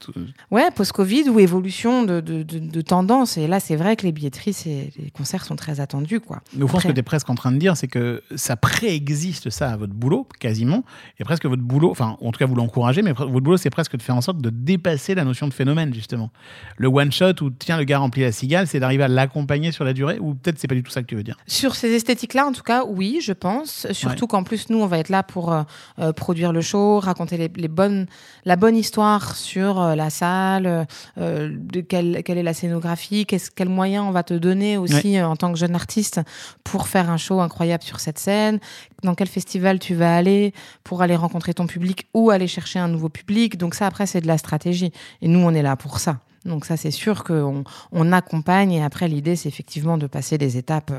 tout- 0.00 0.12
Ouais, 0.50 0.70
post-Covid 0.74 1.30
ou 1.30 1.38
évolution 1.40 2.02
de, 2.02 2.20
de, 2.20 2.42
de, 2.42 2.58
de 2.58 2.80
tendance. 2.82 3.38
Et 3.38 3.46
là, 3.46 3.60
c'est 3.60 3.76
vrai 3.76 3.96
que 3.96 4.04
les 4.04 4.12
billetteries, 4.12 4.54
les 4.66 5.10
concerts 5.10 5.44
sont 5.44 5.56
très 5.56 5.80
attendus. 5.80 6.20
Quoi. 6.20 6.40
Mais 6.54 6.64
au 6.64 6.68
fond, 6.68 6.80
ce 6.80 6.88
que 6.88 6.92
tu 6.92 6.98
es 6.98 7.02
presque 7.02 7.30
en 7.30 7.34
train 7.34 7.52
de 7.52 7.58
dire, 7.58 7.76
c'est 7.76 7.88
que 7.88 8.22
ça 8.36 8.56
préexiste 8.56 9.50
ça 9.50 9.70
à 9.70 9.76
votre 9.76 9.94
boulot, 9.94 10.26
quasiment. 10.40 10.84
Et 11.18 11.24
presque 11.24 11.46
votre 11.46 11.62
boulot, 11.62 11.90
enfin, 11.90 12.16
en 12.20 12.32
tout 12.32 12.38
cas, 12.38 12.46
vous 12.46 12.54
l'encouragez, 12.56 13.02
mais 13.02 13.12
votre 13.12 13.30
boulot, 13.30 13.56
c'est 13.56 13.70
presque 13.70 13.96
de 13.96 14.02
faire 14.02 14.16
en 14.16 14.20
sorte 14.20 14.38
de 14.40 14.50
dépasser 14.50 15.14
la 15.14 15.24
notion 15.24 15.46
de 15.48 15.54
phénomène, 15.54 15.94
justement. 15.94 16.30
Le 16.76 16.88
one-shot 16.88 17.40
où, 17.42 17.50
tiens, 17.50 17.76
le 17.78 17.84
gars 17.84 17.98
remplit 17.98 18.22
la 18.22 18.32
cigale, 18.32 18.66
c'est 18.66 18.80
d'arriver 18.80 19.04
à 19.04 19.08
l'accompagner 19.08 19.70
sur 19.72 19.84
la 19.84 19.92
durée, 19.92 20.18
ou 20.18 20.34
peut-être 20.34 20.58
c'est 20.58 20.68
pas 20.68 20.74
du 20.74 20.82
tout 20.82 20.90
ça 20.90 21.02
que 21.02 21.06
tu 21.06 21.14
veux 21.14 21.22
dire? 21.22 21.36
Sur 21.46 21.76
ces 21.76 21.92
esthétiques-là, 21.92 22.46
en 22.46 22.52
tout 22.52 22.62
cas, 22.64 22.84
oui, 22.84 23.20
je 23.22 23.32
pense. 23.32 23.86
Surtout 23.92 24.26
qu'en 24.26 24.42
plus, 24.42 24.70
nous, 24.70 24.80
on 24.80 24.86
va 24.86 24.98
être 24.98 25.08
là 25.08 25.22
pour 25.22 25.52
euh, 25.52 25.62
euh, 26.00 26.12
produire 26.12 26.52
le 26.52 26.60
show, 26.62 26.98
raconter 26.98 27.36
les, 27.36 27.50
les 27.54 27.68
bonnes, 27.68 28.06
la 28.44 28.56
bonne 28.56 28.76
histoire 28.76 28.87
histoire 28.88 29.36
sur 29.36 29.82
euh, 29.82 29.94
la 29.94 30.08
salle, 30.08 30.86
euh, 31.18 31.50
de 31.52 31.82
quelle, 31.82 32.22
quelle 32.24 32.38
est 32.38 32.42
la 32.42 32.54
scénographie, 32.54 33.26
quels 33.26 33.68
moyens 33.68 34.06
on 34.08 34.12
va 34.12 34.22
te 34.22 34.32
donner 34.32 34.78
aussi 34.78 35.18
euh, 35.18 35.28
en 35.28 35.36
tant 35.36 35.52
que 35.52 35.58
jeune 35.58 35.74
artiste 35.74 36.22
pour 36.64 36.88
faire 36.88 37.10
un 37.10 37.18
show 37.18 37.40
incroyable 37.40 37.82
sur 37.82 38.00
cette 38.00 38.18
scène, 38.18 38.60
dans 39.02 39.14
quel 39.14 39.28
festival 39.28 39.78
tu 39.78 39.94
vas 39.94 40.16
aller 40.16 40.54
pour 40.84 41.02
aller 41.02 41.16
rencontrer 41.16 41.52
ton 41.52 41.66
public 41.66 42.08
ou 42.14 42.30
aller 42.30 42.46
chercher 42.46 42.78
un 42.78 42.88
nouveau 42.88 43.10
public. 43.10 43.58
Donc 43.58 43.74
ça, 43.74 43.86
après, 43.86 44.06
c'est 44.06 44.22
de 44.22 44.26
la 44.26 44.38
stratégie. 44.38 44.90
Et 45.20 45.28
nous, 45.28 45.40
on 45.40 45.52
est 45.52 45.62
là 45.62 45.76
pour 45.76 45.98
ça. 45.98 46.16
Donc 46.48 46.64
ça, 46.64 46.76
c'est 46.76 46.90
sûr 46.90 47.24
qu'on 47.24 47.64
on 47.92 48.12
accompagne 48.12 48.72
et 48.72 48.82
après, 48.82 49.08
l'idée, 49.08 49.36
c'est 49.36 49.48
effectivement 49.48 49.98
de 49.98 50.06
passer 50.06 50.38
des 50.38 50.56
étapes 50.56 50.92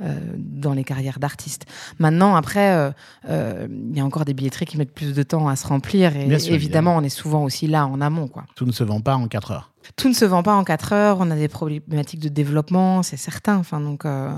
euh, 0.00 0.14
dans 0.36 0.72
les 0.72 0.84
carrières 0.84 1.18
d'artistes. 1.18 1.66
Maintenant, 1.98 2.36
après, 2.36 2.72
euh, 2.72 2.90
euh, 3.28 3.66
il 3.70 3.96
y 3.96 4.00
a 4.00 4.04
encore 4.04 4.24
des 4.24 4.34
billetteries 4.34 4.66
qui 4.66 4.76
mettent 4.76 4.94
plus 4.94 5.14
de 5.14 5.22
temps 5.22 5.48
à 5.48 5.56
se 5.56 5.66
remplir 5.66 6.16
et 6.16 6.28
évidemment, 6.50 6.96
on 6.96 7.02
est 7.02 7.08
souvent 7.08 7.44
aussi 7.44 7.66
là 7.66 7.86
en 7.86 8.00
amont. 8.00 8.28
Quoi. 8.28 8.44
Tout 8.54 8.66
ne 8.66 8.72
se 8.72 8.84
vend 8.84 9.00
pas 9.00 9.16
en 9.16 9.28
4 9.28 9.50
heures. 9.50 9.71
Tout 9.96 10.08
ne 10.08 10.14
se 10.14 10.24
vend 10.24 10.42
pas 10.42 10.54
en 10.54 10.64
4 10.64 10.92
heures, 10.92 11.16
on 11.20 11.30
a 11.30 11.36
des 11.36 11.48
problématiques 11.48 12.20
de 12.20 12.28
développement, 12.28 13.02
c'est 13.02 13.16
certain. 13.16 13.56
Enfin, 13.56 13.80
donc, 13.80 14.04
euh, 14.04 14.32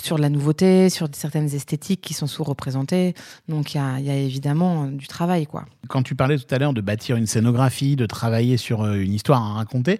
sur 0.00 0.18
la 0.18 0.28
nouveauté, 0.28 0.90
sur 0.90 1.08
certaines 1.12 1.54
esthétiques 1.54 2.00
qui 2.00 2.14
sont 2.14 2.26
sous-représentées. 2.26 3.14
Donc, 3.48 3.74
il 3.74 3.78
y 3.78 4.10
a, 4.10 4.16
évidemment 4.16 4.84
euh, 4.84 4.86
du 4.88 5.06
travail. 5.06 5.46
quoi. 5.46 5.64
Quand 5.88 6.02
tu 6.02 6.14
parlais 6.14 6.38
tout 6.38 6.54
à 6.54 6.58
l'heure 6.58 6.72
de 6.72 6.80
bâtir 6.80 7.16
une 7.16 7.26
scénographie, 7.26 7.96
de 7.96 8.06
travailler 8.06 8.56
sur 8.56 8.82
euh, 8.82 8.96
une 8.96 9.12
histoire 9.12 9.42
à 9.42 9.54
raconter, 9.54 9.98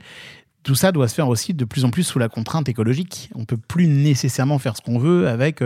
tout 0.62 0.74
ça 0.74 0.92
doit 0.92 1.08
se 1.08 1.14
faire 1.14 1.28
aussi 1.28 1.54
de 1.54 1.64
plus 1.64 1.84
en 1.84 1.90
plus 1.90 2.04
sous 2.04 2.18
la 2.18 2.28
contrainte 2.28 2.68
écologique. 2.68 3.30
On 3.34 3.44
peut 3.44 3.56
plus 3.56 3.88
nécessairement 3.88 4.58
faire 4.58 4.76
ce 4.76 4.82
qu'on 4.82 4.98
veut 4.98 5.28
avec, 5.28 5.60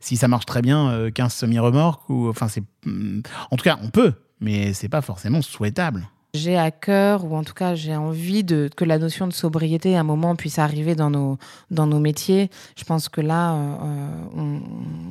si 0.00 0.16
ça 0.16 0.28
marche 0.28 0.46
très 0.46 0.62
bien, 0.62 0.90
euh, 0.90 1.10
15 1.10 1.32
semi-remorques. 1.32 2.08
Ou, 2.10 2.28
enfin, 2.28 2.48
hum, 2.86 3.22
en 3.50 3.56
tout 3.56 3.64
cas, 3.64 3.78
on 3.82 3.88
peut, 3.88 4.12
mais 4.40 4.72
c'est 4.74 4.88
pas 4.88 5.00
forcément 5.00 5.42
souhaitable. 5.42 6.08
J'ai 6.34 6.56
à 6.56 6.70
cœur, 6.70 7.26
ou 7.26 7.36
en 7.36 7.44
tout 7.44 7.52
cas 7.52 7.74
j'ai 7.74 7.94
envie 7.94 8.42
de, 8.42 8.70
que 8.74 8.86
la 8.86 8.96
notion 8.98 9.26
de 9.26 9.34
sobriété 9.34 9.96
à 9.96 10.00
un 10.00 10.02
moment 10.02 10.34
puisse 10.34 10.58
arriver 10.58 10.94
dans 10.94 11.10
nos, 11.10 11.36
dans 11.70 11.86
nos 11.86 11.98
métiers. 11.98 12.48
Je 12.74 12.84
pense 12.84 13.10
que 13.10 13.20
là, 13.20 13.52
euh, 13.54 14.08
on, 14.34 14.60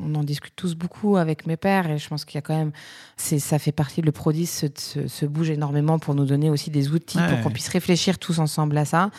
on 0.08 0.16
en 0.16 0.24
discute 0.24 0.54
tous 0.56 0.74
beaucoup 0.74 1.18
avec 1.18 1.46
mes 1.46 1.58
pères 1.58 1.88
et 1.92 2.00
je 2.00 2.08
pense 2.10 2.26
qu'il 2.26 2.34
y 2.34 2.38
a 2.40 2.42
quand 2.42 2.58
même, 2.58 2.72
ça 3.18 3.60
fait 3.60 3.72
partie, 3.72 4.02
le 4.02 4.12
produit 4.12 4.48
se, 4.48 4.66
se, 4.76 5.08
se 5.08 5.26
bouge 5.28 5.52
énormément 5.52 6.00
pour 6.00 6.16
nous 6.16 6.26
donner 6.26 6.50
aussi 6.50 6.72
des 6.72 6.90
outils 6.90 7.20
Ouais. 7.20 7.28
pour 7.30 7.42
qu'on 7.42 7.52
puisse 7.52 7.68
réfléchir 7.70 8.18
tous 8.18 8.40
ensemble 8.40 8.76
à 8.80 8.86
ça. 8.86 9.12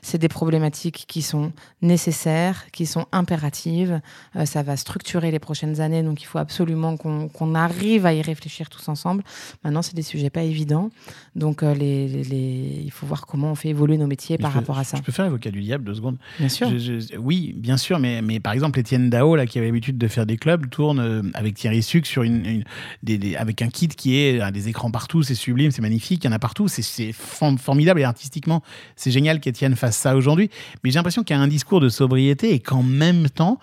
C'est 0.00 0.16
des 0.16 0.28
problématiques 0.28 1.04
qui 1.08 1.20
sont 1.20 1.52
nécessaires, 1.82 2.70
qui 2.72 2.86
sont 2.86 3.04
impératives. 3.12 4.00
Euh, 4.34 4.46
ça 4.46 4.62
va 4.62 4.78
structurer 4.78 5.30
les 5.30 5.38
prochaines 5.40 5.82
années, 5.82 6.02
donc 6.02 6.22
il 6.22 6.24
faut 6.24 6.38
absolument 6.38 6.96
qu'on, 6.96 7.28
qu'on 7.28 7.54
arrive 7.54 8.06
à 8.06 8.14
y 8.14 8.22
réfléchir 8.22 8.70
tous 8.70 8.88
ensemble. 8.88 9.22
Maintenant, 9.62 9.82
c'est 9.82 9.94
des 9.94 10.00
sujets 10.02 10.30
pas 10.30 10.42
évidents. 10.42 10.88
Donc, 11.36 11.49
euh, 11.62 11.74
les, 11.74 12.08
les- 12.08 12.24
les- 12.24 12.82
il 12.84 12.90
faut 12.90 13.06
voir 13.06 13.26
comment 13.26 13.52
on 13.52 13.54
fait 13.54 13.68
évoluer 13.68 13.96
nos 13.98 14.06
métiers 14.06 14.36
Mais 14.38 14.42
par 14.42 14.52
peux- 14.52 14.58
rapport 14.58 14.78
à 14.78 14.84
ça. 14.84 14.96
Je 14.96 15.02
peux 15.02 15.12
faire 15.12 15.24
l'avocat 15.24 15.50
du 15.50 15.60
diable 15.60 15.84
deux 15.84 15.94
secondes. 15.94 16.16
Bien 16.38 16.48
sûr. 16.48 16.70
Je- 16.70 16.78
je- 17.00 17.16
oui, 17.18 17.52
bien 17.56 17.76
sûr, 17.76 17.98
mais, 17.98 18.22
mais 18.22 18.40
par 18.40 18.52
exemple, 18.52 18.78
Étienne 18.78 19.10
Dao, 19.10 19.36
là, 19.36 19.46
qui 19.46 19.58
avait 19.58 19.66
l'habitude 19.68 19.98
de 19.98 20.08
faire 20.08 20.26
des 20.26 20.36
clubs, 20.36 20.68
tourne 20.70 20.98
euh, 21.00 21.22
avec 21.34 21.54
Thierry 21.54 21.82
Suc 21.82 22.06
sur 22.06 22.22
une, 22.22 22.44
une- 22.46 22.64
des- 23.02 23.18
des- 23.18 23.36
avec 23.36 23.62
un 23.62 23.68
kit 23.68 23.88
qui 23.88 24.16
est 24.16 24.40
euh, 24.40 24.50
des 24.50 24.68
écrans 24.68 24.90
partout, 24.90 25.22
c'est 25.22 25.34
sublime, 25.34 25.70
c'est 25.70 25.82
magnifique, 25.82 26.24
il 26.24 26.26
y 26.26 26.30
en 26.30 26.32
a 26.32 26.38
partout, 26.38 26.68
c'est- 26.68 26.82
c'est 26.82 27.12
form- 27.12 27.58
formidable 27.58 28.00
et 28.00 28.04
artistiquement, 28.04 28.62
c'est 28.96 29.10
génial 29.10 29.40
qu'Étienne 29.40 29.76
fasse 29.76 29.96
ça 29.96 30.16
aujourd'hui. 30.16 30.50
Mais 30.84 30.90
j'ai 30.90 30.96
l'impression 30.98 31.22
qu'il 31.22 31.36
y 31.36 31.38
a 31.38 31.42
un 31.42 31.48
discours 31.48 31.80
de 31.80 31.88
sobriété 31.88 32.54
et 32.54 32.60
qu'en 32.60 32.82
même 32.82 33.28
temps, 33.28 33.58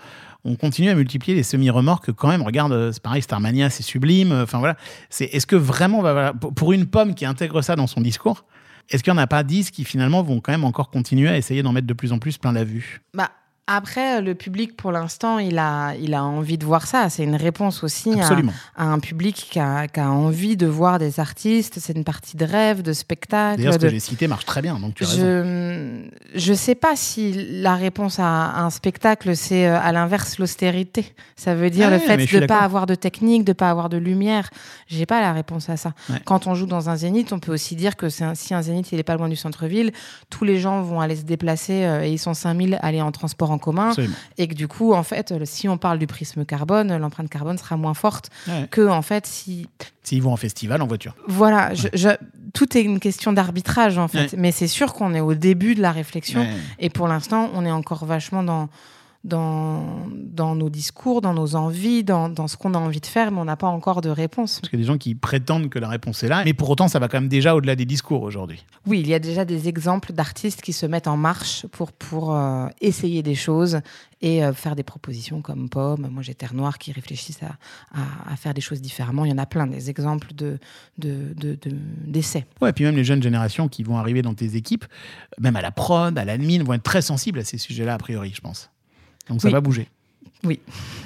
on 0.47 0.55
continue 0.55 0.89
à 0.89 0.95
multiplier 0.95 1.35
les 1.35 1.43
semi-remorques 1.43 2.11
quand 2.13 2.29
même. 2.29 2.41
Regarde, 2.41 2.71
euh, 2.71 2.91
c'est 2.91 3.01
pareil, 3.03 3.21
Starmania, 3.21 3.69
c'est 3.69 3.83
sublime. 3.83 4.31
euh, 4.31 4.43
Enfin 4.43 4.59
voilà, 4.59 4.77
c'est 5.09 5.25
est-ce 5.25 5.45
que 5.45 5.55
vraiment, 5.55 6.01
bah, 6.01 6.33
pour 6.55 6.73
une 6.73 6.85
pomme 6.87 7.13
qui 7.13 7.25
intègre 7.25 7.61
ça 7.61 7.75
dans 7.75 7.87
son 7.87 8.01
discours, 8.01 8.45
est-ce 8.89 9.03
qu'il 9.03 9.11
n'y 9.13 9.19
en 9.19 9.21
a 9.21 9.27
pas 9.27 9.43
10 9.43 9.71
qui 9.71 9.83
finalement 9.83 10.23
vont 10.23 10.39
quand 10.39 10.51
même 10.53 10.63
encore 10.63 10.89
continuer 10.89 11.27
à 11.27 11.37
essayer 11.37 11.61
d'en 11.61 11.73
mettre 11.73 11.87
de 11.87 11.93
plus 11.93 12.13
en 12.13 12.19
plus 12.19 12.37
plein 12.37 12.53
la 12.53 12.63
vue? 12.63 13.01
Bah, 13.13 13.31
après, 13.67 14.21
le 14.21 14.33
public, 14.33 14.77
pour 14.77 14.91
l'instant, 14.93 15.39
il 15.39 15.57
a, 15.59 15.93
il 15.95 16.13
a 16.13 16.23
envie 16.23 16.57
de 16.57 16.65
voir 16.65 16.87
ça. 16.87 17.09
C'est 17.09 17.23
une 17.23 17.35
réponse 17.35 17.83
aussi 17.83 18.13
à, 18.19 18.83
un 18.83 18.99
public 18.99 19.35
qui 19.51 19.59
a, 19.59 19.87
qui 19.87 19.99
a 19.99 20.09
envie 20.09 20.55
de 20.55 20.65
voir 20.67 20.99
des 20.99 21.19
artistes. 21.19 21.77
C'est 21.79 21.93
une 21.95 22.05
partie 22.05 22.37
de 22.37 22.45
rêve, 22.45 22.81
de 22.81 22.93
spectacle. 22.93 23.57
D'ailleurs, 23.57 23.73
ce 23.73 23.77
de- 23.79 23.83
que 23.83 23.89
j'ai 23.89 23.99
cité 23.99 24.27
marche 24.27 24.45
très 24.45 24.61
bien, 24.61 24.79
donc 24.79 24.95
tu 24.95 25.03
as. 25.03 25.07
Je 25.07 26.03
je 26.35 26.53
sais 26.53 26.75
pas 26.75 26.95
si 26.95 27.33
la 27.61 27.75
réponse 27.75 28.19
à 28.19 28.61
un 28.63 28.69
spectacle 28.69 29.35
c'est 29.35 29.67
euh, 29.67 29.79
à 29.79 29.91
l'inverse 29.91 30.39
l'austérité. 30.39 31.13
Ça 31.35 31.53
veut 31.55 31.69
dire 31.69 31.87
Ah 31.87 31.91
le 31.91 31.99
fait 31.99 32.19
je 32.25 32.35
de 32.35 32.39
pas 32.41 32.47
d'accord. 32.47 32.63
avoir 32.63 32.85
de 32.85 32.95
technique, 32.95 33.43
de 33.43 33.53
pas 33.53 33.69
avoir 33.69 33.89
de 33.89 33.97
lumière. 33.97 34.49
J'ai 34.87 35.05
pas 35.05 35.19
la 35.21 35.33
réponse 35.33 35.69
à 35.69 35.77
ça. 35.77 35.93
Ouais. 36.09 36.17
Quand 36.25 36.47
on 36.47 36.55
joue 36.55 36.65
dans 36.67 36.89
un 36.89 36.95
zénith, 36.95 37.33
on 37.33 37.39
peut 37.39 37.53
aussi 37.53 37.75
dire 37.75 37.95
que 37.97 38.05
un- 38.23 38.35
si 38.35 38.53
un 38.53 38.61
zénith 38.61 38.91
il 38.91 38.99
est 38.99 39.03
pas 39.03 39.15
loin 39.17 39.29
du 39.29 39.35
centre-ville, 39.35 39.91
tous 40.29 40.43
les 40.45 40.59
gens 40.59 40.81
vont 40.81 41.01
aller 41.01 41.15
se 41.15 41.23
déplacer 41.23 41.83
euh, 41.85 42.03
et 42.03 42.11
ils 42.11 42.17
sont 42.19 42.33
5000 42.33 42.79
aller 42.81 43.01
en 43.01 43.11
transport 43.11 43.51
en 43.51 43.56
commun 43.57 43.89
Absolument. 43.89 44.15
et 44.37 44.47
que 44.47 44.53
du 44.53 44.67
coup 44.67 44.93
en 44.93 45.03
fait 45.03 45.31
euh, 45.31 45.41
si 45.45 45.67
on 45.69 45.77
parle 45.77 45.99
du 45.99 46.07
prisme 46.07 46.45
carbone, 46.45 46.95
l'empreinte 46.97 47.29
carbone 47.29 47.57
sera 47.57 47.77
moins 47.77 47.93
forte 47.93 48.29
Ouais. 48.47 48.67
que 48.69 48.87
en 48.87 49.01
fait 49.01 49.25
si 49.27 49.67
S'ils 50.03 50.21
vont 50.21 50.31
en 50.31 50.37
festival, 50.37 50.81
en 50.81 50.87
voiture. 50.87 51.15
voilà, 51.27 51.73
je- 51.73 51.87
je- 51.93 52.15
tout 52.53 52.77
est 52.77 52.81
une 52.81 52.99
question 52.99 53.33
d'arbitrage 53.33 53.97
en 53.97 54.07
fait. 54.07 54.31
Ouais. 54.31 54.37
Mais 54.37 54.51
c'est 54.53 54.67
sûr 54.69 54.93
qu'on 54.93 55.13
est 55.13 55.19
au 55.19 55.33
début 55.33 55.75
de 55.75 55.81
la 55.81 55.91
réflexion. 55.91 56.47
Et 56.79 56.89
pour 56.89 57.07
l'instant, 57.09 57.49
on 57.53 57.65
est 57.65 57.71
encore 57.71 58.05
vachement 58.05 58.41
dans, 58.41 58.69
dans, 59.23 60.05
dans 60.09 60.55
nos 60.55 60.69
discours, 60.69 61.21
dans 61.21 61.33
nos 61.33 61.55
envies, 61.55 62.03
dans, 62.03 62.29
dans 62.29 62.47
ce 62.47 62.55
qu'on 62.57 62.73
a 62.73 62.77
envie 62.77 63.01
de 63.01 63.05
faire, 63.05 63.31
mais 63.31 63.39
on 63.39 63.45
n'a 63.45 63.57
pas 63.57 63.67
encore 63.67 64.01
de 64.01 64.09
réponse. 64.09 64.59
Parce 64.61 64.69
qu'il 64.69 64.79
y 64.79 64.81
a 64.81 64.85
des 64.85 64.87
gens 64.91 64.97
qui 64.97 65.15
prétendent 65.15 65.69
que 65.69 65.79
la 65.79 65.89
réponse 65.89 66.23
est 66.23 66.27
là, 66.29 66.43
mais 66.45 66.53
pour 66.53 66.69
autant, 66.69 66.87
ça 66.87 66.99
va 66.99 67.07
quand 67.07 67.19
même 67.19 67.29
déjà 67.29 67.55
au-delà 67.55 67.75
des 67.75 67.85
discours 67.85 68.21
aujourd'hui. 68.23 68.63
Oui, 68.85 68.99
il 69.01 69.07
y 69.07 69.13
a 69.13 69.19
déjà 69.19 69.43
des 69.45 69.67
exemples 69.67 70.13
d'artistes 70.13 70.61
qui 70.61 70.71
se 70.73 70.85
mettent 70.85 71.07
en 71.07 71.17
marche 71.17 71.65
pour, 71.67 71.91
pour 71.91 72.33
euh, 72.35 72.67
essayer 72.81 73.21
des 73.23 73.35
choses 73.35 73.79
et 74.21 74.43
euh, 74.43 74.53
faire 74.53 74.75
des 74.75 74.83
propositions 74.83 75.41
comme 75.41 75.69
Pomme, 75.69 76.07
moi 76.09 76.23
j'ai 76.23 76.33
Terre 76.33 76.53
Noire, 76.53 76.77
qui 76.77 76.91
réfléchissent 76.91 77.43
à, 77.43 77.57
à, 77.99 78.33
à 78.33 78.35
faire 78.35 78.53
des 78.53 78.61
choses 78.61 78.81
différemment. 78.81 79.25
Il 79.25 79.29
y 79.31 79.33
en 79.33 79.37
a 79.37 79.45
plein, 79.45 79.67
des 79.67 79.89
exemples 79.89 80.33
de, 80.33 80.57
de, 80.97 81.33
de- 81.35 81.53
de- 81.61 81.77
d'essais. 82.05 82.45
Ouais, 82.61 82.69
et 82.69 82.73
puis 82.73 82.83
même 82.85 82.95
les 82.95 83.03
jeunes 83.03 83.21
générations 83.21 83.67
qui 83.67 83.83
vont 83.83 83.97
arriver 83.97 84.21
dans 84.21 84.33
tes 84.33 84.55
équipes, 84.55 84.85
même 85.39 85.55
à 85.55 85.61
la 85.61 85.71
prod, 85.71 86.17
à 86.17 86.25
l'admin, 86.25 86.63
vont 86.63 86.73
être 86.73 86.83
très 86.83 87.01
sensibles 87.01 87.39
à 87.39 87.43
ces 87.43 87.57
sujets-là, 87.57 87.93
a 87.95 87.97
priori, 87.97 88.31
je 88.33 88.41
pense. 88.41 88.69
Donc 89.29 89.41
ça 89.41 89.47
Oui. 89.47 89.53
va 89.53 89.61
bouger. 89.61 89.87
Oui. 90.43 90.59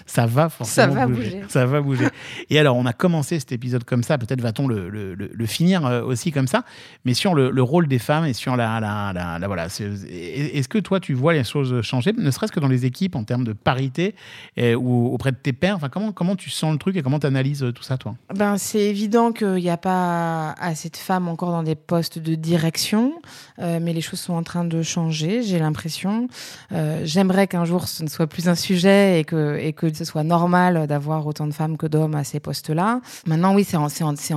Ça 0.05 0.25
va 0.25 0.49
forcément 0.49 0.93
va 0.93 1.07
bouger. 1.07 1.29
bouger. 1.29 1.43
Ça 1.47 1.65
va 1.65 1.79
bouger. 1.81 2.07
Et 2.49 2.59
alors, 2.59 2.75
on 2.75 2.85
a 2.85 2.91
commencé 2.93 3.39
cet 3.39 3.53
épisode 3.53 3.85
comme 3.85 4.03
ça, 4.03 4.17
peut-être 4.17 4.41
va-t-on 4.41 4.67
le, 4.67 4.89
le- 4.89 5.13
le- 5.15 5.31
le 5.33 5.45
finir 5.45 5.85
euh, 5.85 6.03
aussi 6.03 6.31
comme 6.33 6.47
ça, 6.47 6.65
mais 7.05 7.13
sur 7.13 7.33
le, 7.33 7.49
le 7.49 7.63
rôle 7.63 7.87
des 7.87 7.97
femmes 7.99 8.25
et 8.25 8.33
sur 8.33 8.57
la... 8.57 8.79
la, 8.81 9.13
la- 9.13 9.39
la- 9.39 9.47
voilà, 9.47 9.67
Est-ce 9.67 10.67
que 10.67 10.79
toi, 10.79 10.99
tu 10.99 11.13
vois 11.13 11.33
les 11.33 11.43
choses 11.45 11.81
changer, 11.81 12.11
ne 12.17 12.29
serait-ce 12.29 12.51
que 12.51 12.59
dans 12.59 12.67
les 12.67 12.85
équipes 12.85 13.15
en 13.15 13.23
termes 13.23 13.45
de 13.45 13.53
parité 13.53 14.15
euh, 14.59 14.75
ou 14.75 15.07
auprès 15.13 15.31
de 15.31 15.37
tes 15.37 15.53
pairs? 15.53 15.77
Enfin, 15.77 15.87
comment, 15.89 16.11
comment 16.11 16.35
tu 16.35 16.49
sens 16.49 16.73
le 16.73 16.77
truc 16.77 16.97
et 16.97 17.01
comment 17.01 17.19
tu 17.19 17.27
analyses 17.27 17.65
tout 17.73 17.83
ça, 17.83 17.97
toi? 17.97 18.15
Ben, 18.35 18.57
c'est 18.57 18.79
évident 18.81 19.31
qu'il 19.31 19.55
n'y 19.55 19.69
a 19.69 19.77
pas 19.77 20.51
assez 20.59 20.89
de 20.89 20.97
femmes 20.97 21.29
encore 21.29 21.51
dans 21.51 21.63
des 21.63 21.75
postes 21.75 22.19
de 22.19 22.35
direction, 22.35 23.13
euh, 23.59 23.79
mais 23.81 23.93
les 23.93 24.01
choses 24.01 24.19
sont 24.19 24.33
en 24.33 24.43
train 24.43 24.65
de 24.65 24.81
changer, 24.81 25.41
j'ai 25.43 25.57
l'impression. 25.59 26.27
Euh, 26.73 27.01
J'aimerais 27.05 27.47
qu'un 27.47 27.65
jour 27.65 27.87
ce 27.87 28.03
ne 28.03 28.09
soit 28.09 28.27
plus 28.27 28.49
un 28.49 28.55
sujet 28.55 29.19
et 29.19 29.20
que, 29.23 29.57
et 29.57 29.73
que 29.73 29.93
ce 29.93 30.05
soit 30.05 30.23
normal 30.23 30.87
d'avoir 30.87 31.25
autant 31.27 31.47
de 31.47 31.53
femmes 31.53 31.77
que 31.77 31.87
d'hommes 31.87 32.15
à 32.15 32.23
ces 32.23 32.39
postes-là. 32.39 33.01
Maintenant, 33.25 33.53
oui, 33.55 33.63
c'est 33.63 33.77
en, 33.77 33.87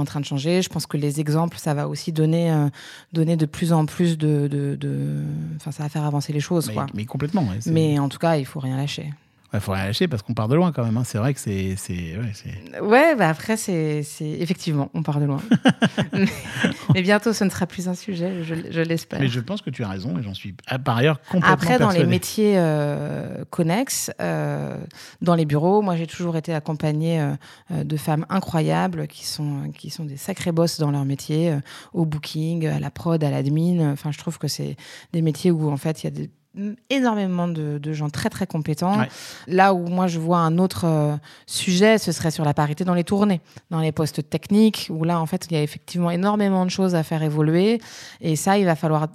train 0.04 0.20
de 0.20 0.24
changer. 0.24 0.62
Je 0.62 0.68
pense 0.68 0.86
que 0.86 0.96
les 0.96 1.20
exemples, 1.20 1.58
ça 1.58 1.74
va 1.74 1.88
aussi 1.88 2.12
donner, 2.12 2.50
euh, 2.52 2.68
donner 3.12 3.36
de 3.36 3.46
plus 3.46 3.72
en 3.72 3.86
plus 3.86 4.18
de... 4.18 4.48
de, 4.48 4.76
de- 4.76 5.22
Enfin, 5.56 5.70
ça 5.70 5.82
va 5.84 5.88
faire 5.88 6.04
avancer 6.04 6.32
les 6.32 6.40
choses, 6.40 6.68
mais, 6.68 6.74
quoi. 6.74 6.86
mais 6.94 7.04
complètement. 7.04 7.42
ouais, 7.42 7.58
Mais 7.66 7.98
en 7.98 8.08
tout 8.08 8.18
cas, 8.18 8.36
il 8.36 8.44
faut 8.44 8.60
rien 8.60 8.76
lâcher. 8.76 9.12
Il 9.54 9.60
faut 9.60 9.72
rien 9.72 9.86
lâcher 9.86 10.08
parce 10.08 10.22
qu'on 10.22 10.34
part 10.34 10.48
de 10.48 10.56
loin 10.56 10.72
quand 10.72 10.84
même. 10.84 10.96
hein. 10.96 11.04
C'est 11.04 11.18
vrai 11.18 11.32
que 11.32 11.40
c'est. 11.40 11.76
c'est- 11.76 12.16
ouais, 12.16 12.80
Ouais, 12.82 13.14
bah 13.14 13.28
après, 13.28 13.56
c'est 13.56 14.02
c'est- 14.02 14.24
effectivement, 14.40 14.90
on 14.94 15.02
part 15.02 15.20
de 15.20 15.26
loin. 15.26 15.40
mais, 16.12 16.26
mais 16.94 17.02
bientôt, 17.02 17.32
ce 17.32 17.44
ne 17.44 17.50
sera 17.50 17.66
plus 17.66 17.88
un 17.88 17.94
sujet, 17.94 18.42
je, 18.42 18.54
je 18.70 18.80
l'espère. 18.80 19.20
Mais 19.20 19.28
je 19.28 19.40
pense 19.40 19.62
que 19.62 19.70
tu 19.70 19.84
as 19.84 19.88
raison 19.88 20.18
et 20.18 20.22
j'en 20.22 20.34
suis 20.34 20.54
ah, 20.66 20.78
par 20.78 20.96
ailleurs 20.96 21.20
complètement 21.22 21.52
Après, 21.52 21.78
dans 21.78 21.90
les 21.90 22.04
métiers 22.04 22.54
euh, 22.56 23.44
connexes, 23.50 24.10
euh, 24.20 24.76
dans 25.22 25.34
les 25.34 25.44
bureaux, 25.44 25.82
moi 25.82 25.96
j'ai 25.96 26.06
toujours 26.06 26.36
été 26.36 26.52
accompagnée 26.52 27.20
euh, 27.20 27.84
de 27.84 27.96
femmes 27.96 28.26
incroyables 28.28 29.06
qui 29.06 29.24
sont, 29.24 29.70
qui 29.76 29.90
sont 29.90 30.04
des 30.04 30.16
sacrés 30.16 30.52
boss 30.52 30.78
dans 30.78 30.90
leur 30.90 31.04
métier, 31.04 31.56
au 31.92 32.04
booking, 32.04 32.66
à 32.66 32.80
la 32.80 32.90
prod, 32.90 33.22
à 33.22 33.30
l'admin. 33.30 33.92
Enfin, 33.92 34.10
je 34.10 34.18
trouve 34.18 34.38
que 34.38 34.48
c'est 34.48 34.76
des 35.12 35.22
métiers 35.22 35.50
où 35.50 35.70
en 35.70 35.76
fait 35.76 36.02
il 36.02 36.06
y 36.06 36.08
a 36.08 36.10
des 36.10 36.30
énormément 36.90 37.48
de, 37.48 37.78
de 37.78 37.92
gens 37.92 38.10
très 38.10 38.30
très 38.30 38.46
compétents. 38.46 38.98
Ouais. 38.98 39.08
Là 39.46 39.74
où 39.74 39.88
moi 39.88 40.06
je 40.06 40.18
vois 40.18 40.38
un 40.38 40.58
autre 40.58 40.84
euh, 40.84 41.16
sujet, 41.46 41.98
ce 41.98 42.12
serait 42.12 42.30
sur 42.30 42.44
la 42.44 42.54
parité 42.54 42.84
dans 42.84 42.94
les 42.94 43.04
tournées, 43.04 43.40
dans 43.70 43.80
les 43.80 43.92
postes 43.92 44.28
techniques, 44.28 44.88
où 44.90 45.04
là 45.04 45.20
en 45.20 45.26
fait 45.26 45.46
il 45.50 45.54
y 45.54 45.56
a 45.56 45.62
effectivement 45.62 46.10
énormément 46.10 46.64
de 46.64 46.70
choses 46.70 46.94
à 46.94 47.02
faire 47.02 47.22
évoluer. 47.22 47.80
Et 48.20 48.36
ça, 48.36 48.58
il 48.58 48.64
va 48.64 48.76
falloir 48.76 49.08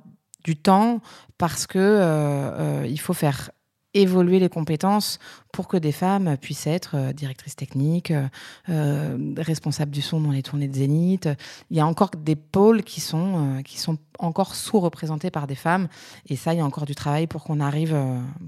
du 0.44 0.56
temps 0.56 1.02
parce 1.38 1.68
que 1.68 1.80
euh, 1.80 2.82
euh, 2.82 2.86
il 2.88 3.00
faut 3.00 3.14
faire 3.14 3.52
évoluer 3.94 4.40
les 4.40 4.50
compétences 4.50 5.20
pour 5.52 5.68
que 5.68 5.78
des 5.78 5.92
femmes 5.92 6.38
puissent 6.38 6.68
être 6.68 6.96
euh, 6.96 7.14
directrices 7.14 7.56
techniques, 7.56 8.12
euh, 8.12 8.28
euh, 8.70 9.34
responsables 9.38 9.92
du 9.92 10.02
son 10.02 10.22
dans 10.22 10.32
les 10.32 10.44
tournées 10.44 10.68
de 10.68 10.76
Zénith. 10.76 11.28
Il 11.72 11.78
y 11.78 11.80
a 11.80 11.88
encore 11.88 12.12
des 12.16 12.36
pôles 12.36 12.84
qui 12.84 13.02
sont, 13.02 13.58
euh, 13.58 13.62
qui 13.64 13.80
sont 13.80 13.98
encore 14.20 14.54
sous-représentés 14.54 15.32
par 15.32 15.48
des 15.48 15.56
femmes. 15.56 15.88
Et 16.28 16.36
ça, 16.36 16.54
il 16.54 16.58
y 16.58 16.62
a 16.62 16.66
encore 16.66 16.86
du 16.86 16.96
travail 16.96 17.26
pour 17.26 17.44
qu'on 17.44 17.60
arrive, 17.60 17.98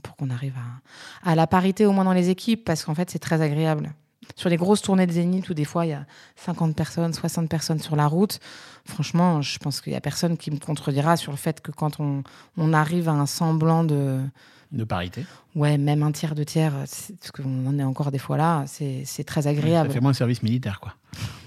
pour 0.03 0.15
qu'on 0.15 0.29
arrive 0.29 0.53
à, 1.23 1.31
à 1.31 1.35
la 1.35 1.47
parité 1.47 1.85
au 1.85 1.91
moins 1.91 2.03
dans 2.03 2.13
les 2.13 2.29
équipes, 2.29 2.63
parce 2.63 2.83
qu'en 2.83 2.93
fait, 2.93 3.09
c'est 3.09 3.19
très 3.19 3.41
agréable. 3.41 3.93
Sur 4.35 4.49
les 4.49 4.57
grosses 4.57 4.81
tournées 4.81 5.07
de 5.07 5.11
Zénith 5.11 5.49
où 5.49 5.53
des 5.53 5.65
fois 5.65 5.85
il 5.85 5.89
y 5.89 5.93
a 5.93 6.05
50 6.37 6.75
personnes, 6.75 7.13
60 7.13 7.49
personnes 7.49 7.79
sur 7.79 7.95
la 7.95 8.07
route, 8.07 8.39
franchement, 8.85 9.41
je 9.41 9.57
pense 9.57 9.81
qu'il 9.81 9.93
y 9.93 9.95
a 9.95 10.01
personne 10.01 10.37
qui 10.37 10.51
me 10.51 10.57
contredira 10.57 11.17
sur 11.17 11.31
le 11.31 11.37
fait 11.37 11.59
que 11.59 11.71
quand 11.71 11.99
on, 11.99 12.23
on 12.57 12.71
arrive 12.71 13.09
à 13.09 13.13
un 13.13 13.25
semblant 13.25 13.83
de, 13.83 14.21
De 14.71 14.83
parité. 14.85 15.25
ouais, 15.55 15.77
même 15.77 16.01
un 16.01 16.11
tiers, 16.13 16.33
deux 16.33 16.45
tiers, 16.45 16.71
parce 16.71 17.31
qu'on 17.33 17.67
en 17.67 17.77
est 17.77 17.83
encore 17.83 18.09
des 18.11 18.17
fois 18.19 18.37
là, 18.37 18.63
c'est 18.67 19.23
très 19.25 19.41
Ça 19.41 19.49
agréable. 19.49 19.91
fait 19.91 19.99
moins 19.99 20.13
service 20.13 20.43
militaire, 20.43 20.79
quoi. 20.79 20.95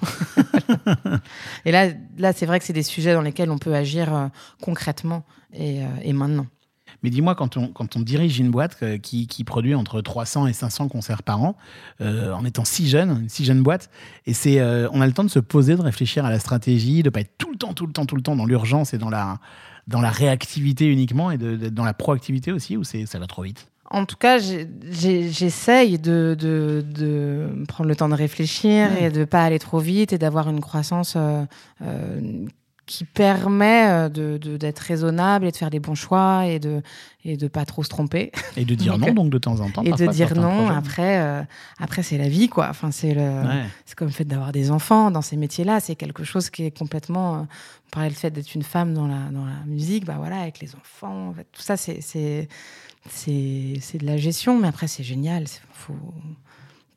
Et 1.65 1.73
là, 1.73 1.89
là 2.19 2.33
c'est 2.35 2.45
vrai 2.47 2.59
que 2.59 2.65
c'est 2.67 2.73
des 2.75 2.83
sujets 2.83 3.15
dans 3.15 3.23
lesquels 3.23 3.51
on 3.51 3.59
peut 3.59 3.75
agir 3.75 4.15
euh, 4.15 4.27
concrètement 4.61 5.25
et, 5.55 5.83
euh, 5.83 5.89
et 6.03 6.13
maintenant. 6.13 6.47
Mais 7.03 7.11
dis-moi, 7.11 7.35
quand 7.35 7.57
on, 7.57 7.69
quand 7.69 7.97
on 7.97 8.01
dirige 8.01 8.39
une 8.39 8.51
boîte 8.51 8.79
euh, 8.83 8.99
qui, 8.99 9.27
qui 9.27 9.45
produit 9.45 9.75
entre 9.75 10.01
300 10.01 10.47
et 10.47 10.53
500 10.53 10.89
concerts 10.89 11.23
par 11.23 11.43
an, 11.43 11.57
euh, 12.01 12.33
en 12.33 12.45
étant 12.45 12.65
si 12.65 12.89
jeune, 12.89 13.11
une 13.23 13.29
si 13.29 13.45
jeune 13.45 13.63
boîte, 13.63 13.91
et 14.27 14.33
c'est, 14.33 14.59
euh, 14.61 14.89
on 14.93 15.01
a 15.03 15.07
le 15.07 15.13
temps 15.13 15.25
de 15.25 15.29
se 15.29 15.39
poser, 15.39 15.77
de 15.77 15.83
réfléchir 15.83 16.25
à 16.25 16.31
la 16.31 16.39
stratégie, 16.39 17.03
de 17.03 17.11
pas 17.11 17.21
être 17.21 17.37
tout 17.37 17.51
le 17.51 17.57
temps, 17.59 17.75
tout 17.75 17.87
le 17.87 17.93
temps, 17.93 18.07
tout 18.07 18.17
le 18.17 18.23
temps 18.23 18.37
dans 18.37 18.47
l'urgence 18.47 18.95
et 18.95 18.99
dans 18.99 19.11
la, 19.11 19.39
dans 19.87 20.01
la 20.01 20.11
réactivité 20.11 20.87
uniquement 20.87 21.31
et 21.31 21.39
d'être 21.39 21.75
dans 21.75 21.85
la 21.85 21.95
proactivité 21.95 22.53
aussi, 22.53 22.77
ou 22.77 22.85
c'est, 22.85 23.07
ça 23.07 23.19
va 23.19 23.27
trop 23.27 23.43
vite? 23.43 23.69
En 23.91 24.07
tout 24.07 24.17
cas, 24.17 24.39
j'essaye 24.39 25.99
de, 25.99 26.35
de, 26.39 26.85
de 26.89 27.65
prendre 27.69 27.89
le 27.89 27.95
temps 27.95 28.09
de 28.09 28.15
réfléchir 28.15 28.91
et 29.01 29.11
de 29.11 29.25
pas 29.25 29.45
aller 29.45 29.59
trop 29.59 29.79
vite 29.79 30.13
et 30.13 30.19
d'avoir 30.19 30.49
une 30.49 30.61
croissance 30.61 31.15
euh, 31.17 31.45
euh, 31.83 32.47
qui 32.87 33.05
permet 33.05 33.87
euh, 33.89 34.09
de- 34.11 34.57
d'être 34.59 34.79
raisonnable 34.81 35.47
et 35.47 35.51
de 35.51 35.57
faire 35.57 35.71
les 35.71 35.81
bons 35.81 35.95
choix 35.95 36.47
et 36.47 36.59
de 36.59 36.83
et 37.25 37.39
de 37.39 37.49
pas 37.49 37.65
trop 37.65 37.83
se 37.83 37.89
tromper 37.89 38.31
Et 38.59 38.67
de 38.67 38.75
dire 38.75 38.93
Donc, 38.99 39.09
non, 39.09 39.15
donc 39.15 39.31
de 39.31 39.39
temps 39.39 39.59
en 39.61 39.71
temps. 39.71 39.83
et 39.83 39.93
de 39.93 40.07
dire 40.09 40.35
non. 40.35 40.65
projets. 40.67 40.75
Après, 40.79 41.19
euh, 41.21 41.43
après 41.79 42.03
c'est 42.03 42.19
la 42.19 42.29
vie 42.29 42.49
quoi. 42.49 42.69
Enfin, 42.69 42.91
c'est 42.91 43.15
le 43.15 43.23
Ouais. 43.23 43.65
c'est 43.87 43.95
comme 43.97 44.09
le 44.09 44.13
fait 44.13 44.25
d'avoir 44.27 44.53
des 44.53 44.71
enfants 44.71 45.11
dans 45.11 45.23
ces 45.23 45.37
métiers-là. 45.39 45.81
C'est 45.81 45.95
quelque 45.97 46.25
chose 46.25 46.51
qui 46.51 46.65
est 46.65 46.77
complètement. 46.77 47.37
euh, 47.37 47.39
on 47.87 47.91
parlait 47.91 48.09
le 48.11 48.15
fait 48.15 48.31
d'être 48.31 48.55
une 48.55 48.63
femme 48.63 48.93
dans 48.93 49.07
la, 49.07 49.31
dans 49.31 49.45
la 49.45 49.65
musique, 49.67 50.05
bah 50.05 50.17
voilà, 50.19 50.41
avec 50.41 50.61
les 50.61 50.75
enfants, 50.75 51.29
en 51.29 51.33
fait, 51.33 51.47
tout 51.53 51.63
ça, 51.63 51.77
c'est 51.77 52.01
c'est 52.01 52.49
c'est 53.11 53.99
de 53.99 54.07
la 54.07 54.17
gestion. 54.17 54.59
Mais 54.59 54.69
après, 54.69 54.89
c'est 54.89 55.05
génial. 55.05 55.45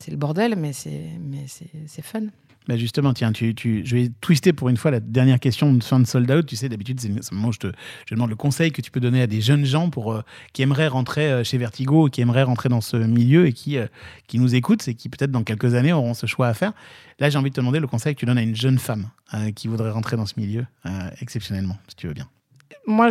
C'est 0.00 0.10
le 0.10 0.16
bordel, 0.16 0.54
mais 0.56 0.72
c'est 0.72 1.10
mais 1.20 1.44
c'est 1.86 2.02
fun. 2.02 2.22
Bah 2.68 2.76
justement, 2.76 3.14
tiens, 3.14 3.32
tu, 3.32 3.54
tu, 3.54 3.80
je 3.86 3.96
vais 3.96 4.10
twister 4.20 4.52
pour 4.52 4.68
une 4.68 4.76
fois 4.76 4.90
la 4.90 5.00
dernière 5.00 5.40
question 5.40 5.72
de 5.72 5.82
fin 5.82 5.98
de 6.00 6.06
sold 6.06 6.30
out. 6.30 6.44
Tu 6.44 6.54
sais, 6.54 6.68
d'habitude, 6.68 7.00
c'est 7.00 7.08
le 7.08 7.14
moment 7.32 7.48
où 7.48 7.52
je 7.52 7.58
te, 7.58 7.72
je 8.06 8.14
demande 8.14 8.28
le 8.28 8.36
conseil 8.36 8.72
que 8.72 8.82
tu 8.82 8.90
peux 8.90 9.00
donner 9.00 9.22
à 9.22 9.26
des 9.26 9.40
jeunes 9.40 9.64
gens 9.64 9.88
pour, 9.88 10.12
euh, 10.12 10.20
qui 10.52 10.60
aimeraient 10.60 10.88
rentrer 10.88 11.32
euh, 11.32 11.44
chez 11.44 11.56
Vertigo, 11.56 12.10
qui 12.10 12.20
aimeraient 12.20 12.42
rentrer 12.42 12.68
dans 12.68 12.82
ce 12.82 12.98
milieu 12.98 13.46
et 13.46 13.54
qui, 13.54 13.78
euh, 13.78 13.86
qui 14.26 14.38
nous 14.38 14.54
écoutent 14.54 14.86
et 14.86 14.94
qui 14.94 15.08
peut-être 15.08 15.30
dans 15.30 15.44
quelques 15.44 15.74
années 15.74 15.94
auront 15.94 16.12
ce 16.12 16.26
choix 16.26 16.46
à 16.46 16.52
faire. 16.52 16.74
Là, 17.20 17.30
j'ai 17.30 17.38
envie 17.38 17.48
de 17.48 17.54
te 17.54 17.60
demander 17.60 17.80
le 17.80 17.86
conseil 17.86 18.14
que 18.14 18.20
tu 18.20 18.26
donnes 18.26 18.38
à 18.38 18.42
une 18.42 18.54
jeune 18.54 18.78
femme 18.78 19.08
qui 19.56 19.66
voudrait 19.66 19.90
rentrer 19.90 20.16
dans 20.16 20.24
ce 20.24 20.34
milieu 20.38 20.64
exceptionnellement, 21.20 21.76
si 21.88 21.96
tu 21.96 22.06
veux 22.06 22.14
bien. 22.14 22.28
Moi, 22.86 23.08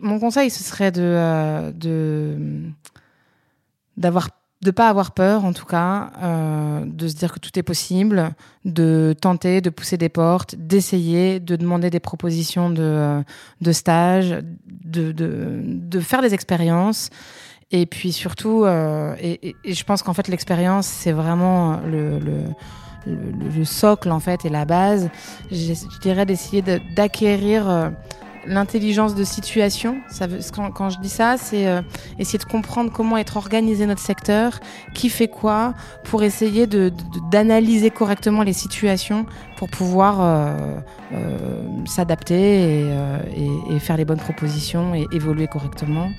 mon 0.00 0.18
conseil, 0.18 0.50
ce 0.50 0.64
serait 0.64 0.90
de 0.90 1.70
de 1.72 2.62
d'avoir 3.96 4.30
de 4.62 4.70
pas 4.70 4.88
avoir 4.90 5.12
peur, 5.12 5.44
en 5.46 5.52
tout 5.54 5.64
cas, 5.64 6.10
euh, 6.22 6.84
de 6.84 7.08
se 7.08 7.14
dire 7.14 7.32
que 7.32 7.38
tout 7.38 7.58
est 7.58 7.62
possible, 7.62 8.32
de 8.66 9.14
tenter, 9.18 9.62
de 9.62 9.70
pousser 9.70 9.96
des 9.96 10.10
portes, 10.10 10.54
d'essayer, 10.54 11.40
de 11.40 11.56
demander 11.56 11.88
des 11.88 12.00
propositions 12.00 12.68
de, 12.68 12.82
euh, 12.82 13.22
de 13.62 13.72
stage, 13.72 14.36
de, 14.84 15.12
de, 15.12 15.62
de 15.64 16.00
faire 16.00 16.20
des 16.20 16.34
expériences. 16.34 17.08
Et 17.70 17.86
puis 17.86 18.12
surtout, 18.12 18.64
euh, 18.64 19.14
et, 19.20 19.54
et- 19.64 19.72
je 19.74 19.84
pense 19.84 20.02
qu'en 20.02 20.12
fait, 20.12 20.28
l'expérience, 20.28 20.86
c'est 20.86 21.12
vraiment 21.12 21.78
le, 21.80 22.18
le, 22.18 22.42
le, 23.06 23.16
le 23.56 23.64
socle, 23.64 24.10
en 24.10 24.20
fait, 24.20 24.44
et 24.44 24.50
la 24.50 24.66
base. 24.66 25.08
Je, 25.50 25.56
je 25.72 25.98
dirais 26.02 26.26
d'essayer 26.26 26.60
de- 26.60 26.80
d'acquérir 26.94 27.70
euh, 27.70 27.88
l'intelligence 28.46 29.14
de 29.14 29.24
situation. 29.24 29.98
Quand, 30.74 30.90
je 30.90 30.98
dis 31.00 31.08
ça, 31.08 31.36
c'est 31.36 31.66
euh, 31.66 31.82
essayer 32.18 32.38
de 32.38 32.44
comprendre 32.44 32.90
comment 32.92 33.16
être 33.16 33.36
organisé 33.36 33.86
notre 33.86 34.00
secteur, 34.00 34.60
qui 34.94 35.08
fait 35.08 35.28
quoi, 35.28 35.74
pour 36.04 36.22
essayer 36.22 36.66
de- 36.66 36.88
de- 36.90 37.30
d'analyser 37.30 37.90
correctement 37.90 38.42
les 38.42 38.52
situations 38.52 39.26
pour 39.56 39.68
pouvoir 39.68 40.20
euh, 40.20 40.78
euh, 41.12 41.62
s'adapter 41.86 42.80
et, 42.80 43.78
faire 43.78 43.96
les 43.96 44.04
bonnes 44.04 44.18
propositions 44.18 44.94
et 44.94 45.06
évoluer 45.12 45.46
correctement. 45.46 46.10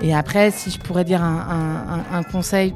Et 0.00 0.14
après, 0.14 0.50
si 0.50 0.70
je 0.70 0.78
pourrais 0.78 1.04
dire 1.04 1.22
un 1.22 2.22
conseil 2.30 2.74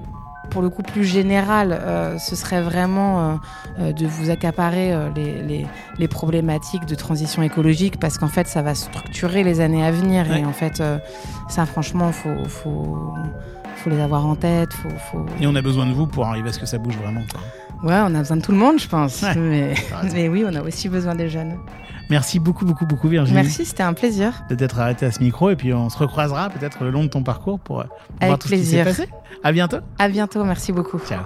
pour 0.51 0.63
le 0.63 0.71
coup 0.71 0.83
plus 0.83 1.05
général, 1.05 1.73
euh, 1.73 2.19
ce 2.19 2.35
serait 2.37 2.63
vraiment 2.63 3.21
euh, 3.21 3.35
euh, 3.81 3.93
de 3.93 4.07
vous 4.07 4.31
accaparer 4.31 4.93
euh, 4.93 5.09
les, 5.15 5.43
les- 5.43 5.67
les 5.99 6.09
problématiques 6.09 6.87
de 6.87 6.95
transition 6.95 7.43
écologique 7.43 7.99
parce 7.99 8.19
qu'en 8.19 8.29
fait, 8.29 8.47
ça 8.47 8.63
va 8.63 8.75
structurer 8.75 9.45
les 9.45 9.61
années 9.61 9.85
à 9.85 9.91
venir. 9.91 10.27
Ouais. 10.29 10.41
Et 10.41 10.45
en 10.45 10.53
fait, 10.53 10.83
ça, 11.49 11.67
franchement, 11.67 12.13
faut, 12.13 12.45
faut, 12.49 13.15
faut 13.77 13.91
les 13.91 14.01
avoir 14.01 14.27
en 14.27 14.35
tête. 14.37 14.73
Faut, 14.73 14.89
faut... 15.11 15.27
Et 15.41 15.47
on 15.47 15.55
a 15.55 15.63
besoin 15.63 15.87
de 15.87 15.93
vous 15.93 16.07
pour 16.07 16.27
arriver 16.27 16.49
à 16.49 16.53
ce 16.53 16.59
que 16.59 16.67
ça 16.67 16.79
bouge 16.79 16.97
vraiment. 17.03 17.23
quoi. 17.33 17.41
Ouais, 17.83 17.99
on 18.05 18.15
a 18.15 18.19
besoin 18.19 18.37
de 18.39 18.43
tout 18.43 18.53
le 18.53 18.59
monde, 18.59 18.79
je 18.79 18.89
pense. 18.89 19.23
Ouais, 19.23 19.75
mais, 20.15 20.29
oui, 20.29 20.45
on 20.47 20.55
a 20.55 20.63
aussi 20.63 20.89
besoin 20.89 21.15
des 21.15 21.29
jeunes. 21.29 21.57
Merci 22.09 22.39
beaucoup, 22.39 22.65
beaucoup, 22.65 22.87
beaucoup, 22.87 23.09
Virginie. 23.09 23.35
Merci, 23.37 23.65
c'était 23.65 23.83
un 23.83 23.93
plaisir. 23.93 24.45
de 24.49 24.55
t'être 24.55 24.79
arrêté 24.79 25.07
à 25.07 25.11
ce 25.11 25.21
micro 25.21 25.51
et 25.51 25.57
puis 25.57 25.75
on 25.75 25.89
se 25.91 25.99
recroisera 25.99 26.49
peut-être 26.51 26.85
le 26.85 26.91
long 26.91 27.03
de 27.05 27.09
ton 27.09 27.23
parcours 27.23 27.59
pour, 27.59 27.81
euh, 27.81 27.85
pour 27.85 27.97
Avec 28.21 28.29
voir 28.29 28.39
tout 28.39 28.49
ce 28.49 28.55
qui 28.55 28.65
s'est 28.65 28.83
plaisir. 28.83 29.07
passé. 29.07 29.13
À 29.43 29.53
bientôt. 29.53 29.79
À 29.99 30.09
bientôt, 30.09 30.45
merci 30.45 30.73
beaucoup. 30.73 30.99
Ciao. 31.01 31.21